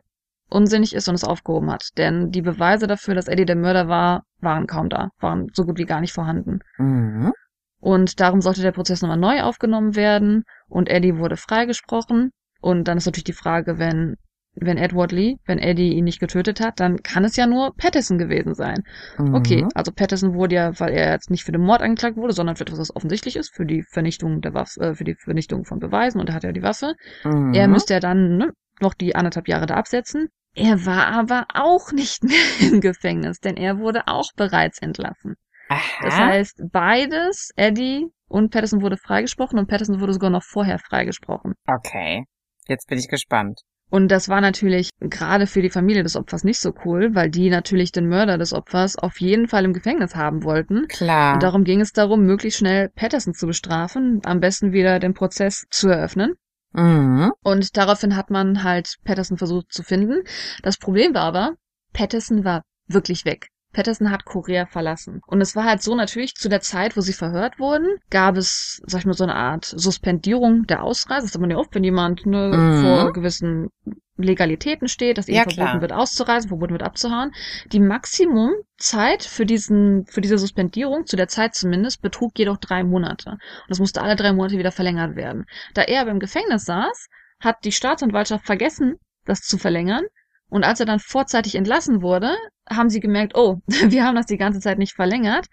unsinnig 0.49 0.94
ist 0.94 1.09
und 1.09 1.16
es 1.16 1.25
aufgehoben 1.25 1.70
hat. 1.72 1.88
Denn 1.96 2.31
die 2.31 2.42
Beweise 2.42 2.87
dafür, 2.87 3.14
dass 3.16 3.27
Eddie 3.27 3.44
der 3.44 3.57
Mörder 3.57 3.88
war, 3.88 4.22
waren 4.40 4.68
kaum 4.68 4.88
da, 4.88 5.09
waren 5.18 5.49
so 5.53 5.64
gut 5.64 5.79
wie 5.79 5.85
gar 5.85 6.01
nicht 6.01 6.12
vorhanden. 6.12 6.61
Mhm. 6.79 7.33
Und 7.81 8.21
darum 8.21 8.41
sollte 8.41 8.62
der 8.62 8.73
Prozess 8.73 9.03
nochmal 9.03 9.19
neu 9.19 9.43
aufgenommen 9.43 9.97
werden 9.97 10.45
und 10.69 10.89
Eddie 10.89 11.19
wurde 11.19 11.37
freigesprochen. 11.37 12.31
Und 12.61 12.89
dann 12.89 12.99
ist 12.99 13.07
natürlich 13.07 13.25
die 13.25 13.33
Frage, 13.33 13.79
wenn 13.79 14.17
wenn 14.59 14.79
Edward 14.79 15.12
Lee, 15.12 15.37
wenn 15.45 15.59
Eddie 15.59 15.93
ihn 15.93 16.05
nicht 16.05 16.19
getötet 16.19 16.61
hat, 16.61 16.81
dann 16.81 17.03
kann 17.03 17.25
es 17.25 17.37
ja 17.37 17.47
nur 17.47 17.75
Patterson 17.77 18.19
gewesen 18.19 18.55
sein. 18.55 18.83
Mhm. 19.19 19.35
Okay, 19.35 19.67
also 19.75 19.93
Patterson 19.93 20.35
wurde 20.35 20.55
ja, 20.55 20.81
weil 20.81 20.95
er 20.95 21.12
jetzt 21.12 21.31
nicht 21.31 21.45
für 21.45 21.53
den 21.53 21.61
Mord 21.61 21.83
angeklagt 21.83 22.17
wurde, 22.17 22.33
sondern 22.33 22.57
für 22.57 22.62
etwas, 22.62 22.79
was 22.79 22.97
offensichtlich 22.97 23.37
ist, 23.37 23.55
für 23.55 23.67
die 23.67 23.83
Vernichtung 23.83 24.41
der 24.41 24.55
Waffe, 24.55 24.81
äh, 24.81 24.95
für 24.95 25.05
die 25.05 25.15
Vernichtung 25.15 25.65
von 25.65 25.79
Beweisen 25.79 26.21
und 26.21 26.31
er 26.31 26.35
hat 26.35 26.45
ja 26.45 26.53
die 26.53 26.62
Waffe. 26.62 26.95
Mhm. 27.25 27.53
Er 27.53 27.69
müsste 27.69 27.95
ja 27.95 28.01
dann 28.01 28.39
ne, 28.39 28.53
noch 28.81 28.95
die 28.95 29.15
anderthalb 29.15 29.49
Jahre 29.49 29.67
da 29.67 29.75
absetzen. 29.75 30.29
Er 30.55 30.87
war 30.87 31.09
aber 31.09 31.47
auch 31.53 31.93
nicht 31.93 32.25
mehr 32.25 32.73
im 32.73 32.81
Gefängnis, 32.81 33.41
denn 33.41 33.57
er 33.57 33.79
wurde 33.79 34.07
auch 34.07 34.31
bereits 34.37 34.81
entlassen. 34.81 35.35
Aha. 35.69 36.03
Das 36.03 36.15
heißt, 36.15 36.63
beides, 36.73 37.51
Eddie 37.57 38.07
und 38.29 38.51
Patterson 38.51 38.83
wurde 38.83 38.97
freigesprochen 38.97 39.59
und 39.59 39.69
Patterson 39.69 40.01
wurde 40.01 40.13
sogar 40.13 40.31
noch 40.31 40.43
vorher 40.43 40.79
freigesprochen. 40.79 41.55
okay. 41.67 42.25
Jetzt 42.69 42.89
bin 42.89 42.99
ich 42.99 43.09
gespannt. 43.09 43.61
Und 43.89 44.09
das 44.09 44.29
war 44.29 44.41
natürlich 44.41 44.91
gerade 44.99 45.47
für 45.47 45.63
die 45.63 45.71
Familie 45.71 46.03
des 46.03 46.17
Opfers 46.17 46.43
nicht 46.43 46.59
so 46.59 46.73
cool, 46.85 47.15
weil 47.15 47.31
die 47.31 47.51
natürlich 47.51 47.93
den 47.93 48.09
Mörder 48.09 48.37
des 48.37 48.53
Opfers 48.53 48.97
auf 48.97 49.21
jeden 49.21 49.47
Fall 49.47 49.65
im 49.65 49.73
Gefängnis 49.73 50.17
haben 50.17 50.43
wollten. 50.43 50.89
Klar. 50.89 51.35
Und 51.35 51.43
darum 51.45 51.63
ging 51.63 51.81
es 51.81 51.93
darum, 51.93 52.23
möglichst 52.23 52.59
schnell 52.59 52.89
Patterson 52.89 53.35
zu 53.35 53.47
bestrafen, 53.47 54.21
am 54.25 54.41
besten 54.41 54.73
wieder 54.73 54.99
den 54.99 55.15
Prozess 55.15 55.67
zu 55.71 55.89
eröffnen. 55.89 56.35
Mhm. 56.73 57.31
Und 57.45 57.77
daraufhin 57.77 58.17
hat 58.17 58.31
man 58.31 58.65
halt 58.65 58.97
Patterson 59.05 59.39
versucht 59.39 59.73
zu 59.73 59.85
finden. 59.85 60.25
Das 60.63 60.79
Problem 60.79 61.15
war 61.15 61.23
aber, 61.23 61.55
Patterson 61.93 62.45
war 62.45 62.63
wirklich 62.89 63.25
weg. 63.25 63.47
Patterson 63.77 64.11
hat 64.11 64.25
Korea 64.25 64.65
verlassen. 64.67 65.21
Und 65.27 65.41
es 65.43 65.55
war 65.55 65.65
halt 65.65 65.83
so 65.83 65.95
natürlich, 65.95 66.35
zu 66.35 66.49
der 66.49 66.61
Zeit, 66.62 66.97
wo 66.97 67.03
sie 67.03 67.12
verhört 67.12 67.59
wurden, 67.59 67.87
gab 68.11 68.37
es, 68.39 68.81
sag 68.87 69.01
ich 69.01 69.07
mal, 69.07 69.12
so 69.12 69.25
eine 69.25 69.35
Art 69.35 69.67
Suspendierung 69.67 70.65
der 70.67 70.83
Ausreise. 70.83 71.27
Das 71.27 71.35
hat 71.35 71.41
man 71.43 71.51
ja 71.51 71.59
oft, 71.59 71.75
wenn 71.75 71.85
jemand 71.85 72.25
ne, 72.25 72.49
Mhm. 72.57 72.81
vor 72.83 73.12
gewissen 73.12 73.69
Legalitäten 74.17 74.89
steht, 74.89 75.19
dass 75.19 75.29
ihm 75.29 75.35
Ja, 75.35 75.43
verboten 75.43 75.57
klar. 75.62 75.81
wird 75.83 75.93
auszureisen, 75.93 76.49
verboten 76.49 76.73
wird 76.73 76.83
abzuhauen. 76.83 77.33
Die 77.71 77.81
Maximumzeit 77.81 79.23
für 79.25 79.45
diesen, 79.45 80.07
für 80.07 80.23
diese 80.23 80.39
Suspendierung, 80.39 81.05
zu 81.07 81.17
der 81.17 81.29
Zeit 81.29 81.55
zumindest, 81.55 82.01
betrug 82.03 82.39
jedoch 82.39 82.57
drei 82.57 82.83
Monate. 82.83 83.31
Und 83.33 83.69
das 83.69 83.79
musste 83.79 84.01
alle 84.03 84.17
drei 84.17 84.33
Monate 84.33 84.57
wieder 84.59 84.73
verlängert 84.73 85.17
werden. 85.17 85.45
Da 85.75 85.83
er 85.83 86.01
aber 86.01 86.11
im 86.12 86.19
Gefängnis 86.21 86.65
saß, 86.65 87.09
hat 87.41 87.57
die 87.65 87.73
Staatsanwaltschaft 87.73 88.47
vergessen, 88.47 88.97
das 89.27 89.41
zu 89.43 89.59
verlängern. 89.59 90.05
Und 90.49 90.65
als 90.65 90.81
er 90.81 90.87
dann 90.87 91.01
vorzeitig 91.01 91.55
entlassen 91.55 92.03
wurde, 92.03 92.35
haben 92.69 92.89
sie 92.89 93.01
gemerkt, 93.01 93.37
oh, 93.37 93.61
wir 93.67 94.05
haben 94.05 94.17
das 94.17 94.27
die 94.27 94.39
ganze 94.39 94.61
Zeit 94.61 94.79
nicht 94.79 94.95
verlängert. 94.95 95.47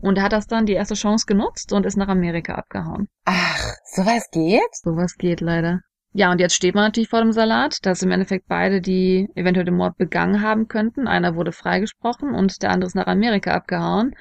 Und 0.00 0.16
er 0.16 0.24
hat 0.24 0.32
das 0.32 0.46
dann 0.46 0.66
die 0.66 0.72
erste 0.72 0.94
Chance 0.94 1.26
genutzt 1.26 1.72
und 1.72 1.84
ist 1.84 1.96
nach 1.96 2.08
Amerika 2.08 2.54
abgehauen. 2.54 3.08
Ach, 3.26 3.74
sowas 3.84 4.28
geht? 4.32 4.74
Sowas 4.74 5.16
geht 5.16 5.40
leider. 5.40 5.80
Ja, 6.12 6.32
und 6.32 6.40
jetzt 6.40 6.54
steht 6.54 6.74
man 6.74 6.84
natürlich 6.84 7.08
vor 7.08 7.20
dem 7.20 7.32
Salat, 7.32 7.78
dass 7.82 8.02
im 8.02 8.10
Endeffekt 8.10 8.48
beide, 8.48 8.80
die 8.80 9.28
eventuell 9.34 9.66
den 9.66 9.76
Mord 9.76 9.96
begangen 9.96 10.42
haben 10.42 10.66
könnten, 10.66 11.06
einer 11.06 11.36
wurde 11.36 11.52
freigesprochen 11.52 12.34
und 12.34 12.62
der 12.62 12.70
andere 12.70 12.88
ist 12.88 12.96
nach 12.96 13.06
Amerika 13.06 13.52
abgehauen. 13.52 14.16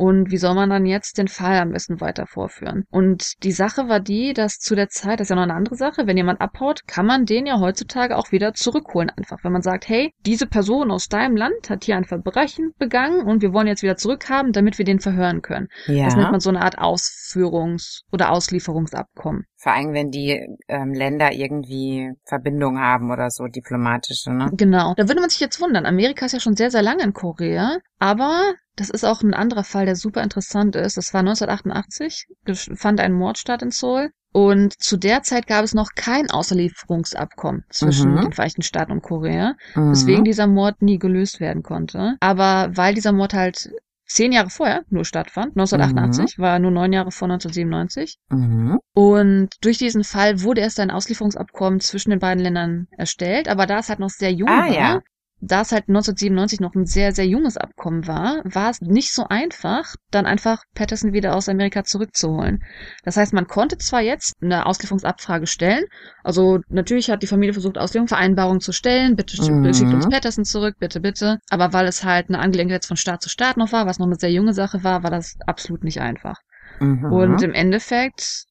Und 0.00 0.30
wie 0.30 0.38
soll 0.38 0.54
man 0.54 0.70
dann 0.70 0.86
jetzt 0.86 1.18
den 1.18 1.28
Fall 1.28 1.58
am 1.58 1.72
besten 1.72 2.00
weiter 2.00 2.26
vorführen? 2.26 2.84
Und 2.90 3.34
die 3.42 3.52
Sache 3.52 3.86
war 3.86 4.00
die, 4.00 4.32
dass 4.32 4.58
zu 4.58 4.74
der 4.74 4.88
Zeit, 4.88 5.20
das 5.20 5.26
ist 5.26 5.28
ja 5.28 5.36
noch 5.36 5.42
eine 5.42 5.52
andere 5.52 5.74
Sache, 5.74 6.06
wenn 6.06 6.16
jemand 6.16 6.40
abhaut, 6.40 6.86
kann 6.86 7.04
man 7.04 7.26
den 7.26 7.44
ja 7.44 7.60
heutzutage 7.60 8.16
auch 8.16 8.32
wieder 8.32 8.54
zurückholen 8.54 9.10
einfach. 9.10 9.44
Wenn 9.44 9.52
man 9.52 9.60
sagt, 9.60 9.90
hey, 9.90 10.14
diese 10.24 10.46
Person 10.46 10.90
aus 10.90 11.10
deinem 11.10 11.36
Land 11.36 11.68
hat 11.68 11.84
hier 11.84 11.98
ein 11.98 12.06
Verbrechen 12.06 12.72
begangen 12.78 13.26
und 13.26 13.42
wir 13.42 13.52
wollen 13.52 13.66
jetzt 13.66 13.82
wieder 13.82 13.96
zurückhaben, 13.96 14.52
damit 14.52 14.78
wir 14.78 14.86
den 14.86 15.00
verhören 15.00 15.42
können. 15.42 15.68
Ja. 15.86 16.06
Das 16.06 16.16
nennt 16.16 16.30
man 16.30 16.40
so 16.40 16.48
eine 16.48 16.62
Art 16.62 16.78
Ausführungs- 16.78 18.00
oder 18.10 18.30
Auslieferungsabkommen. 18.30 19.44
Vor 19.58 19.72
allem, 19.74 19.92
wenn 19.92 20.08
die 20.08 20.40
ähm, 20.68 20.94
Länder 20.94 21.32
irgendwie 21.32 22.12
Verbindungen 22.24 22.80
haben 22.80 23.10
oder 23.10 23.28
so, 23.28 23.48
diplomatische, 23.48 24.32
ne? 24.32 24.48
Genau. 24.54 24.94
Da 24.96 25.06
würde 25.08 25.20
man 25.20 25.28
sich 25.28 25.40
jetzt 25.40 25.60
wundern. 25.60 25.84
Amerika 25.84 26.24
ist 26.24 26.32
ja 26.32 26.40
schon 26.40 26.56
sehr, 26.56 26.70
sehr 26.70 26.80
lange 26.80 27.02
in 27.02 27.12
Korea, 27.12 27.76
aber 27.98 28.54
das 28.80 28.90
ist 28.90 29.04
auch 29.04 29.22
ein 29.22 29.34
anderer 29.34 29.64
Fall, 29.64 29.84
der 29.86 29.94
super 29.96 30.22
interessant 30.22 30.74
ist. 30.74 30.96
Das 30.96 31.12
war 31.14 31.20
1988, 31.20 32.26
gesch- 32.46 32.74
fand 32.76 32.98
ein 33.00 33.12
Mord 33.12 33.38
statt 33.38 33.62
in 33.62 33.70
Seoul. 33.70 34.10
Und 34.32 34.80
zu 34.80 34.96
der 34.96 35.22
Zeit 35.22 35.46
gab 35.48 35.64
es 35.64 35.74
noch 35.74 35.90
kein 35.96 36.30
Auslieferungsabkommen 36.30 37.64
zwischen 37.70 38.12
Mhm. 38.14 38.20
den 38.22 38.32
Vereinigten 38.32 38.62
Staaten 38.62 38.92
und 38.92 39.02
Korea, 39.02 39.54
Mhm. 39.74 39.90
weswegen 39.90 40.24
dieser 40.24 40.46
Mord 40.46 40.82
nie 40.82 40.98
gelöst 40.98 41.40
werden 41.40 41.62
konnte. 41.62 42.16
Aber 42.20 42.70
weil 42.76 42.94
dieser 42.94 43.12
Mord 43.12 43.34
halt 43.34 43.70
zehn 44.06 44.32
Jahre 44.32 44.50
vorher 44.50 44.82
nur 44.88 45.04
stattfand, 45.04 45.54
1988, 45.56 46.38
war 46.38 46.58
nur 46.58 46.70
neun 46.72 46.92
Jahre 46.92 47.10
vor 47.12 47.28
1997, 47.28 48.18
Mhm. 48.30 48.78
und 48.94 49.50
durch 49.62 49.78
diesen 49.78 50.02
Fall 50.04 50.42
wurde 50.42 50.60
erst 50.62 50.80
ein 50.80 50.90
Auslieferungsabkommen 50.90 51.78
zwischen 51.80 52.10
den 52.10 52.18
beiden 52.18 52.42
Ländern 52.42 52.86
erstellt, 52.96 53.48
aber 53.48 53.66
da 53.66 53.78
es 53.78 53.88
halt 53.88 54.00
noch 54.00 54.10
sehr 54.10 54.32
jung 54.32 54.48
Ah, 54.48 54.66
war, 54.66 54.72
ja. 54.72 55.00
Da 55.40 55.62
es 55.62 55.72
halt 55.72 55.88
1997 55.88 56.60
noch 56.60 56.74
ein 56.74 56.86
sehr, 56.86 57.12
sehr 57.12 57.26
junges 57.26 57.56
Abkommen 57.56 58.06
war, 58.06 58.42
war 58.44 58.70
es 58.70 58.80
nicht 58.80 59.12
so 59.12 59.26
einfach, 59.28 59.94
dann 60.10 60.26
einfach 60.26 60.62
Patterson 60.74 61.12
wieder 61.12 61.34
aus 61.34 61.48
Amerika 61.48 61.84
zurückzuholen. 61.84 62.62
Das 63.04 63.16
heißt, 63.16 63.32
man 63.32 63.46
konnte 63.46 63.78
zwar 63.78 64.02
jetzt 64.02 64.34
eine 64.42 64.66
Auslieferungsabfrage 64.66 65.46
stellen, 65.46 65.84
also 66.22 66.60
natürlich 66.68 67.10
hat 67.10 67.22
die 67.22 67.26
Familie 67.26 67.54
versucht, 67.54 67.78
Auslieferungsvereinbarungen 67.78 68.60
zu 68.60 68.72
stellen, 68.72 69.16
bitte 69.16 69.36
Mhm. 69.40 69.72
schickt 69.72 69.94
uns 69.94 70.08
Patterson 70.08 70.44
zurück, 70.44 70.76
bitte, 70.78 71.00
bitte, 71.00 71.38
aber 71.48 71.72
weil 71.72 71.86
es 71.86 72.04
halt 72.04 72.28
eine 72.28 72.38
Angelegenheit 72.38 72.84
von 72.84 72.96
Staat 72.96 73.22
zu 73.22 73.28
Staat 73.28 73.56
noch 73.56 73.72
war, 73.72 73.86
was 73.86 73.98
noch 73.98 74.06
eine 74.06 74.16
sehr 74.16 74.32
junge 74.32 74.52
Sache 74.52 74.84
war, 74.84 75.02
war 75.02 75.10
das 75.10 75.36
absolut 75.46 75.84
nicht 75.84 76.00
einfach. 76.00 76.36
Mhm. 76.80 77.04
Und 77.12 77.42
im 77.42 77.52
Endeffekt 77.52 78.44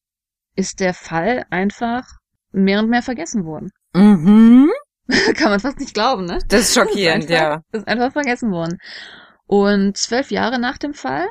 ist 0.56 0.80
der 0.80 0.94
Fall 0.94 1.44
einfach 1.50 2.06
mehr 2.52 2.80
und 2.80 2.90
mehr 2.90 3.02
vergessen 3.02 3.44
worden. 3.44 3.70
mhm. 3.94 4.70
Kann 5.36 5.50
man 5.50 5.60
fast 5.60 5.78
nicht 5.78 5.94
glauben, 5.94 6.24
ne? 6.24 6.38
Das 6.48 6.60
ist 6.62 6.74
schockierend, 6.74 7.24
ist 7.24 7.30
einfach, 7.30 7.62
ja. 7.72 7.78
Ist 7.78 7.88
einfach 7.88 8.12
vergessen 8.12 8.50
worden. 8.50 8.78
Und 9.46 9.96
zwölf 9.96 10.30
Jahre 10.30 10.58
nach 10.58 10.78
dem 10.78 10.94
Fall, 10.94 11.26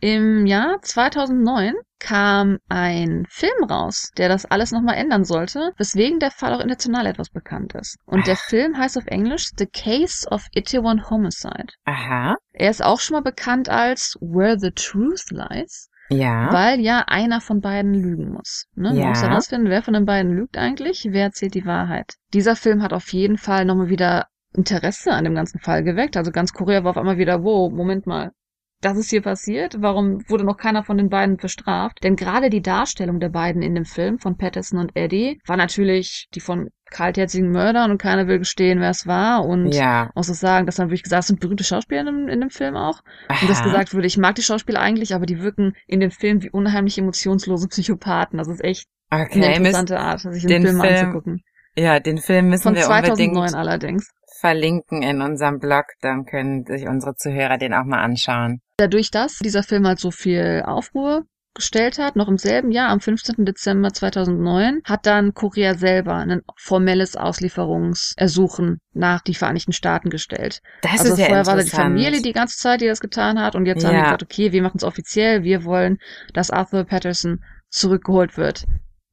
im 0.00 0.46
Jahr 0.46 0.80
2009, 0.80 1.74
kam 1.98 2.58
ein 2.68 3.26
Film 3.28 3.64
raus, 3.64 4.10
der 4.16 4.28
das 4.28 4.46
alles 4.46 4.70
nochmal 4.70 4.96
ändern 4.96 5.24
sollte, 5.24 5.72
weswegen 5.76 6.20
der 6.20 6.30
Fall 6.30 6.54
auch 6.54 6.60
international 6.60 7.06
etwas 7.06 7.30
bekannt 7.30 7.74
ist. 7.74 7.96
Und 8.06 8.26
der 8.26 8.36
Film 8.36 8.78
heißt 8.78 8.96
auf 8.96 9.06
Englisch 9.06 9.50
The 9.56 9.66
Case 9.66 10.28
of 10.30 10.46
Itaewon 10.52 11.10
Homicide. 11.10 11.72
Aha. 11.84 12.36
Er 12.52 12.70
ist 12.70 12.84
auch 12.84 13.00
schon 13.00 13.14
mal 13.14 13.22
bekannt 13.22 13.68
als 13.68 14.16
Where 14.20 14.58
the 14.58 14.70
Truth 14.70 15.30
Lies. 15.30 15.88
Ja. 16.10 16.52
Weil 16.52 16.80
ja 16.80 17.04
einer 17.06 17.40
von 17.40 17.60
beiden 17.60 17.94
lügen 17.94 18.32
muss. 18.32 18.66
Ne? 18.74 18.94
Ja. 18.94 19.00
Man 19.00 19.08
muss 19.10 19.22
herausfinden, 19.22 19.68
wer 19.68 19.82
von 19.82 19.94
den 19.94 20.06
beiden 20.06 20.32
lügt 20.32 20.56
eigentlich, 20.56 21.06
wer 21.10 21.24
erzählt 21.24 21.54
die 21.54 21.66
Wahrheit. 21.66 22.14
Dieser 22.32 22.56
Film 22.56 22.82
hat 22.82 22.92
auf 22.92 23.12
jeden 23.12 23.36
Fall 23.36 23.64
nochmal 23.64 23.88
wieder 23.88 24.26
Interesse 24.54 25.12
an 25.12 25.24
dem 25.24 25.34
ganzen 25.34 25.60
Fall 25.60 25.84
geweckt. 25.84 26.16
Also 26.16 26.30
ganz 26.30 26.52
Korea 26.52 26.84
war 26.84 26.90
auf 26.90 26.96
einmal 26.96 27.18
wieder, 27.18 27.44
wow, 27.44 27.70
Moment 27.70 28.06
mal. 28.06 28.32
Das 28.80 28.96
ist 28.96 29.10
hier 29.10 29.22
passiert? 29.22 29.82
Warum 29.82 30.22
wurde 30.28 30.44
noch 30.44 30.56
keiner 30.56 30.84
von 30.84 30.96
den 30.96 31.08
beiden 31.08 31.36
bestraft? 31.36 31.98
Denn 32.04 32.14
gerade 32.14 32.48
die 32.48 32.62
Darstellung 32.62 33.18
der 33.18 33.28
beiden 33.28 33.60
in 33.60 33.74
dem 33.74 33.84
Film 33.84 34.18
von 34.18 34.36
Patterson 34.36 34.78
und 34.78 34.94
Eddie 34.94 35.40
war 35.46 35.56
natürlich 35.56 36.28
die 36.34 36.40
von 36.40 36.68
kaltherzigen 36.90 37.50
Mördern 37.50 37.90
und 37.90 37.98
keiner 37.98 38.26
will 38.26 38.38
gestehen, 38.38 38.80
wer 38.80 38.90
es 38.90 39.06
war. 39.06 39.44
Und 39.44 39.72
ja. 39.72 40.10
muss 40.14 40.28
es 40.28 40.40
sagen, 40.40 40.66
dass 40.66 40.76
dann 40.76 40.88
wirklich 40.88 41.02
gesagt, 41.02 41.22
es 41.22 41.26
sind 41.28 41.40
berühmte 41.40 41.64
Schauspieler 41.64 42.00
in 42.00 42.06
dem, 42.06 42.28
in 42.28 42.40
dem 42.40 42.50
Film 42.50 42.76
auch. 42.76 43.02
Und 43.28 43.48
dass 43.48 43.58
Aha. 43.58 43.66
gesagt 43.66 43.94
wurde, 43.94 44.06
ich 44.06 44.18
mag 44.18 44.34
die 44.34 44.42
Schauspieler 44.42 44.80
eigentlich, 44.80 45.14
aber 45.14 45.26
die 45.26 45.40
wirken 45.40 45.74
in 45.86 46.00
dem 46.00 46.10
Film 46.10 46.42
wie 46.42 46.50
unheimlich 46.50 46.98
emotionslose 46.98 47.68
Psychopathen. 47.68 48.38
Das 48.38 48.48
ist 48.48 48.62
echt 48.62 48.86
eine 49.10 49.24
Okay, 49.24 49.38
Mist. 49.38 49.58
interessante 49.58 49.98
Art, 50.00 50.20
sich 50.20 50.42
den, 50.42 50.62
den 50.62 50.62
Film, 50.62 50.80
Film 50.80 50.94
anzugucken. 50.94 51.42
Ja, 51.76 52.00
den 52.00 52.18
Film 52.18 52.48
müssen 52.48 52.62
Von 52.62 52.74
wir 52.74 52.82
2009 52.82 53.28
unbedingt 53.30 53.54
allerdings. 53.54 54.10
verlinken 54.40 55.02
in 55.02 55.22
unserem 55.22 55.58
Blog, 55.58 55.84
dann 56.00 56.24
können 56.24 56.64
sich 56.66 56.88
unsere 56.88 57.14
Zuhörer 57.14 57.56
den 57.56 57.72
auch 57.72 57.84
mal 57.84 58.02
anschauen. 58.02 58.60
Dadurch, 58.78 59.10
dass 59.10 59.38
dieser 59.38 59.62
Film 59.62 59.86
halt 59.86 60.00
so 60.00 60.10
viel 60.10 60.62
Aufruhr 60.66 61.24
gestellt 61.58 61.98
hat, 61.98 62.16
noch 62.16 62.28
im 62.28 62.38
selben 62.38 62.70
Jahr, 62.72 62.88
am 62.88 63.00
15. 63.00 63.44
Dezember 63.44 63.92
2009, 63.92 64.80
hat 64.84 65.04
dann 65.06 65.34
Korea 65.34 65.74
selber 65.74 66.14
ein 66.14 66.40
formelles 66.56 67.14
Auslieferungsersuchen 67.16 68.78
nach 68.94 69.20
die 69.20 69.34
Vereinigten 69.34 69.72
Staaten 69.72 70.10
gestellt. 70.10 70.60
Das 70.82 71.00
also 71.00 71.12
ist 71.12 71.18
ja 71.18 71.26
vorher 71.26 71.46
war 71.46 71.56
da 71.56 71.62
die. 71.62 71.68
Familie 71.70 72.22
die 72.22 72.32
ganze 72.32 72.56
Zeit, 72.58 72.80
die 72.80 72.86
das 72.86 73.00
getan 73.00 73.40
hat 73.40 73.54
und 73.54 73.66
jetzt 73.66 73.84
haben 73.84 73.90
die 73.92 73.96
Ja. 73.98 74.04
gesagt, 74.04 74.22
okay, 74.22 74.52
wir 74.52 74.62
machen 74.62 74.76
es 74.78 74.84
offiziell, 74.84 75.42
wir 75.42 75.64
wollen, 75.64 75.98
dass 76.32 76.50
Arthur 76.50 76.84
Patterson 76.84 77.42
zurückgeholt 77.68 78.36
wird 78.36 78.64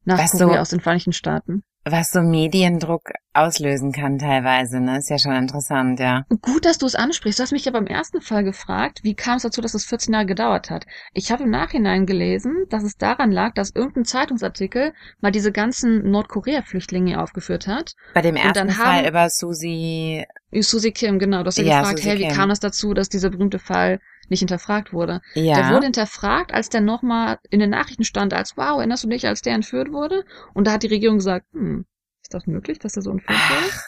nach 0.04 0.18
Was 0.18 0.32
Korea 0.32 0.54
so- 0.54 0.60
aus 0.60 0.68
den 0.70 0.80
Vereinigten 0.80 1.12
Staaten. 1.12 1.62
Was 1.88 2.10
so 2.10 2.20
Mediendruck 2.20 3.10
auslösen 3.32 3.92
kann 3.92 4.18
teilweise, 4.18 4.80
ne? 4.80 4.98
Ist 4.98 5.08
ja 5.08 5.18
schon 5.18 5.34
interessant, 5.36 6.00
ja. 6.00 6.24
Gut, 6.42 6.64
dass 6.64 6.78
du 6.78 6.86
es 6.86 6.96
ansprichst. 6.96 7.38
Du 7.38 7.42
hast 7.44 7.52
mich 7.52 7.64
ja 7.64 7.70
beim 7.70 7.86
ersten 7.86 8.20
Fall 8.22 8.42
gefragt, 8.42 9.00
wie 9.04 9.14
kam 9.14 9.36
es 9.36 9.42
dazu, 9.44 9.60
dass 9.60 9.74
es 9.74 9.84
14 9.84 10.12
Jahre 10.12 10.26
gedauert 10.26 10.68
hat. 10.68 10.84
Ich 11.12 11.30
habe 11.30 11.44
im 11.44 11.50
Nachhinein 11.50 12.04
gelesen, 12.06 12.64
dass 12.70 12.82
es 12.82 12.96
daran 12.96 13.30
lag, 13.30 13.54
dass 13.54 13.70
irgendein 13.70 14.04
Zeitungsartikel 14.04 14.94
mal 15.20 15.30
diese 15.30 15.52
ganzen 15.52 16.10
Nordkorea-Flüchtlinge 16.10 17.22
aufgeführt 17.22 17.68
hat. 17.68 17.94
Bei 18.14 18.22
dem 18.22 18.34
ersten 18.34 18.70
Fall 18.70 19.02
haben- 19.02 19.08
über 19.08 19.30
Susi, 19.30 20.24
Susi 20.52 20.90
Kim, 20.90 21.18
genau. 21.20 21.42
Du 21.42 21.46
hast 21.48 21.58
ja, 21.58 21.64
Ja, 21.64 21.80
gefragt, 21.82 22.02
hey, 22.04 22.18
wie 22.18 22.26
Kim. 22.26 22.34
kam 22.34 22.50
es 22.50 22.58
dazu, 22.58 22.94
dass 22.94 23.08
dieser 23.08 23.30
berühmte 23.30 23.58
Fall 23.58 24.00
nicht 24.30 24.40
hinterfragt 24.40 24.92
wurde? 24.92 25.20
ja. 25.34 25.54
Der 25.56 25.70
wurde 25.74 25.86
hinterfragt, 25.86 26.52
als 26.52 26.68
der 26.68 26.80
nochmal 26.80 27.38
in 27.50 27.60
den 27.60 27.70
Nachrichten 27.70 28.04
stand, 28.04 28.32
als 28.34 28.56
wow, 28.56 28.78
erinnerst 28.78 29.04
du 29.04 29.08
dich, 29.08 29.26
als 29.26 29.42
der 29.42 29.54
entführt 29.54 29.92
wurde? 29.92 30.24
Und 30.54 30.66
da 30.66 30.72
hat 30.72 30.82
die 30.82 30.88
Regierung 30.88 31.18
gesagt, 31.18 31.46
hm, 31.52 31.84
ist 32.22 32.34
das 32.34 32.46
möglich, 32.46 32.78
dass 32.78 32.92
der 32.92 33.02
so 33.02 33.10
entführt 33.10 33.38
wurde? 33.38 33.70
Ach, 33.72 33.82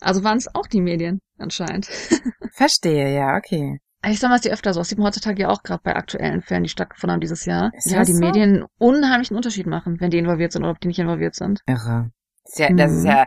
Also 0.00 0.24
waren 0.24 0.38
es 0.38 0.54
auch 0.54 0.66
die 0.66 0.80
Medien 0.80 1.20
anscheinend. 1.38 1.86
Verstehe, 2.52 3.14
ja, 3.14 3.36
okay. 3.36 3.80
Ich 4.06 4.18
sag 4.18 4.30
mal, 4.30 4.36
es 4.38 4.46
ist 4.46 4.52
öfter 4.52 4.72
so. 4.72 4.80
Es 4.80 4.88
sieht 4.88 4.96
man 4.98 5.08
heutzutage 5.08 5.42
ja 5.42 5.48
auch 5.50 5.62
gerade 5.62 5.82
bei 5.84 5.94
aktuellen 5.94 6.40
Fällen, 6.40 6.62
die 6.62 6.70
stattgefunden 6.70 7.12
haben 7.12 7.20
dieses 7.20 7.44
Jahr. 7.44 7.70
Ist 7.74 7.90
ja, 7.90 7.98
das 7.98 8.06
die 8.06 8.14
so? 8.14 8.20
Medien 8.20 8.64
unheimlichen 8.78 9.36
Unterschied 9.36 9.66
machen, 9.66 10.00
wenn 10.00 10.10
die 10.10 10.16
involviert 10.18 10.52
sind 10.52 10.62
oder 10.62 10.72
ob 10.72 10.80
die 10.80 10.88
nicht 10.88 10.98
involviert 10.98 11.34
sind. 11.34 11.60
Irre. 11.66 12.10
Das 12.44 12.52
ist 12.54 12.58
ja, 12.58 12.72
das 12.72 12.92
ist 12.92 13.02
Mhm. 13.02 13.10
ja 13.10 13.26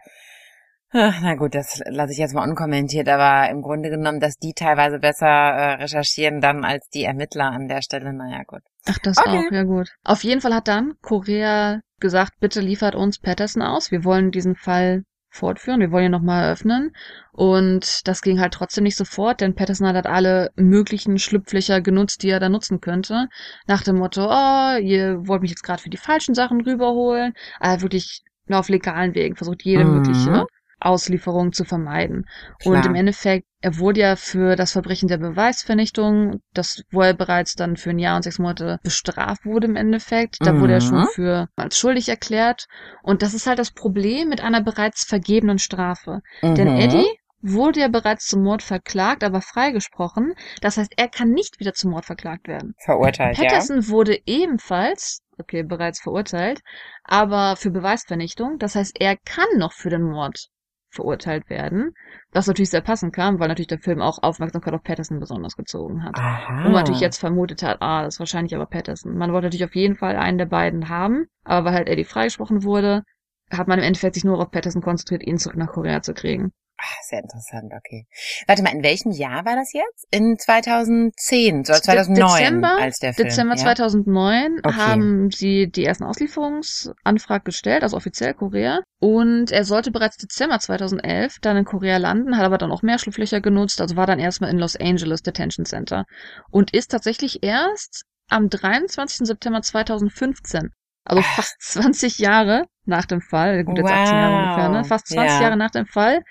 Ach, 0.94 1.20
na 1.22 1.36
gut, 1.36 1.56
das 1.56 1.82
lasse 1.90 2.12
ich 2.14 2.20
jetzt 2.20 2.34
mal 2.36 2.48
unkommentiert, 2.48 3.10
aber 3.10 3.50
im 3.50 3.62
Grunde 3.62 3.90
genommen, 3.90 4.20
dass 4.20 4.36
die 4.38 4.54
teilweise 4.54 5.00
besser 5.00 5.26
äh, 5.28 5.74
recherchieren 5.82 6.40
dann 6.40 6.64
als 6.64 6.88
die 6.90 7.04
Ermittler 7.04 7.52
an 7.52 7.68
der 7.68 7.82
Stelle, 7.82 8.14
naja 8.14 8.44
gut. 8.46 8.62
Ach, 8.86 8.98
das 9.00 9.18
Okay. 9.18 9.48
auch, 9.48 9.52
ja 9.52 9.64
gut. 9.64 9.90
Auf 10.04 10.24
jeden 10.24 10.42
Fall 10.42 10.54
hat 10.54 10.68
dann 10.68 10.94
Korea 11.02 11.80
gesagt, 12.00 12.34
bitte 12.40 12.62
liefert 12.62 12.96
uns 12.96 13.20
Patterson 13.20 13.62
aus. 13.64 13.92
Wir 13.92 14.04
wollen 14.04 14.32
diesen 14.32 14.56
Fall 14.56 15.04
fortführen, 15.30 15.80
wir 15.80 15.92
wollen 15.92 16.06
ihn 16.06 16.12
nochmal 16.12 16.44
eröffnen. 16.44 16.92
Und 17.32 18.08
das 18.08 18.22
ging 18.22 18.40
halt 18.40 18.54
trotzdem 18.54 18.84
nicht 18.84 18.98
sofort, 18.98 19.42
denn 19.42 19.56
Patterson 19.56 19.88
hat 19.88 19.96
halt 19.96 20.06
alle 20.06 20.52
möglichen 20.56 21.18
Schlupflöcher 21.18 21.82
genutzt, 21.82 22.22
die 22.22 22.30
er 22.30 22.40
da 22.40 22.50
nutzen 22.50 22.82
könnte. 22.82 23.28
Nach 23.66 23.82
dem 23.84 23.96
Motto, 23.98 24.28
oh, 24.30 24.78
ihr 24.78 25.28
wollt 25.28 25.42
mich 25.42 25.52
jetzt 25.52 25.64
gerade 25.64 25.82
für 25.82 25.90
die 25.90 25.98
falschen 25.98 26.36
Sachen 26.36 26.62
rüberholen. 26.62 27.34
Aber 27.60 27.82
wirklich 27.82 28.22
nur 28.46 28.60
auf 28.60 28.70
legalen 28.70 29.16
Wegen 29.16 29.36
versucht, 29.36 29.64
jede 29.64 29.86
Mhm. 29.86 29.94
mögliche 29.94 30.46
Auslieferung 30.86 31.54
zu 31.54 31.64
vermeiden. 31.66 32.26
Und 32.60 32.60
Klar. 32.60 32.86
im 32.86 32.96
Endeffekt, 32.96 33.46
er 33.62 33.78
wurde 33.78 34.02
ja 34.02 34.16
für 34.16 34.56
das 34.56 34.72
Verbrechen 34.74 35.08
der 35.08 35.18
Beweisvernichtung, 35.18 36.42
das, 36.54 36.84
wo 36.92 37.02
er 37.02 37.14
bereits 37.14 37.56
dann 37.56 37.78
für 37.78 37.92
ein 37.92 38.00
Jahr 38.00 38.16
und 38.18 38.24
sechs 38.24 38.40
Monate 38.40 38.80
bestraft 38.84 39.46
wurde 39.46 39.68
im 39.68 39.76
Endeffekt, 39.76 40.38
da 40.46 40.60
wurde 40.60 40.74
er 40.74 40.82
Mhm. 40.82 40.88
schon 40.88 41.08
für 41.08 41.48
als 41.56 41.78
schuldig 41.78 42.10
erklärt. 42.10 42.68
Und 43.02 43.22
das 43.22 43.34
ist 43.34 43.48
halt 43.48 43.60
das 43.60 43.72
Problem 43.72 44.30
mit 44.30 44.42
einer 44.42 44.62
bereits 44.62 45.04
vergebenen 45.06 45.60
Strafe. 45.60 46.22
Denn 46.58 46.68
Mhm. 46.68 46.78
Eddie 46.78 47.06
wurde 47.42 47.82
ja 47.82 47.88
bereits 47.90 48.26
zum 48.28 48.44
Mord 48.44 48.62
verklagt, 48.64 49.24
aber 49.24 49.42
freigesprochen. 49.42 50.34
Das 50.62 50.78
heißt, 50.78 50.94
er 50.98 51.10
kann 51.10 51.30
nicht 51.32 51.60
wieder 51.60 51.74
zum 51.74 51.92
Mord 51.92 52.06
verklagt 52.06 52.48
werden. 52.48 52.74
Verurteilt, 52.78 53.38
ja. 53.38 53.46
Patterson 53.46 53.88
wurde 53.90 54.18
ebenfalls, 54.26 55.20
okay, 55.38 55.64
bereits 55.64 56.02
verurteilt, 56.02 56.62
aber 57.04 57.56
für 57.58 57.72
Beweisvernichtung. 57.72 58.58
Das 58.60 58.76
heißt, 58.76 59.00
er 59.00 59.18
kann 59.18 59.48
noch 59.58 59.74
für 59.74 59.90
den 59.90 60.04
Mord 60.04 60.48
verurteilt 60.94 61.50
werden. 61.50 61.94
Was 62.32 62.48
natürlich 62.48 62.70
sehr 62.70 62.82
passend 62.82 63.14
kam, 63.14 63.40
weil 63.40 63.48
natürlich 63.48 63.68
der 63.68 63.80
Film 63.80 64.02
auch 64.02 64.22
Aufmerksamkeit 64.22 64.74
auf 64.74 64.84
Patterson 64.84 65.20
besonders 65.20 65.56
gezogen 65.56 66.04
hat. 66.04 66.18
Aha. 66.18 66.66
Und 66.66 66.72
man 66.72 66.84
natürlich 66.84 67.02
jetzt 67.02 67.20
vermutet 67.20 67.64
hat, 67.64 67.78
ah, 67.82 68.04
das 68.04 68.16
ist 68.16 68.20
wahrscheinlich 68.20 68.56
aber 68.56 68.66
Patterson. 68.66 69.18
Man 69.18 69.32
wollte 69.34 69.48
natürlich 69.48 69.66
auf 69.66 69.76
jeden 69.76 69.96
Fall 69.96 70.16
einen 70.16 70.38
der 70.38 70.46
beiden 70.46 70.90
haben, 70.90 71.26
aber 71.44 71.66
weil 71.66 71.74
halt 71.74 71.90
Eddie 71.90 72.04
freigesprochen 72.04 72.64
wurde, 72.64 73.04
hat 73.52 73.68
man 73.68 73.80
im 73.80 73.86
Endeffekt 73.86 74.16
sich 74.16 74.24
nur 74.24 74.40
auf 74.40 74.52
Patterson 74.52 74.82
konzentriert, 74.82 75.26
ihn 75.26 75.38
zurück 75.38 75.58
nach 75.58 75.72
Korea 75.72 76.02
zu 76.02 76.14
kriegen. 76.14 76.52
Ah, 76.86 77.02
sehr 77.08 77.20
interessant, 77.22 77.72
okay. 77.74 78.08
Warte 78.46 78.62
mal, 78.62 78.74
in 78.74 78.84
welchem 78.84 79.12
Jahr 79.12 79.46
war 79.46 79.56
das 79.56 79.72
jetzt? 79.72 80.06
In 80.12 80.38
2010 80.38 81.60
oder 81.62 81.82
2009, 81.82 82.38
Dezember, 82.40 82.78
als 82.78 82.98
der 83.00 83.14
Film. 83.14 83.28
Dezember 83.30 83.56
ja? 83.56 83.62
2009 83.62 84.60
Okay. 84.64 84.76
haben 84.76 85.32
sie 85.32 85.70
die 85.72 85.86
ersten 85.86 86.04
Auslieferungsanfragen 86.04 87.46
gestellt, 87.46 87.84
also 87.84 87.96
offiziell 87.96 88.34
Korea. 88.34 88.82
Und 89.00 89.52
er 89.52 89.64
sollte 89.64 89.92
bereits 89.92 90.18
Dezember 90.18 90.60
2011 90.60 91.38
dann 91.42 91.56
in 91.56 91.64
Korea 91.66 91.98
landen, 91.98 92.36
hat 92.38 92.44
aber 92.46 92.58
dann 92.58 92.72
auch 92.72 92.82
mehr 92.82 93.00
Schlupflöcher 93.00 93.40
genutzt, 93.40 93.80
also 93.80 93.96
war 93.96 94.08
dann 94.08 94.20
erstmal 94.20 94.50
in 94.50 94.58
Los 94.60 94.76
Angeles 94.76 95.22
Detention 95.22 95.66
Center 95.66 96.04
und 96.52 96.74
ist 96.74 96.92
tatsächlich 96.92 97.44
erst 97.44 98.04
am 98.30 98.50
23. 98.50 99.26
September 99.28 99.62
2015, 99.62 100.70
also 101.06 101.22
Ach. 101.26 101.36
fast 101.36 101.56
20 101.62 102.18
Jahre 102.20 102.66
nach 102.86 103.06
dem 103.06 103.22
Fall, 103.22 103.64
gut 103.64 103.78
jetzt 103.78 103.92
18 103.92 104.18
Jahre 104.18 104.34
Wow. 104.34 104.44
ungefähr, 104.44 104.70
ne? 104.70 104.84
fast 104.84 105.08
20 105.08 105.36
Ja. 105.36 105.42
Jahre 105.44 105.58
nach 105.58 105.72
dem 105.72 105.86
Fall 105.86 106.22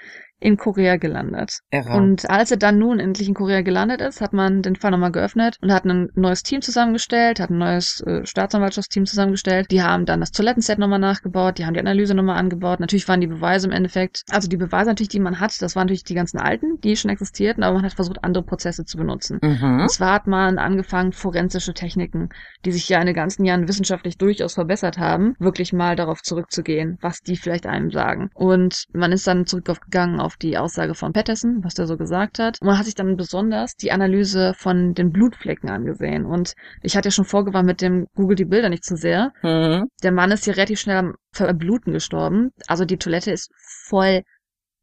in 0.42 0.56
Korea 0.56 0.96
gelandet. 0.96 1.60
Irre. 1.70 1.90
Und 1.90 2.28
als 2.28 2.50
er 2.50 2.56
dann 2.56 2.78
nun 2.78 2.98
endlich 2.98 3.28
in 3.28 3.34
Korea 3.34 3.62
gelandet 3.62 4.00
ist, 4.00 4.20
hat 4.20 4.32
man 4.32 4.62
den 4.62 4.76
Fall 4.76 4.90
nochmal 4.90 5.12
geöffnet 5.12 5.56
und 5.62 5.72
hat 5.72 5.84
ein 5.84 6.10
neues 6.14 6.42
Team 6.42 6.62
zusammengestellt, 6.62 7.40
hat 7.40 7.50
ein 7.50 7.58
neues 7.58 8.00
äh, 8.06 8.26
Staatsanwaltschaftsteam 8.26 9.06
zusammengestellt. 9.06 9.70
Die 9.70 9.82
haben 9.82 10.04
dann 10.04 10.20
das 10.20 10.32
Toilettenset 10.32 10.78
nochmal 10.78 10.98
nachgebaut, 10.98 11.58
die 11.58 11.66
haben 11.66 11.74
die 11.74 11.80
Analyse 11.80 12.14
nochmal 12.14 12.38
angebaut. 12.38 12.80
Natürlich 12.80 13.08
waren 13.08 13.20
die 13.20 13.28
Beweise 13.28 13.68
im 13.68 13.72
Endeffekt, 13.72 14.22
also 14.30 14.48
die 14.48 14.56
Beweise 14.56 14.90
natürlich, 14.90 15.10
die 15.10 15.20
man 15.20 15.38
hat, 15.38 15.60
das 15.62 15.76
waren 15.76 15.86
natürlich 15.86 16.04
die 16.04 16.14
ganzen 16.14 16.38
alten, 16.38 16.80
die 16.80 16.96
schon 16.96 17.10
existierten, 17.10 17.62
aber 17.62 17.76
man 17.76 17.84
hat 17.84 17.92
versucht, 17.92 18.24
andere 18.24 18.44
Prozesse 18.44 18.84
zu 18.84 18.96
benutzen. 18.96 19.38
mhm. 19.42 19.80
Und 19.82 19.90
zwar 19.90 20.14
hat 20.14 20.26
man 20.26 20.58
angefangen, 20.58 21.12
forensische 21.12 21.74
Techniken, 21.74 22.30
die 22.64 22.72
sich 22.72 22.88
ja 22.88 23.00
in 23.00 23.06
den 23.06 23.14
ganzen 23.14 23.44
Jahren 23.44 23.68
wissenschaftlich 23.68 24.18
durchaus 24.18 24.54
verbessert 24.54 24.98
haben, 24.98 25.34
wirklich 25.38 25.72
mal 25.72 25.94
darauf 25.96 26.22
zurückzugehen, 26.22 26.98
was 27.00 27.20
die 27.20 27.36
vielleicht 27.36 27.66
einem 27.66 27.90
sagen. 27.90 28.30
Und 28.34 28.86
man 28.92 29.12
ist 29.12 29.26
dann 29.26 29.46
zurückgegangen 29.46 30.20
auf 30.20 30.31
die 30.36 30.56
Aussage 30.58 30.94
von 30.94 31.12
Patterson, 31.12 31.62
was 31.62 31.74
der 31.74 31.86
so 31.86 31.96
gesagt 31.96 32.38
hat. 32.38 32.60
Und 32.60 32.66
man 32.66 32.78
hat 32.78 32.86
sich 32.86 32.94
dann 32.94 33.16
besonders 33.16 33.74
die 33.76 33.92
Analyse 33.92 34.54
von 34.56 34.94
den 34.94 35.10
Blutflecken 35.10 35.68
angesehen. 35.70 36.24
Und 36.24 36.54
ich 36.82 36.96
hatte 36.96 37.08
ja 37.08 37.12
schon 37.12 37.24
vorgewarnt 37.24 37.66
mit 37.66 37.80
dem 37.80 38.06
Google 38.14 38.36
die 38.36 38.44
Bilder 38.44 38.68
nicht 38.68 38.84
zu 38.84 38.96
sehr. 38.96 39.32
Mhm. 39.42 39.88
Der 40.02 40.12
Mann 40.12 40.30
ist 40.30 40.44
hier 40.44 40.56
relativ 40.56 40.80
schnell 40.80 40.96
am 40.98 41.14
Verbluten 41.32 41.92
gestorben. 41.92 42.50
Also 42.66 42.84
die 42.84 42.98
Toilette 42.98 43.30
ist 43.32 43.50
voll 43.86 44.22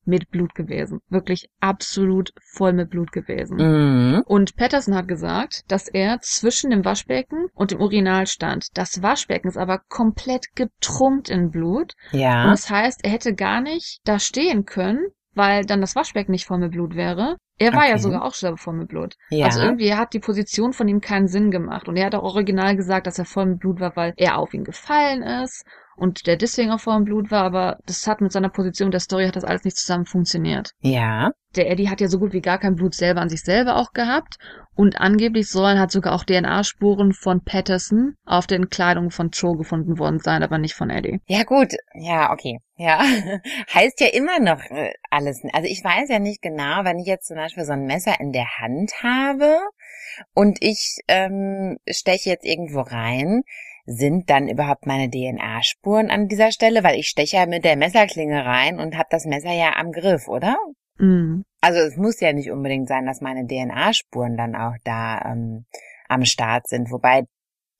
mit 0.06 0.32
Blut 0.32 0.56
gewesen. 0.56 1.02
Wirklich 1.10 1.50
absolut 1.60 2.32
voll 2.54 2.74
mit 2.74 2.90
Blut 2.90 3.12
gewesen. 3.12 3.58
Mhm. 3.58 4.24
Und 4.26 4.56
Patterson 4.56 4.96
hat 4.96 5.08
gesagt, 5.08 5.64
dass 5.68 5.88
er 5.88 6.20
zwischen 6.22 6.72
dem 6.72 6.84
Waschbecken 6.84 7.48
und 7.54 7.72
dem 7.72 7.80
Urinal 7.82 8.26
stand. 8.26 8.68
Das 8.74 9.04
Waschbecken 9.04 9.50
ist 9.50 9.58
aber 9.58 9.82
komplett 9.88 10.56
getrunkt 10.56 11.30
in 11.30 11.52
Blut. 11.52 11.94
Und 12.12 12.20
Ja. 12.20 12.50
das 12.50 12.70
heißt, 12.70 13.02
er 13.04 13.12
hätte 13.12 13.36
gar 13.36 13.62
nicht 13.62 14.00
da 14.06 14.20
stehen 14.20 14.66
können, 14.66 15.06
weil 15.40 15.66
dann 15.66 15.82
das 15.82 15.96
Waschbecken 15.96 16.32
nicht 16.32 16.46
voll 16.46 16.60
mit 16.60 16.72
Blut 16.72 16.96
wäre. 16.96 17.38
Er 17.58 17.74
war 17.74 17.86
ja 17.88 17.94
Okay. 17.94 18.04
sogar 18.04 18.24
auch 18.24 18.34
schon 18.34 18.58
voll 18.58 18.74
mit 18.76 18.90
Blut. 18.90 19.16
Ja. 19.30 19.46
Also 19.46 19.62
irgendwie 19.62 19.96
hat 19.96 20.14
die 20.14 20.20
Position 20.20 20.74
von 20.74 20.88
ihm 20.88 21.02
keinen 21.02 21.28
Sinn 21.28 21.50
gemacht. 21.50 21.88
Und 21.88 21.96
er 21.98 22.06
hat 22.08 22.16
auch 22.16 22.24
original 22.24 22.76
gesagt, 22.76 23.08
dass 23.08 23.20
er 23.20 23.26
voll 23.26 23.46
mit 23.48 23.60
Blut 23.60 23.80
war, 23.80 23.96
weil 23.96 24.14
er 24.18 24.38
auf 24.38 24.54
ihn 24.54 24.64
gefallen 24.64 25.24
ist 25.24 25.66
und 26.00 26.26
der 26.28 26.38
deswegen 26.38 26.72
auch 26.72 26.80
voll 26.80 26.98
mit 27.00 27.06
Blut 27.06 27.32
war. 27.32 27.44
Aber 27.44 27.78
das 27.86 28.08
hat 28.08 28.22
mit 28.22 28.32
seiner 28.32 28.50
Position 28.50 28.92
der 28.92 29.00
Story 29.00 29.26
hat 29.26 29.36
das 29.36 29.44
alles 29.44 29.64
nicht 29.64 29.78
zusammen 29.78 30.06
funktioniert 30.06 30.72
ja. 30.82 31.32
der 31.56 31.70
Eddie 31.70 31.90
hat 31.90 32.02
ja 32.02 32.08
so 32.08 32.20
gut 32.20 32.34
wie 32.34 32.42
gar 32.42 32.60
kein 32.60 32.76
Blut 32.76 32.94
selber 32.94 33.22
an 33.22 33.30
sich 33.30 33.42
selber 33.42 33.78
auch 33.78 33.92
gehabt 33.94 34.38
und 34.76 35.00
angeblich 35.00 35.50
sollen 35.50 35.80
halt 35.80 35.92
sogar 35.92 36.14
auch 36.14 36.24
DNA-Spuren 36.24 37.14
von 37.14 37.44
Patterson 37.44 38.16
auf 38.26 38.48
den 38.48 38.70
Kleidungen 38.70 39.12
von 39.12 39.30
Joe 39.30 39.58
gefunden 39.58 40.00
worden 40.00 40.20
sein, 40.20 40.42
aber 40.42 40.58
nicht 40.58 40.74
von 40.74 40.90
Eddie. 40.90 41.20
Ja 41.26 41.44
gut, 41.44 41.74
ja, 41.94 42.32
okay. 42.32 42.60
Ja, 42.76 43.00
heißt 43.74 44.00
ja 44.00 44.08
immer 44.08 44.40
noch 44.40 44.62
äh, 44.72 44.94
alles. 45.10 45.42
Also 45.52 45.68
ich 45.68 45.84
weiß 45.84 46.10
ja 46.10 46.20
nicht 46.20 46.42
genau, 46.42 46.86
wenn 46.86 46.98
ich 46.98 47.08
jetzt 47.08 47.28
zum 47.28 47.36
Beispiel 47.36 47.66
so 47.66 47.74
ein 47.74 47.86
Messer 47.86 48.20
in 48.22 48.32
der 48.32 48.58
Hand 48.60 48.92
habe 49.04 49.60
und 50.34 50.60
ich 50.62 51.00
ähm, 51.10 51.78
steche 51.90 52.30
jetzt 52.30 52.46
irgendwo 52.46 52.80
rein, 52.80 53.42
sind 53.90 54.30
dann 54.30 54.48
überhaupt 54.48 54.86
meine 54.86 55.10
DNA-Spuren 55.10 56.12
an 56.12 56.28
dieser 56.28 56.52
Stelle? 56.52 56.84
Weil 56.84 57.00
ich 57.00 57.08
steche 57.08 57.38
ja 57.38 57.46
mit 57.48 57.66
der 57.66 57.76
Messerklinge 57.76 58.46
rein 58.46 58.80
und 58.80 58.96
habe 58.96 59.08
das 59.10 59.26
Messer 59.26 59.52
ja 59.52 59.74
am 59.78 59.92
Griff, 59.92 60.28
oder? 60.28 60.58
Mm. 61.00 61.42
Also 61.62 61.80
es 61.80 61.98
muss 61.98 62.20
ja 62.20 62.32
nicht 62.32 62.52
unbedingt 62.52 62.88
sein, 62.88 63.06
dass 63.06 63.20
meine 63.20 63.48
DNA-Spuren 63.48 64.38
dann 64.38 64.56
auch 64.56 64.76
da 64.84 65.20
ähm, 65.26 65.66
am 66.08 66.24
Start 66.26 66.68
sind, 66.68 66.92
wobei 66.92 67.24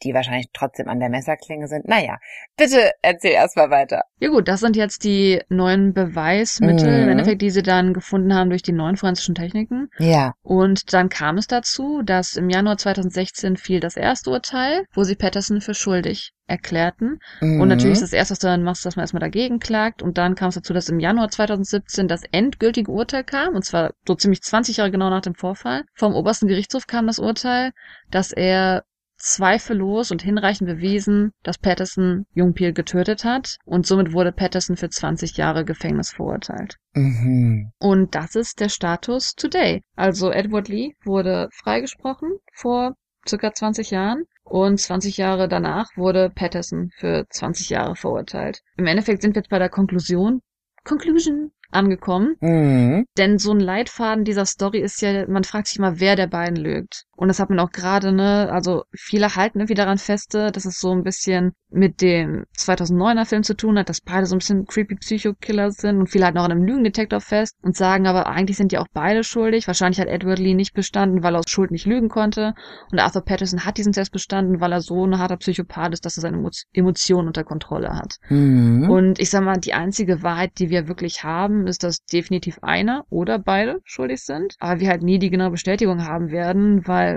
die 0.04 0.14
wahrscheinlich 0.14 0.48
trotzdem 0.54 0.88
an 0.88 1.00
der 1.00 1.10
Messerklinge 1.10 1.68
sind. 1.68 1.88
Naja, 1.88 2.18
bitte 2.58 2.92
erzähl 3.02 3.32
erstmal 3.32 3.70
weiter. 3.70 4.02
Ja 4.20 4.30
gut, 4.30 4.48
das 4.48 4.60
sind 4.60 4.76
jetzt 4.76 5.04
die 5.04 5.42
neuen 5.50 5.94
Beweismittel, 5.94 6.98
Mhm. 6.98 7.04
im 7.04 7.10
Endeffekt, 7.10 7.42
die 7.42 7.50
sie 7.50 7.64
dann 7.64 7.94
gefunden 7.94 8.34
haben 8.34 8.50
durch 8.50 8.64
die 8.64 8.72
neuen 8.72 8.98
forensischen 8.98 9.36
Techniken. 9.36 9.90
Ja. 9.98 10.34
Und 10.42 10.94
dann 10.94 11.10
kam 11.10 11.38
es 11.38 11.48
dazu, 11.48 12.02
dass 12.04 12.36
im 12.36 12.50
Januar 12.50 12.78
2016 12.78 13.58
fiel 13.58 13.80
das 13.80 13.96
erste 13.98 14.30
Urteil, 14.30 14.86
wo 14.94 15.04
sie 15.04 15.16
Patterson 15.16 15.62
für 15.62 15.74
schuldig 15.74 16.32
erklärten. 16.48 17.20
Mhm. 17.42 17.62
Und 17.62 17.68
natürlich 17.68 17.94
ist 17.94 18.02
das 18.02 18.14
erste, 18.14 18.32
was 18.32 18.40
du 18.40 18.48
dann 18.48 18.64
machst, 18.64 18.84
dass 18.86 18.96
man 18.96 19.04
erstmal 19.04 19.22
dagegen 19.22 19.60
klagt. 19.60 20.02
Und 20.02 20.18
dann 20.18 20.34
kam 20.36 20.50
es 20.50 20.56
dazu, 20.56 20.74
dass 20.74 20.90
im 20.90 21.00
Januar 21.00 21.30
2017 21.30 22.08
das 22.08 22.24
endgültige 22.32 22.92
Urteil 22.92 23.24
kam, 23.24 23.56
und 23.56 23.64
zwar 23.64 23.92
so 24.08 24.16
ziemlich 24.16 24.42
20 24.42 24.78
Jahre 24.78 24.90
genau 24.92 25.10
nach 25.12 25.22
dem 25.22 25.36
Vorfall. 25.36 25.84
Vom 25.94 26.16
obersten 26.16 26.48
Gerichtshof 26.48 26.88
kam 26.88 27.06
das 27.08 27.20
Urteil, 27.20 27.72
dass 28.10 28.32
er 28.32 28.84
zweifellos 29.20 30.12
und 30.12 30.22
hinreichend 30.22 30.68
bewiesen, 30.70 31.32
dass 31.44 31.58
Patterson 31.58 32.26
Jungpiel 32.34 32.74
getötet 32.74 33.24
hat. 33.24 33.58
Und 33.66 33.86
somit 33.86 34.14
wurde 34.14 34.32
Patterson 34.32 34.78
für 34.78 34.90
20 34.90 35.38
Jahre 35.38 35.66
Gefängnis 35.66 36.12
verurteilt. 36.12 36.78
Mhm. 36.94 37.72
Und 37.80 38.16
das 38.16 38.36
ist 38.36 38.60
der 38.60 38.70
Status 38.70 39.36
today. 39.36 39.84
Also 39.96 40.32
Edward 40.32 40.68
Lee 40.68 40.94
wurde 41.04 41.50
freigesprochen 41.54 42.32
vor 42.54 42.96
circa 43.28 43.54
20 43.54 43.92
Jahren 43.92 44.24
und 44.44 44.80
20 44.80 45.18
Jahre 45.18 45.48
danach 45.48 45.90
wurde 45.96 46.32
Patterson 46.34 46.90
für 46.98 47.26
20 47.30 47.70
Jahre 47.70 47.96
verurteilt. 47.96 48.62
Im 48.78 48.88
Endeffekt 48.88 49.22
sind 49.22 49.36
wir 49.36 49.42
jetzt 49.42 49.50
bei 49.50 49.60
der 49.60 49.70
Konklusion, 49.70 50.42
Conclusion, 50.84 51.52
angekommen. 51.72 52.36
Mhm. 52.40 53.06
Denn 53.18 53.38
so 53.38 53.52
ein 53.52 53.60
Leitfaden 53.60 54.24
dieser 54.24 54.46
Story 54.46 54.80
ist 54.80 55.02
ja, 55.02 55.28
man 55.28 55.44
fragt 55.44 55.68
sich 55.68 55.80
mal, 55.80 56.00
wer 56.00 56.16
der 56.16 56.28
beiden 56.28 56.56
lügt. 56.56 57.06
Und 57.20 57.28
das 57.28 57.42
hat 57.42 57.50
man 57.50 57.60
auch 57.60 57.72
gerade, 57.72 58.14
ne, 58.14 58.50
also 58.50 58.84
viele 58.96 59.36
halten 59.36 59.60
irgendwie 59.60 59.74
daran 59.74 59.98
feste, 59.98 60.54
dass 60.54 60.64
es 60.64 60.80
so 60.80 60.94
ein 60.94 61.04
bisschen 61.04 61.52
mit 61.70 62.02
dem 62.02 62.46
2009er 62.58 63.26
Film 63.26 63.44
zu 63.44 63.56
tun 63.56 63.78
hat, 63.78 63.90
dass 63.90 64.00
beide 64.00 64.26
so 64.26 64.36
ein 64.36 64.40
bisschen 64.40 64.66
creepy 64.66 64.96
Psycho-Killer 64.96 65.72
sind 65.72 65.98
und 65.98 66.08
viele 66.08 66.24
halten 66.24 66.38
auch 66.38 66.46
an 66.46 66.54
einem 66.54 66.64
Lügendetektor 66.64 67.20
fest 67.20 67.58
und 67.62 67.76
sagen 67.76 68.08
aber, 68.08 68.28
eigentlich 68.28 68.56
sind 68.56 68.72
ja 68.72 68.80
auch 68.80 68.88
beide 68.94 69.26
schuldig. 69.26 69.68
Wahrscheinlich 69.68 70.00
hat 70.00 70.08
Edward 70.08 70.40
Lee 70.40 70.54
nicht 70.54 70.74
bestanden, 70.74 71.22
weil 71.22 71.36
er 71.36 71.40
aus 71.40 71.50
Schuld 71.50 71.72
nicht 71.72 71.86
lügen 71.86 72.08
konnte 72.08 72.54
und 72.90 73.00
Arthur 73.00 73.26
Patterson 73.26 73.66
hat 73.66 73.78
diesen 73.78 73.92
Test 73.92 74.14
bestanden, 74.14 74.62
weil 74.62 74.72
er 74.72 74.80
so 74.80 75.06
ein 75.06 75.20
harter 75.20 75.36
Psychopath 75.36 75.92
ist, 75.92 76.06
dass 76.06 76.18
er 76.18 76.22
seine 76.22 76.50
Emotionen 76.72 77.28
unter 77.28 77.44
Kontrolle 77.44 77.90
hat. 77.90 78.16
Mhm. 78.30 78.90
Und 78.90 79.20
ich 79.20 79.30
sag 79.30 79.44
mal, 79.44 79.58
die 79.58 79.74
einzige 79.74 80.24
Wahrheit, 80.24 80.52
die 80.58 80.70
wir 80.70 80.88
wirklich 80.88 81.26
haben, 81.26 81.68
ist, 81.68 81.84
dass 81.84 82.06
definitiv 82.06 82.60
einer 82.62 83.04
oder 83.10 83.40
beide 83.40 83.82
schuldig 83.84 84.22
sind, 84.22 84.56
aber 84.60 84.80
wir 84.80 84.88
halt 84.88 85.04
nie 85.04 85.20
die 85.20 85.30
genaue 85.30 85.52
Bestätigung 85.52 86.06
haben 86.06 86.32
werden, 86.32 86.88
weil 86.88 87.09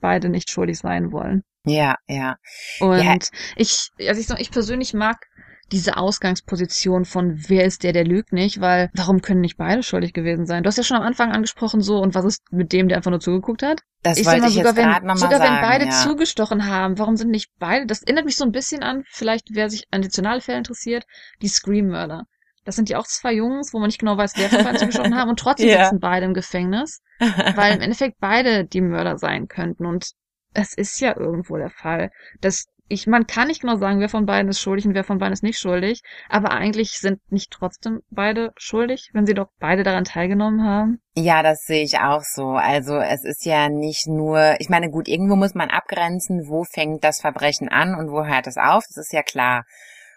beide 0.00 0.28
nicht 0.28 0.50
schuldig 0.50 0.78
sein 0.78 1.12
wollen. 1.12 1.42
Ja, 1.64 1.96
ja. 2.08 2.36
Und 2.80 3.02
ja. 3.02 3.16
ich, 3.56 3.90
also 4.00 4.20
ich, 4.20 4.40
ich 4.40 4.50
persönlich 4.50 4.94
mag 4.94 5.26
diese 5.72 5.96
Ausgangsposition 5.96 7.04
von 7.04 7.42
wer 7.48 7.64
ist 7.64 7.82
der, 7.82 7.92
der 7.92 8.04
lügt 8.04 8.32
nicht, 8.32 8.60
weil 8.60 8.90
warum 8.94 9.22
können 9.22 9.40
nicht 9.40 9.56
beide 9.56 9.82
schuldig 9.82 10.12
gewesen 10.12 10.44
sein? 10.44 10.62
Du 10.62 10.68
hast 10.68 10.76
ja 10.76 10.82
schon 10.82 10.98
am 10.98 11.02
Anfang 11.02 11.32
angesprochen 11.32 11.80
so 11.80 11.98
und 11.98 12.14
was 12.14 12.26
ist 12.26 12.42
mit 12.52 12.72
dem, 12.72 12.88
der 12.88 12.98
einfach 12.98 13.10
nur 13.10 13.20
zugeguckt 13.20 13.62
hat? 13.62 13.80
Das 14.02 14.18
ich 14.18 14.26
wollte 14.26 14.42
mal, 14.42 14.48
ich 14.48 14.54
sogar, 14.54 14.76
wenn, 14.76 14.90
noch 14.90 15.02
mal 15.02 15.16
sogar 15.16 15.38
sagen, 15.38 15.54
wenn 15.54 15.62
beide 15.62 15.84
ja. 15.86 15.90
zugestochen 15.92 16.66
haben, 16.66 16.98
warum 16.98 17.16
sind 17.16 17.30
nicht 17.30 17.50
beide? 17.58 17.86
Das 17.86 18.02
erinnert 18.02 18.26
mich 18.26 18.36
so 18.36 18.44
ein 18.44 18.52
bisschen 18.52 18.82
an, 18.82 19.04
vielleicht 19.06 19.54
wer 19.54 19.70
sich 19.70 19.86
an 19.90 20.02
nationale 20.02 20.42
Fälle 20.42 20.58
interessiert, 20.58 21.06
die 21.40 21.48
Scream-Mörder. 21.48 22.26
Das 22.64 22.76
sind 22.76 22.88
ja 22.88 22.98
auch 22.98 23.06
zwei 23.06 23.32
Jungs, 23.32 23.72
wo 23.72 23.78
man 23.78 23.88
nicht 23.88 23.98
genau 23.98 24.16
weiß, 24.16 24.34
wer 24.36 24.48
von 24.48 24.62
beiden 24.62 24.78
zugestochen 24.78 25.16
haben 25.16 25.30
und 25.30 25.38
trotzdem 25.38 25.68
Ja. 25.68 25.84
sitzen 25.84 26.00
beide 26.00 26.26
im 26.26 26.34
Gefängnis, 26.34 27.00
weil 27.18 27.74
im 27.74 27.80
Endeffekt 27.80 28.18
beide 28.20 28.64
die 28.64 28.80
Mörder 28.80 29.18
sein 29.18 29.48
könnten 29.48 29.86
und 29.86 30.12
es 30.54 30.74
ist 30.74 31.00
ja 31.00 31.16
irgendwo 31.16 31.56
der 31.56 31.70
Fall, 31.70 32.10
dass 32.40 32.66
ich, 32.88 33.06
man 33.06 33.26
kann 33.26 33.48
nicht 33.48 33.62
genau 33.62 33.76
sagen, 33.76 34.00
wer 34.00 34.10
von 34.10 34.26
beiden 34.26 34.50
ist 34.50 34.60
schuldig 34.60 34.86
und 34.86 34.94
wer 34.94 35.04
von 35.04 35.18
beiden 35.18 35.32
ist 35.32 35.42
nicht 35.42 35.58
schuldig, 35.58 36.02
aber 36.28 36.50
eigentlich 36.50 36.98
sind 36.98 37.20
nicht 37.32 37.50
trotzdem 37.50 38.00
beide 38.10 38.52
schuldig, 38.58 39.08
wenn 39.14 39.24
sie 39.24 39.32
doch 39.32 39.48
beide 39.58 39.82
daran 39.82 40.04
teilgenommen 40.04 40.62
haben. 40.62 41.00
Ja, 41.14 41.42
das 41.42 41.62
sehe 41.62 41.84
ich 41.84 41.98
auch 42.00 42.20
so. 42.22 42.50
Also 42.50 42.98
es 42.98 43.24
ist 43.24 43.46
ja 43.46 43.70
nicht 43.70 44.06
nur, 44.08 44.56
ich 44.58 44.68
meine, 44.68 44.90
gut, 44.90 45.08
irgendwo 45.08 45.36
muss 45.36 45.54
man 45.54 45.70
abgrenzen, 45.70 46.48
wo 46.48 46.64
fängt 46.64 47.02
das 47.02 47.22
Verbrechen 47.22 47.70
an 47.70 47.94
und 47.94 48.10
wo 48.10 48.26
hört 48.26 48.46
es 48.46 48.58
auf, 48.58 48.84
das 48.86 48.98
ist 48.98 49.12
ja 49.12 49.22
klar. 49.22 49.64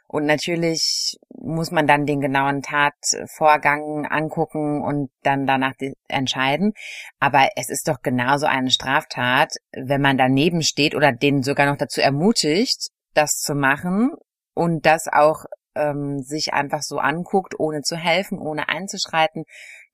Und 0.07 0.25
natürlich 0.25 1.17
muss 1.29 1.71
man 1.71 1.87
dann 1.87 2.05
den 2.05 2.21
genauen 2.21 2.61
Tatvorgang 2.61 4.05
angucken 4.05 4.81
und 4.81 5.09
dann 5.23 5.45
danach 5.45 5.73
entscheiden. 6.07 6.73
Aber 7.19 7.49
es 7.55 7.69
ist 7.69 7.87
doch 7.87 8.01
genauso 8.01 8.45
eine 8.45 8.69
Straftat, 8.69 9.53
wenn 9.71 10.01
man 10.01 10.17
daneben 10.17 10.61
steht 10.61 10.95
oder 10.95 11.11
den 11.11 11.43
sogar 11.43 11.65
noch 11.65 11.77
dazu 11.77 12.01
ermutigt, 12.01 12.89
das 13.13 13.39
zu 13.39 13.55
machen 13.55 14.11
und 14.53 14.85
das 14.85 15.07
auch 15.11 15.45
ähm, 15.75 16.19
sich 16.19 16.53
einfach 16.53 16.81
so 16.81 16.99
anguckt, 16.99 17.59
ohne 17.59 17.81
zu 17.81 17.97
helfen, 17.97 18.39
ohne 18.39 18.69
einzuschreiten, 18.69 19.43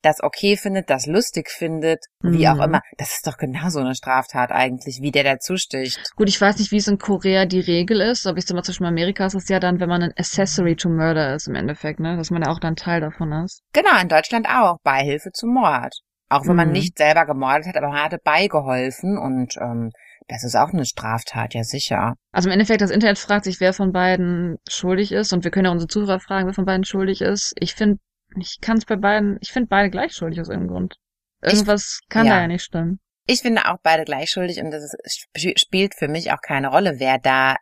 das 0.02 0.22
okay 0.22 0.56
findet, 0.56 0.90
das 0.90 1.06
lustig 1.06 1.48
findet, 1.50 2.04
wie 2.20 2.48
auch 2.48 2.56
Mhm. 2.56 2.62
immer. 2.62 2.80
Das 2.98 3.12
ist 3.14 3.26
doch 3.26 3.36
genauso 3.36 3.80
eine 3.80 3.94
Straftat 3.94 4.50
eigentlich, 4.50 4.98
wie 5.00 5.10
der 5.12 5.24
dazu 5.24 5.56
sticht. 5.56 5.98
Gut, 6.16 6.28
ich 6.28 6.40
weiß 6.40 6.58
nicht, 6.58 6.72
wie 6.72 6.76
es 6.78 6.88
in 6.88 6.98
Korea 6.98 7.46
die 7.46 7.60
Regel 7.60 8.00
ist, 8.00 8.26
aber 8.26 8.38
ich 8.38 8.46
sag 8.46 8.54
mal, 8.56 8.62
zwischen 8.62 8.84
Amerika 8.84 9.26
ist 9.26 9.34
es 9.34 9.48
ja 9.48 9.60
dann, 9.60 9.80
wenn 9.80 9.88
man 9.88 10.02
ein 10.02 10.12
Accessory 10.16 10.76
to 10.76 10.88
Murder 10.88 11.34
ist 11.34 11.46
im 11.48 11.54
Endeffekt, 11.54 12.00
ne, 12.00 12.16
dass 12.16 12.30
man 12.30 12.42
ja 12.42 12.50
auch 12.50 12.58
dann 12.60 12.76
Teil 12.76 13.00
davon 13.00 13.32
ist. 13.44 13.62
Genau, 13.72 13.98
in 14.00 14.08
Deutschland 14.08 14.46
auch. 14.48 14.78
Beihilfe 14.82 15.30
zum 15.32 15.54
Mord. 15.54 15.94
Auch 16.28 16.46
wenn 16.46 16.56
man 16.56 16.68
Mhm. 16.68 16.72
nicht 16.74 16.98
selber 16.98 17.26
gemordet 17.26 17.66
hat, 17.66 17.76
aber 17.76 17.88
man 17.88 18.02
hatte 18.02 18.18
beigeholfen 18.24 19.18
und 19.18 19.56
ähm, 19.60 19.90
das 20.28 20.44
ist 20.44 20.56
auch 20.56 20.72
eine 20.72 20.86
Straftat, 20.86 21.52
ja 21.54 21.62
sicher. 21.62 22.14
Also 22.32 22.48
im 22.48 22.52
Endeffekt, 22.54 22.80
das 22.80 22.90
Internet 22.90 23.18
fragt 23.18 23.44
sich, 23.44 23.60
wer 23.60 23.72
von 23.72 23.92
beiden 23.92 24.56
schuldig 24.68 25.12
ist 25.12 25.32
und 25.32 25.44
wir 25.44 25.50
können 25.50 25.66
ja 25.66 25.72
unsere 25.72 25.88
Zuhörer 25.88 26.20
fragen, 26.20 26.46
wer 26.46 26.54
von 26.54 26.64
beiden 26.64 26.84
schuldig 26.84 27.20
ist. 27.20 27.52
Ich 27.58 27.74
finde, 27.74 27.96
ich 28.36 28.60
kann 28.60 28.78
es 28.78 28.84
bei 28.84 28.96
beiden, 28.96 29.38
ich 29.40 29.52
finde 29.52 29.68
beide 29.68 29.90
gleich 29.90 30.12
schuldig 30.12 30.40
aus 30.40 30.48
irgendeinem 30.48 30.74
Grund. 30.74 30.96
Irgendwas 31.42 32.00
kann 32.08 32.26
ja. 32.26 32.34
da 32.34 32.40
ja 32.42 32.46
nicht 32.46 32.62
stimmen. 32.62 33.00
Ich 33.26 33.42
finde 33.42 33.66
auch 33.66 33.78
beide 33.84 34.04
gleich 34.04 34.30
schuldig 34.30 34.60
und 34.60 34.72
das 34.72 34.82
ist, 34.82 35.28
spielt 35.60 35.94
für 35.94 36.08
mich 36.08 36.32
auch 36.32 36.40
keine 36.40 36.68
Rolle, 36.68 36.98
wer 36.98 37.18
da 37.18 37.54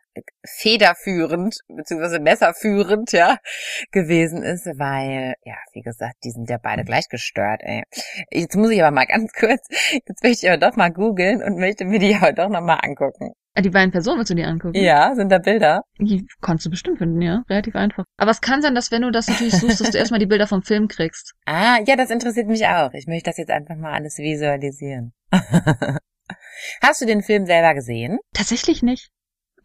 federführend 0.43 1.59
beziehungsweise 1.67 2.19
messerführend 2.19 3.11
ja 3.11 3.37
gewesen 3.91 4.41
ist, 4.41 4.65
weil 4.79 5.35
ja 5.45 5.55
wie 5.73 5.81
gesagt, 5.81 6.15
die 6.23 6.31
sind 6.31 6.49
ja 6.49 6.57
beide 6.57 6.83
gleich 6.83 7.07
gestört. 7.09 7.61
Ey. 7.63 7.83
Jetzt 8.31 8.55
muss 8.55 8.71
ich 8.71 8.81
aber 8.81 8.89
mal 8.89 9.05
ganz 9.07 9.33
kurz, 9.33 9.67
jetzt 10.07 10.23
möchte 10.23 10.47
ich 10.47 10.51
aber 10.51 10.57
doch 10.57 10.75
mal 10.75 10.89
googeln 10.89 11.43
und 11.43 11.59
möchte 11.59 11.85
mir 11.85 11.99
die 11.99 12.15
aber 12.15 12.33
doch 12.33 12.49
noch 12.49 12.61
mal 12.61 12.79
angucken. 12.81 13.33
Ah, 13.53 13.61
Die 13.61 13.69
beiden 13.69 13.91
Personen 13.91 14.17
willst 14.17 14.29
du 14.31 14.35
dir 14.35 14.47
angucken? 14.47 14.77
Ja, 14.77 15.13
sind 15.13 15.29
da 15.29 15.37
Bilder? 15.37 15.81
Die 15.99 16.25
kannst 16.41 16.65
du 16.65 16.69
bestimmt 16.69 16.99
finden, 16.99 17.21
ja. 17.21 17.43
Relativ 17.49 17.75
einfach. 17.75 18.05
Aber 18.17 18.31
es 18.31 18.39
kann 18.39 18.61
sein, 18.61 18.75
dass 18.75 18.91
wenn 18.91 19.01
du 19.01 19.11
das 19.11 19.27
natürlich 19.27 19.55
suchst, 19.57 19.81
dass 19.81 19.91
du 19.91 19.97
erstmal 19.97 20.19
die 20.21 20.25
Bilder 20.25 20.47
vom 20.47 20.63
Film 20.63 20.87
kriegst. 20.87 21.33
Ah, 21.45 21.79
ja, 21.85 21.95
das 21.97 22.09
interessiert 22.11 22.47
mich 22.47 22.65
auch. 22.65 22.93
Ich 22.93 23.07
möchte 23.07 23.29
das 23.29 23.37
jetzt 23.37 23.51
einfach 23.51 23.75
mal 23.75 23.91
alles 23.93 24.17
visualisieren. 24.17 25.11
Hast 26.81 27.01
du 27.01 27.05
den 27.05 27.23
Film 27.23 27.45
selber 27.45 27.73
gesehen? 27.73 28.19
Tatsächlich 28.33 28.81
nicht. 28.83 29.09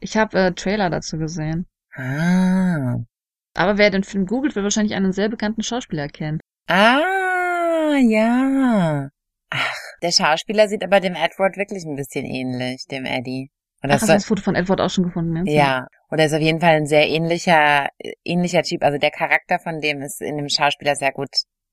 Ich 0.00 0.16
habe 0.16 0.38
äh, 0.38 0.52
Trailer 0.52 0.90
dazu 0.90 1.16
gesehen. 1.18 1.66
Ah. 1.94 2.96
Aber 3.54 3.78
wer 3.78 3.90
den 3.90 4.02
Film 4.04 4.26
googelt, 4.26 4.54
wird 4.56 4.64
wahrscheinlich 4.64 4.94
einen 4.94 5.12
sehr 5.12 5.28
bekannten 5.28 5.62
Schauspieler 5.62 6.02
erkennen. 6.02 6.40
Ah, 6.68 7.96
ja. 8.00 9.08
Ach, 9.50 9.74
der 10.02 10.10
Schauspieler 10.12 10.68
sieht 10.68 10.82
aber 10.82 11.00
dem 11.00 11.14
Edward 11.14 11.56
wirklich 11.56 11.84
ein 11.84 11.94
bisschen 11.96 12.24
ähnlich, 12.24 12.84
dem 12.90 13.04
Eddie. 13.04 13.50
Und 13.86 13.92
Ach, 13.92 14.00
das 14.00 14.02
hast 14.02 14.08
du 14.08 14.14
das 14.14 14.24
Foto 14.24 14.42
von 14.42 14.56
Edward 14.56 14.80
auch 14.80 14.90
schon 14.90 15.04
gefunden? 15.04 15.36
Jetzt? 15.36 15.54
ja, 15.54 15.86
und 16.10 16.18
er 16.18 16.26
ist 16.26 16.34
auf 16.34 16.40
jeden 16.40 16.60
Fall 16.60 16.74
ein 16.74 16.86
sehr 16.86 17.08
ähnlicher, 17.08 17.88
ähnlicher 18.24 18.62
Typ. 18.62 18.82
Also 18.82 18.98
der 18.98 19.12
Charakter 19.12 19.60
von 19.60 19.80
dem 19.80 20.02
ist 20.02 20.20
in 20.20 20.36
dem 20.36 20.48
Schauspieler 20.48 20.96
sehr 20.96 21.12
gut 21.12 21.28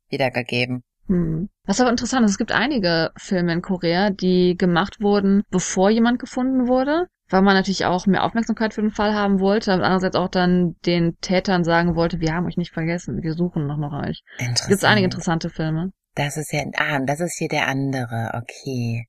wiedergegeben. 0.10 0.84
Hm. 1.08 1.50
Was 1.66 1.82
aber 1.82 1.90
interessant 1.90 2.24
ist, 2.26 2.32
es 2.34 2.38
gibt 2.38 2.52
einige 2.52 3.12
Filme 3.18 3.52
in 3.52 3.64
Korea, 3.64 4.12
die 4.12 4.56
gemacht 4.56 5.02
wurden, 5.02 5.42
bevor 5.50 5.90
jemand 5.90 6.20
gefunden 6.20 6.68
wurde, 6.68 7.08
weil 7.30 7.42
man 7.42 7.56
natürlich 7.56 7.86
auch 7.86 8.06
mehr 8.06 8.24
Aufmerksamkeit 8.24 8.76
für 8.76 8.82
den 8.82 8.92
Fall 8.92 9.16
haben 9.16 9.40
wollte, 9.40 9.74
aber 9.74 9.84
andererseits 9.84 10.16
auch 10.16 10.30
dann 10.30 10.76
den 10.86 11.18
Tätern 11.20 11.64
sagen 11.64 11.96
wollte, 11.96 12.22
wir 12.22 12.36
haben 12.36 12.46
euch 12.46 12.58
nicht 12.58 12.74
vergessen, 12.74 13.24
wir 13.24 13.34
suchen 13.34 13.66
noch 13.66 13.78
nach 13.78 14.08
euch. 14.08 14.22
Es 14.38 14.46
Interessant. 14.46 14.70
gibt 14.70 14.86
einige 14.86 15.06
interessante 15.06 15.50
Filme. 15.50 15.92
Das 16.14 16.38
ist 16.38 16.54
ja, 16.54 16.64
ah, 16.76 16.98
und 16.98 17.08
das 17.08 17.22
ist 17.22 17.40
hier 17.40 17.50
der 17.50 17.68
andere, 17.68 18.32
okay. 18.36 19.08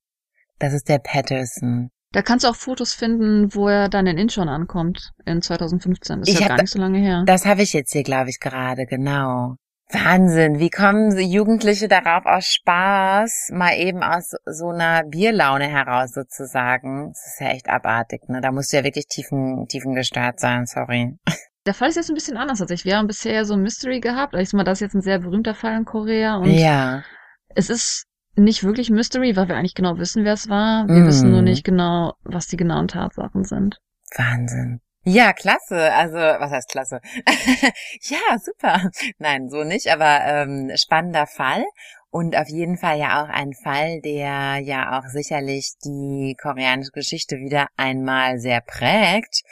Das 0.58 0.72
ist 0.72 0.88
der 0.88 1.00
Patterson. 1.00 1.90
Da 2.14 2.22
kannst 2.22 2.44
du 2.44 2.48
auch 2.48 2.54
Fotos 2.54 2.92
finden, 2.92 3.52
wo 3.56 3.68
er 3.68 3.88
dann 3.88 4.06
in 4.06 4.16
Incheon 4.16 4.48
ankommt, 4.48 5.10
in 5.26 5.42
2015. 5.42 6.20
Das 6.20 6.28
ist 6.28 6.34
Ich 6.34 6.40
ja 6.40 6.46
gar 6.46 6.62
nicht 6.62 6.70
so 6.70 6.78
lange 6.78 6.98
her. 6.98 7.24
Das 7.26 7.44
habe 7.44 7.62
ich 7.62 7.72
jetzt 7.72 7.92
hier, 7.92 8.04
glaube 8.04 8.30
ich, 8.30 8.38
gerade, 8.38 8.86
genau. 8.86 9.56
Wahnsinn, 9.90 10.60
wie 10.60 10.70
kommen 10.70 11.18
Jugendliche 11.18 11.88
darauf 11.88 12.24
aus 12.24 12.46
Spaß, 12.46 13.50
mal 13.52 13.76
eben 13.76 14.04
aus 14.04 14.30
so 14.46 14.68
einer 14.68 15.02
Bierlaune 15.02 15.66
heraus 15.66 16.12
sozusagen. 16.12 17.08
Das 17.08 17.26
ist 17.26 17.40
ja 17.40 17.48
echt 17.48 17.68
abartig, 17.68 18.28
ne? 18.28 18.40
Da 18.40 18.52
musst 18.52 18.72
du 18.72 18.76
ja 18.76 18.84
wirklich 18.84 19.06
tiefen, 19.08 19.66
tiefen 19.68 19.94
gestört 19.94 20.38
sein, 20.38 20.66
sorry. 20.66 21.18
Der 21.66 21.74
Fall 21.74 21.88
ist 21.88 21.96
jetzt 21.96 22.10
ein 22.10 22.14
bisschen 22.14 22.36
anders 22.36 22.60
tatsächlich. 22.60 22.84
Wir 22.84 22.98
haben 22.98 23.08
bisher 23.08 23.44
so 23.44 23.54
ein 23.54 23.62
Mystery 23.62 23.98
gehabt. 23.98 24.34
Ich 24.34 24.50
sag 24.50 24.58
mal, 24.58 24.64
das 24.64 24.78
ist 24.78 24.82
jetzt 24.82 24.94
ein 24.94 25.02
sehr 25.02 25.18
berühmter 25.18 25.54
Fall 25.54 25.76
in 25.76 25.84
Korea 25.84 26.36
und 26.36 26.50
Ja, 26.50 27.02
es 27.54 27.70
ist 27.70 28.04
nicht 28.36 28.64
wirklich 28.64 28.90
Mystery, 28.90 29.36
weil 29.36 29.48
wir 29.48 29.56
eigentlich 29.56 29.74
genau 29.74 29.98
wissen, 29.98 30.24
wer 30.24 30.34
es 30.34 30.48
war. 30.48 30.86
Wir 30.88 31.02
Mm. 31.02 31.06
wissen 31.06 31.30
nur 31.30 31.42
nicht 31.42 31.64
genau, 31.64 32.14
was 32.24 32.46
die 32.46 32.56
genauen 32.56 32.88
Tatsachen 32.88 33.44
sind. 33.44 33.80
Wahnsinn. 34.16 34.80
Ja, 35.06 35.32
klasse. 35.32 35.92
Also, 35.92 36.16
was 36.16 36.50
heißt 36.50 36.68
klasse? 36.70 37.00
ja, 38.02 38.38
super. 38.38 38.90
Nein, 39.18 39.48
so 39.50 39.62
nicht, 39.64 39.88
aber 39.88 40.20
ähm, 40.24 40.70
spannender 40.76 41.26
Fall. 41.26 41.64
Und 42.10 42.36
auf 42.36 42.48
jeden 42.48 42.76
Fall 42.76 42.98
ja 42.98 43.22
auch 43.24 43.28
ein 43.28 43.52
Fall, 43.52 44.00
der 44.00 44.60
ja 44.62 44.98
auch 44.98 45.06
sicherlich 45.08 45.74
die 45.84 46.36
koreanische 46.40 46.92
Geschichte 46.92 47.36
wieder 47.38 47.66
einmal 47.76 48.38
sehr 48.38 48.60
prägt. 48.60 49.42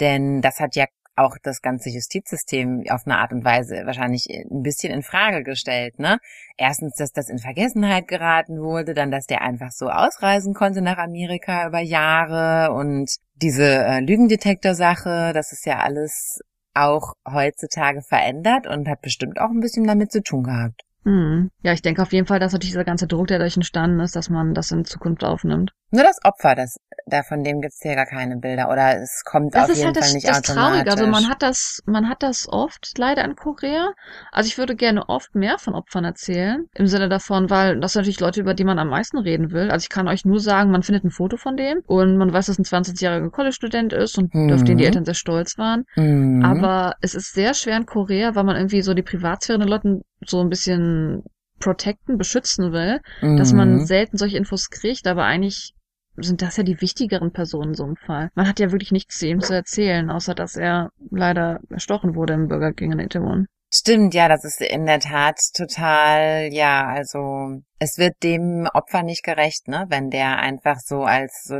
Denn 0.00 0.42
das 0.42 0.60
hat 0.60 0.76
ja 0.76 0.84
auch 1.20 1.36
das 1.42 1.62
ganze 1.62 1.90
Justizsystem 1.90 2.84
auf 2.90 3.02
eine 3.06 3.18
Art 3.18 3.32
und 3.32 3.44
Weise 3.44 3.82
wahrscheinlich 3.84 4.26
ein 4.28 4.62
bisschen 4.62 4.92
in 4.92 5.02
Frage 5.02 5.42
gestellt, 5.42 5.98
ne? 5.98 6.18
Erstens, 6.56 6.94
dass 6.96 7.12
das 7.12 7.28
in 7.28 7.38
Vergessenheit 7.38 8.08
geraten 8.08 8.60
wurde, 8.60 8.94
dann, 8.94 9.10
dass 9.10 9.26
der 9.26 9.42
einfach 9.42 9.70
so 9.70 9.88
ausreisen 9.88 10.54
konnte 10.54 10.82
nach 10.82 10.98
Amerika 10.98 11.66
über 11.66 11.80
Jahre 11.80 12.72
und 12.72 13.10
diese 13.34 13.64
äh, 13.64 14.00
Lügendetektor-Sache, 14.00 15.32
das 15.34 15.52
ist 15.52 15.66
ja 15.66 15.78
alles 15.78 16.40
auch 16.74 17.14
heutzutage 17.28 18.02
verändert 18.02 18.66
und 18.66 18.88
hat 18.88 19.02
bestimmt 19.02 19.40
auch 19.40 19.50
ein 19.50 19.60
bisschen 19.60 19.86
damit 19.86 20.12
zu 20.12 20.22
tun 20.22 20.44
gehabt. 20.44 20.82
Hm. 21.04 21.50
Ja, 21.62 21.72
ich 21.72 21.82
denke 21.82 22.02
auf 22.02 22.12
jeden 22.12 22.26
Fall, 22.26 22.40
dass 22.40 22.52
natürlich 22.52 22.72
dieser 22.72 22.84
ganze 22.84 23.06
Druck, 23.06 23.28
der 23.28 23.38
dadurch 23.38 23.56
entstanden 23.56 24.00
ist, 24.00 24.16
dass 24.16 24.28
man 24.28 24.52
das 24.54 24.70
in 24.70 24.84
Zukunft 24.84 25.24
aufnimmt. 25.24 25.72
Nur 25.92 26.04
das 26.04 26.18
Opfer, 26.22 26.54
das, 26.54 26.76
da 27.06 27.22
von 27.24 27.42
dem 27.42 27.60
gibt's 27.60 27.80
hier 27.82 27.96
gar 27.96 28.06
keine 28.06 28.36
Bilder 28.36 28.70
oder 28.70 29.00
es 29.02 29.22
kommt 29.24 29.54
Das 29.54 29.64
auf 29.64 29.70
ist 29.70 29.78
jeden 29.78 29.86
halt 29.88 29.96
Fall 29.96 30.04
das, 30.04 30.14
nicht 30.14 30.28
das 30.28 30.38
automatisch. 30.38 30.72
Traurige. 30.84 30.90
Also 30.92 31.06
man 31.08 31.28
hat 31.28 31.42
das, 31.42 31.80
man 31.86 32.08
hat 32.08 32.22
das 32.22 32.46
oft 32.48 32.92
leider 32.96 33.24
in 33.24 33.34
Korea. 33.34 33.88
Also 34.30 34.46
ich 34.46 34.56
würde 34.58 34.76
gerne 34.76 35.08
oft 35.08 35.34
mehr 35.34 35.58
von 35.58 35.74
Opfern 35.74 36.04
erzählen. 36.04 36.66
Im 36.74 36.86
Sinne 36.86 37.08
davon, 37.08 37.50
weil 37.50 37.80
das 37.80 37.94
sind 37.94 38.02
natürlich 38.02 38.20
Leute, 38.20 38.40
über 38.40 38.54
die 38.54 38.62
man 38.64 38.78
am 38.78 38.88
meisten 38.88 39.18
reden 39.18 39.50
will. 39.50 39.70
Also 39.70 39.82
ich 39.82 39.88
kann 39.88 40.06
euch 40.06 40.24
nur 40.24 40.38
sagen, 40.38 40.70
man 40.70 40.84
findet 40.84 41.02
ein 41.04 41.10
Foto 41.10 41.36
von 41.36 41.56
dem 41.56 41.80
und 41.86 42.18
man 42.18 42.32
weiß, 42.32 42.46
dass 42.46 42.58
ein 42.58 42.64
20-jähriger 42.64 43.30
College-Student 43.30 43.92
ist 43.92 44.16
und 44.18 44.32
Mhm. 44.32 44.52
auf 44.52 44.62
den 44.62 44.78
die 44.78 44.84
Eltern 44.84 45.04
sehr 45.04 45.14
stolz 45.14 45.58
waren. 45.58 45.84
Mhm. 45.96 46.44
Aber 46.44 46.94
es 47.00 47.14
ist 47.16 47.32
sehr 47.32 47.52
schwer 47.54 47.76
in 47.78 47.86
Korea, 47.86 48.36
weil 48.36 48.44
man 48.44 48.54
irgendwie 48.54 48.82
so 48.82 48.94
die 48.94 49.02
Privatsphäre 49.02 49.58
der 49.58 49.66
Leuten 49.66 50.02
so 50.26 50.40
ein 50.40 50.48
bisschen 50.48 51.22
protecten, 51.58 52.16
beschützen 52.16 52.72
will, 52.72 53.00
dass 53.20 53.52
man 53.52 53.74
Mhm. 53.76 53.84
selten 53.84 54.16
solche 54.16 54.36
Infos 54.38 54.70
kriegt, 54.70 55.06
aber 55.06 55.24
eigentlich 55.24 55.74
sind 56.16 56.42
das 56.42 56.56
ja 56.56 56.62
die 56.64 56.80
wichtigeren 56.80 57.32
Personen 57.32 57.70
in 57.70 57.74
so 57.74 57.84
einem 57.84 57.96
Fall. 57.96 58.30
Man 58.34 58.48
hat 58.48 58.58
ja 58.60 58.72
wirklich 58.72 58.92
nichts 58.92 59.18
zu 59.18 59.26
ihm 59.26 59.40
zu 59.40 59.54
erzählen, 59.54 60.10
außer 60.10 60.34
dass 60.34 60.56
er 60.56 60.90
leider 61.10 61.60
erstochen 61.70 62.14
wurde 62.14 62.34
im 62.34 62.48
Burger 62.48 62.72
King 62.72 62.92
in 62.92 62.98
Itaewon. 63.00 63.46
Stimmt, 63.72 64.14
ja, 64.14 64.28
das 64.28 64.44
ist 64.44 64.60
in 64.60 64.84
der 64.86 64.98
Tat 64.98 65.38
total, 65.54 66.48
ja, 66.52 66.88
also 66.88 67.60
es 67.78 67.98
wird 67.98 68.14
dem 68.22 68.68
Opfer 68.74 69.02
nicht 69.04 69.22
gerecht, 69.22 69.68
ne, 69.68 69.86
wenn 69.88 70.10
der 70.10 70.38
einfach 70.40 70.78
so 70.80 71.04
als 71.04 71.44
so 71.44 71.58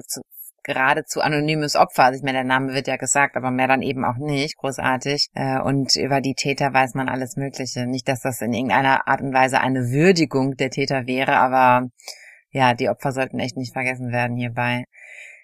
geradezu 0.65 1.21
anonymes 1.21 1.77
Opfer, 1.77 2.05
also 2.05 2.19
ich 2.19 2.23
meine, 2.23 2.39
der 2.39 2.45
Name 2.45 2.75
wird 2.75 2.87
ja 2.87 2.97
gesagt, 2.97 3.37
aber 3.37 3.51
mehr 3.51 3.69
dann 3.69 3.83
eben 3.83 4.05
auch 4.05 4.17
nicht, 4.19 4.57
großartig. 4.57 5.29
Äh, 5.35 5.61
und 5.61 5.97
über 5.97 6.21
die 6.21 6.35
Täter 6.35 6.73
weiß 6.73 6.95
man 6.95 7.09
alles 7.09 7.37
Mögliche. 7.37 7.87
Nicht, 7.87 8.09
dass 8.09 8.21
das 8.21 8.41
in 8.41 8.53
irgendeiner 8.53 9.07
Art 9.09 9.21
und 9.21 9.33
Weise 9.33 9.61
eine 9.61 9.91
Würdigung 9.91 10.57
der 10.57 10.71
Täter 10.71 11.07
wäre, 11.07 11.37
aber 11.37 11.89
ja, 12.51 12.75
die 12.75 12.89
Opfer 12.89 13.13
sollten 13.13 13.39
echt 13.39 13.57
nicht 13.57 13.73
vergessen 13.73 14.13
werden 14.13 14.37
hierbei. 14.37 14.85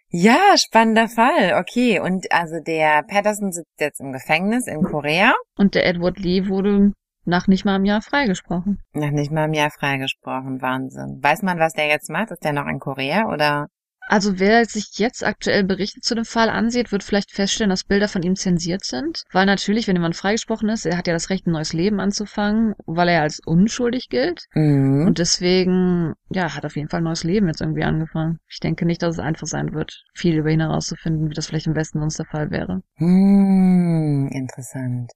Ja, 0.09 0.57
spannender 0.57 1.09
Fall. 1.09 1.55
Okay, 1.61 2.01
und 2.01 2.31
also 2.31 2.61
der 2.64 3.03
Patterson 3.03 3.53
sitzt 3.53 3.81
jetzt 3.81 4.01
im 4.01 4.12
Gefängnis 4.12 4.67
in 4.67 4.83
Korea. 4.83 5.35
Und 5.57 5.75
der 5.75 5.85
Edward 5.87 6.19
Lee 6.19 6.49
wurde 6.49 6.93
nach 7.25 7.49
nicht 7.49 7.64
mal 7.64 7.75
einem 7.75 7.85
Jahr 7.85 8.03
freigesprochen. 8.03 8.79
Noch 8.93 9.11
nicht 9.11 9.33
mal 9.33 9.47
im 9.47 9.53
Jahr 9.53 9.71
freigesprochen. 9.71 10.62
Wahnsinn. 10.62 11.19
Weiß 11.23 11.43
man, 11.43 11.59
was 11.59 11.73
der 11.73 11.89
jetzt 11.89 12.09
macht? 12.09 12.31
Ist 12.31 12.45
der 12.45 12.53
noch 12.53 12.67
in 12.67 12.79
Korea 12.79 13.27
oder? 13.27 13.67
Also 14.09 14.38
wer 14.38 14.64
sich 14.64 14.98
jetzt 14.98 15.24
aktuell 15.24 15.64
Berichte 15.64 16.00
zu 16.00 16.14
dem 16.14 16.24
Fall 16.24 16.48
ansieht, 16.48 16.92
wird 16.92 17.02
vielleicht 17.02 17.32
feststellen, 17.32 17.70
dass 17.70 17.84
Bilder 17.84 18.07
von 18.07 18.22
ihm 18.22 18.36
zensiert 18.36 18.84
sind. 18.84 19.24
Weil 19.32 19.46
natürlich, 19.46 19.88
wenn 19.88 19.96
jemand 19.96 20.14
freigesprochen 20.14 20.68
ist, 20.68 20.86
er 20.86 20.96
hat 20.96 21.09
ja 21.09 21.12
das 21.12 21.28
Recht, 21.28 21.46
ein 21.46 21.52
neues 21.52 21.72
Leben 21.72 21.98
anzufangen, 21.98 22.74
weil 22.86 23.09
er 23.09 23.22
als 23.22 23.40
unschuldig 23.44 24.09
gilt. 24.09 24.44
Mhm. 24.54 25.07
Und 25.07 25.18
deswegen, 25.18 26.14
ja, 26.30 26.54
hat 26.54 26.64
auf 26.64 26.76
jeden 26.76 26.88
Fall 26.88 27.00
ein 27.00 27.04
neues 27.04 27.24
Leben 27.24 27.48
jetzt 27.48 27.61
irgendwie 27.61 27.82
angefangen. 27.82 28.38
Ich 28.48 28.61
denke 28.61 28.86
nicht, 28.86 29.02
dass 29.02 29.16
es 29.16 29.18
einfach 29.18 29.48
sein 29.48 29.72
wird, 29.74 30.04
viel 30.14 30.36
über 30.36 30.50
ihn 30.50 30.61
herauszufinden, 30.61 31.28
wie 31.28 31.34
das 31.34 31.48
vielleicht 31.48 31.66
im 31.66 31.74
Westen 31.74 31.98
sonst 31.98 32.18
der 32.18 32.26
Fall 32.26 32.50
wäre. 32.52 32.82
Hm, 32.98 34.28
interessant. 34.32 35.11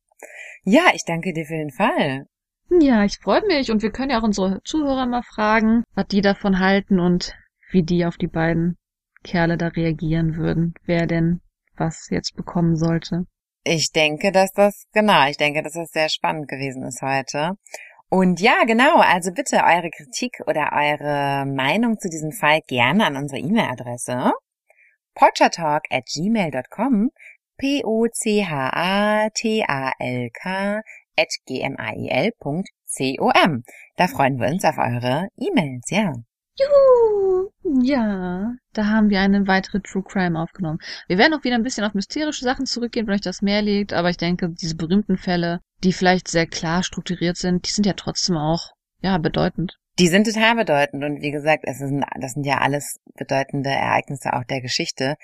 Ja, 0.65 0.83
ich 0.95 1.05
danke 1.07 1.33
dir 1.33 1.47
für 1.47 1.57
den 1.57 1.71
Fall. 1.71 2.27
Ja, 2.81 3.05
ich 3.05 3.19
freue 3.19 3.45
mich 3.47 3.71
und 3.71 3.83
wir 3.83 3.91
können 3.91 4.11
ja 4.11 4.21
auch 4.21 4.25
unsere 4.25 4.61
Zuhörer 4.65 5.07
mal 5.07 5.23
fragen, 5.23 5.85
was 5.95 6.07
die 6.07 6.21
davon 6.21 6.61
halten 6.61 7.01
und 7.01 7.35
wie 7.73 7.83
die 7.83 8.05
auf 8.05 8.17
die 8.17 8.29
beiden 8.29 8.77
Kerle 9.25 9.57
da 9.57 9.69
reagieren 9.69 10.37
würden, 10.37 10.75
wer 10.85 11.07
denn 11.07 11.41
was 11.77 12.09
jetzt 12.11 12.37
bekommen 12.37 12.77
sollte. 12.77 13.27
Ich 13.65 13.93
denke, 13.93 14.33
dass 14.33 14.53
das, 14.53 14.85
genau, 14.93 15.29
ich 15.29 15.37
denke, 15.37 15.63
dass 15.63 15.75
das 15.75 15.91
sehr 15.91 16.09
spannend 16.09 16.49
gewesen 16.49 16.83
ist 16.85 17.03
heute. 17.03 17.53
Und 18.09 18.41
ja, 18.41 18.65
genau, 18.67 18.99
also 18.99 19.33
bitte 19.33 19.57
eure 19.57 19.91
Kritik 19.91 20.41
oder 20.47 20.73
eure 20.73 21.47
Meinung 21.47 21.99
zu 21.99 22.09
diesem 22.09 22.33
Fall 22.33 22.61
gerne 22.67 23.07
an 23.07 23.17
unsere 23.17 23.41
E-Mail-Adresse 23.41 24.33
potchatalk 25.15 25.85
at 25.91 26.07
gmail.com 26.07 27.11
p-o-c-h-a-t-a-l-k 27.59 28.41
at 31.17 31.29
gmail.com. 31.47 32.65
Da 33.97 34.09
freuen 34.09 34.41
wir 34.41 34.49
uns 34.49 34.65
auf 34.65 34.79
eure 34.79 35.29
E-Mails, 35.37 35.91
ja. 35.91 36.15
Juhu! 36.61 37.51
Ja, 37.83 38.55
da 38.73 38.87
haben 38.87 39.11
wir 39.11 39.21
eine 39.21 39.47
weitere 39.47 39.81
True 39.81 40.03
Crime 40.03 40.39
aufgenommen. 40.39 40.79
Wir 41.09 41.19
werden 41.19 41.35
auch 41.35 41.45
wieder 41.45 41.55
ein 41.55 41.63
bisschen 41.63 41.85
auf 41.85 41.95
mysterische 41.95 42.45
Sachen 42.45 42.67
zurückgehen, 42.67 43.07
wenn 43.07 43.15
euch 43.15 43.21
das 43.21 43.43
mehr 43.43 43.63
liegt, 43.63 43.93
aber 43.93 44.11
ich 44.11 44.17
denke, 44.17 44.51
diese 44.51 44.77
berühmten 44.77 45.17
Fälle, 45.17 45.61
die 45.85 45.93
vielleicht 45.93 46.29
sehr 46.29 46.47
klar 46.47 46.83
strukturiert 46.83 47.37
sind, 47.37 47.67
die 47.67 47.73
sind 47.73 47.87
ja 47.87 47.95
trotzdem 47.95 48.37
auch, 48.37 48.73
ja, 49.03 49.19
bedeutend. 49.19 49.79
Die 49.99 50.09
sind 50.09 50.27
total 50.27 50.57
bedeutend 50.57 51.05
und 51.05 51.21
wie 51.21 51.31
gesagt, 51.31 51.65
es 51.67 51.79
sind, 51.79 52.05
das 52.21 52.33
sind 52.33 52.45
ja 52.45 52.59
alles 52.59 52.99
bedeutende 53.17 53.71
Ereignisse 53.71 54.33
auch 54.33 54.45
der 54.45 54.61
Geschichte, 54.61 55.17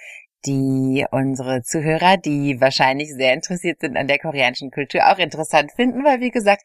die 0.46 1.04
unsere 1.10 1.62
Zuhörer, 1.62 2.16
die 2.16 2.60
wahrscheinlich 2.60 3.12
sehr 3.14 3.34
interessiert 3.34 3.80
sind 3.80 3.96
an 3.96 4.06
der 4.06 4.18
koreanischen 4.18 4.70
Kultur, 4.70 5.02
auch 5.10 5.18
interessant 5.18 5.72
finden, 5.72 6.04
weil 6.04 6.20
wie 6.20 6.30
gesagt, 6.30 6.62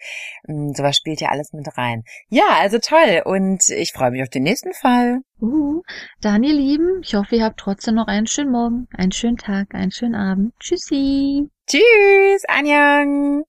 mh, 0.48 0.74
sowas 0.76 0.98
spielt 0.98 1.22
ja 1.22 1.30
alles 1.30 1.54
mit 1.54 1.68
rein. 1.78 2.04
Ja, 2.30 2.58
also 2.60 2.78
toll 2.80 3.22
und 3.26 3.70
ich 3.70 3.92
freue 3.94 4.12
mich 4.12 4.22
auf 4.22 4.30
den 4.30 4.44
nächsten 4.44 4.74
Fall. 4.74 5.22
Uh, 5.42 5.82
dann 6.22 6.44
ihr 6.44 6.54
Lieben, 6.54 7.02
ich 7.04 7.16
hoffe, 7.16 7.36
ihr 7.36 7.46
habt 7.46 7.60
trotzdem 7.60 7.96
noch 7.96 8.08
einen 8.08 8.28
schönen 8.28 8.52
Morgen, 8.52 8.88
einen 8.96 9.12
schönen 9.12 9.38
Tag, 9.38 9.74
einen 9.74 9.92
schönen 9.92 10.16
Abend. 10.16 10.54
Tschüssi! 10.60 11.50
Tschüss, 11.68 12.44
Anjang! 12.48 13.40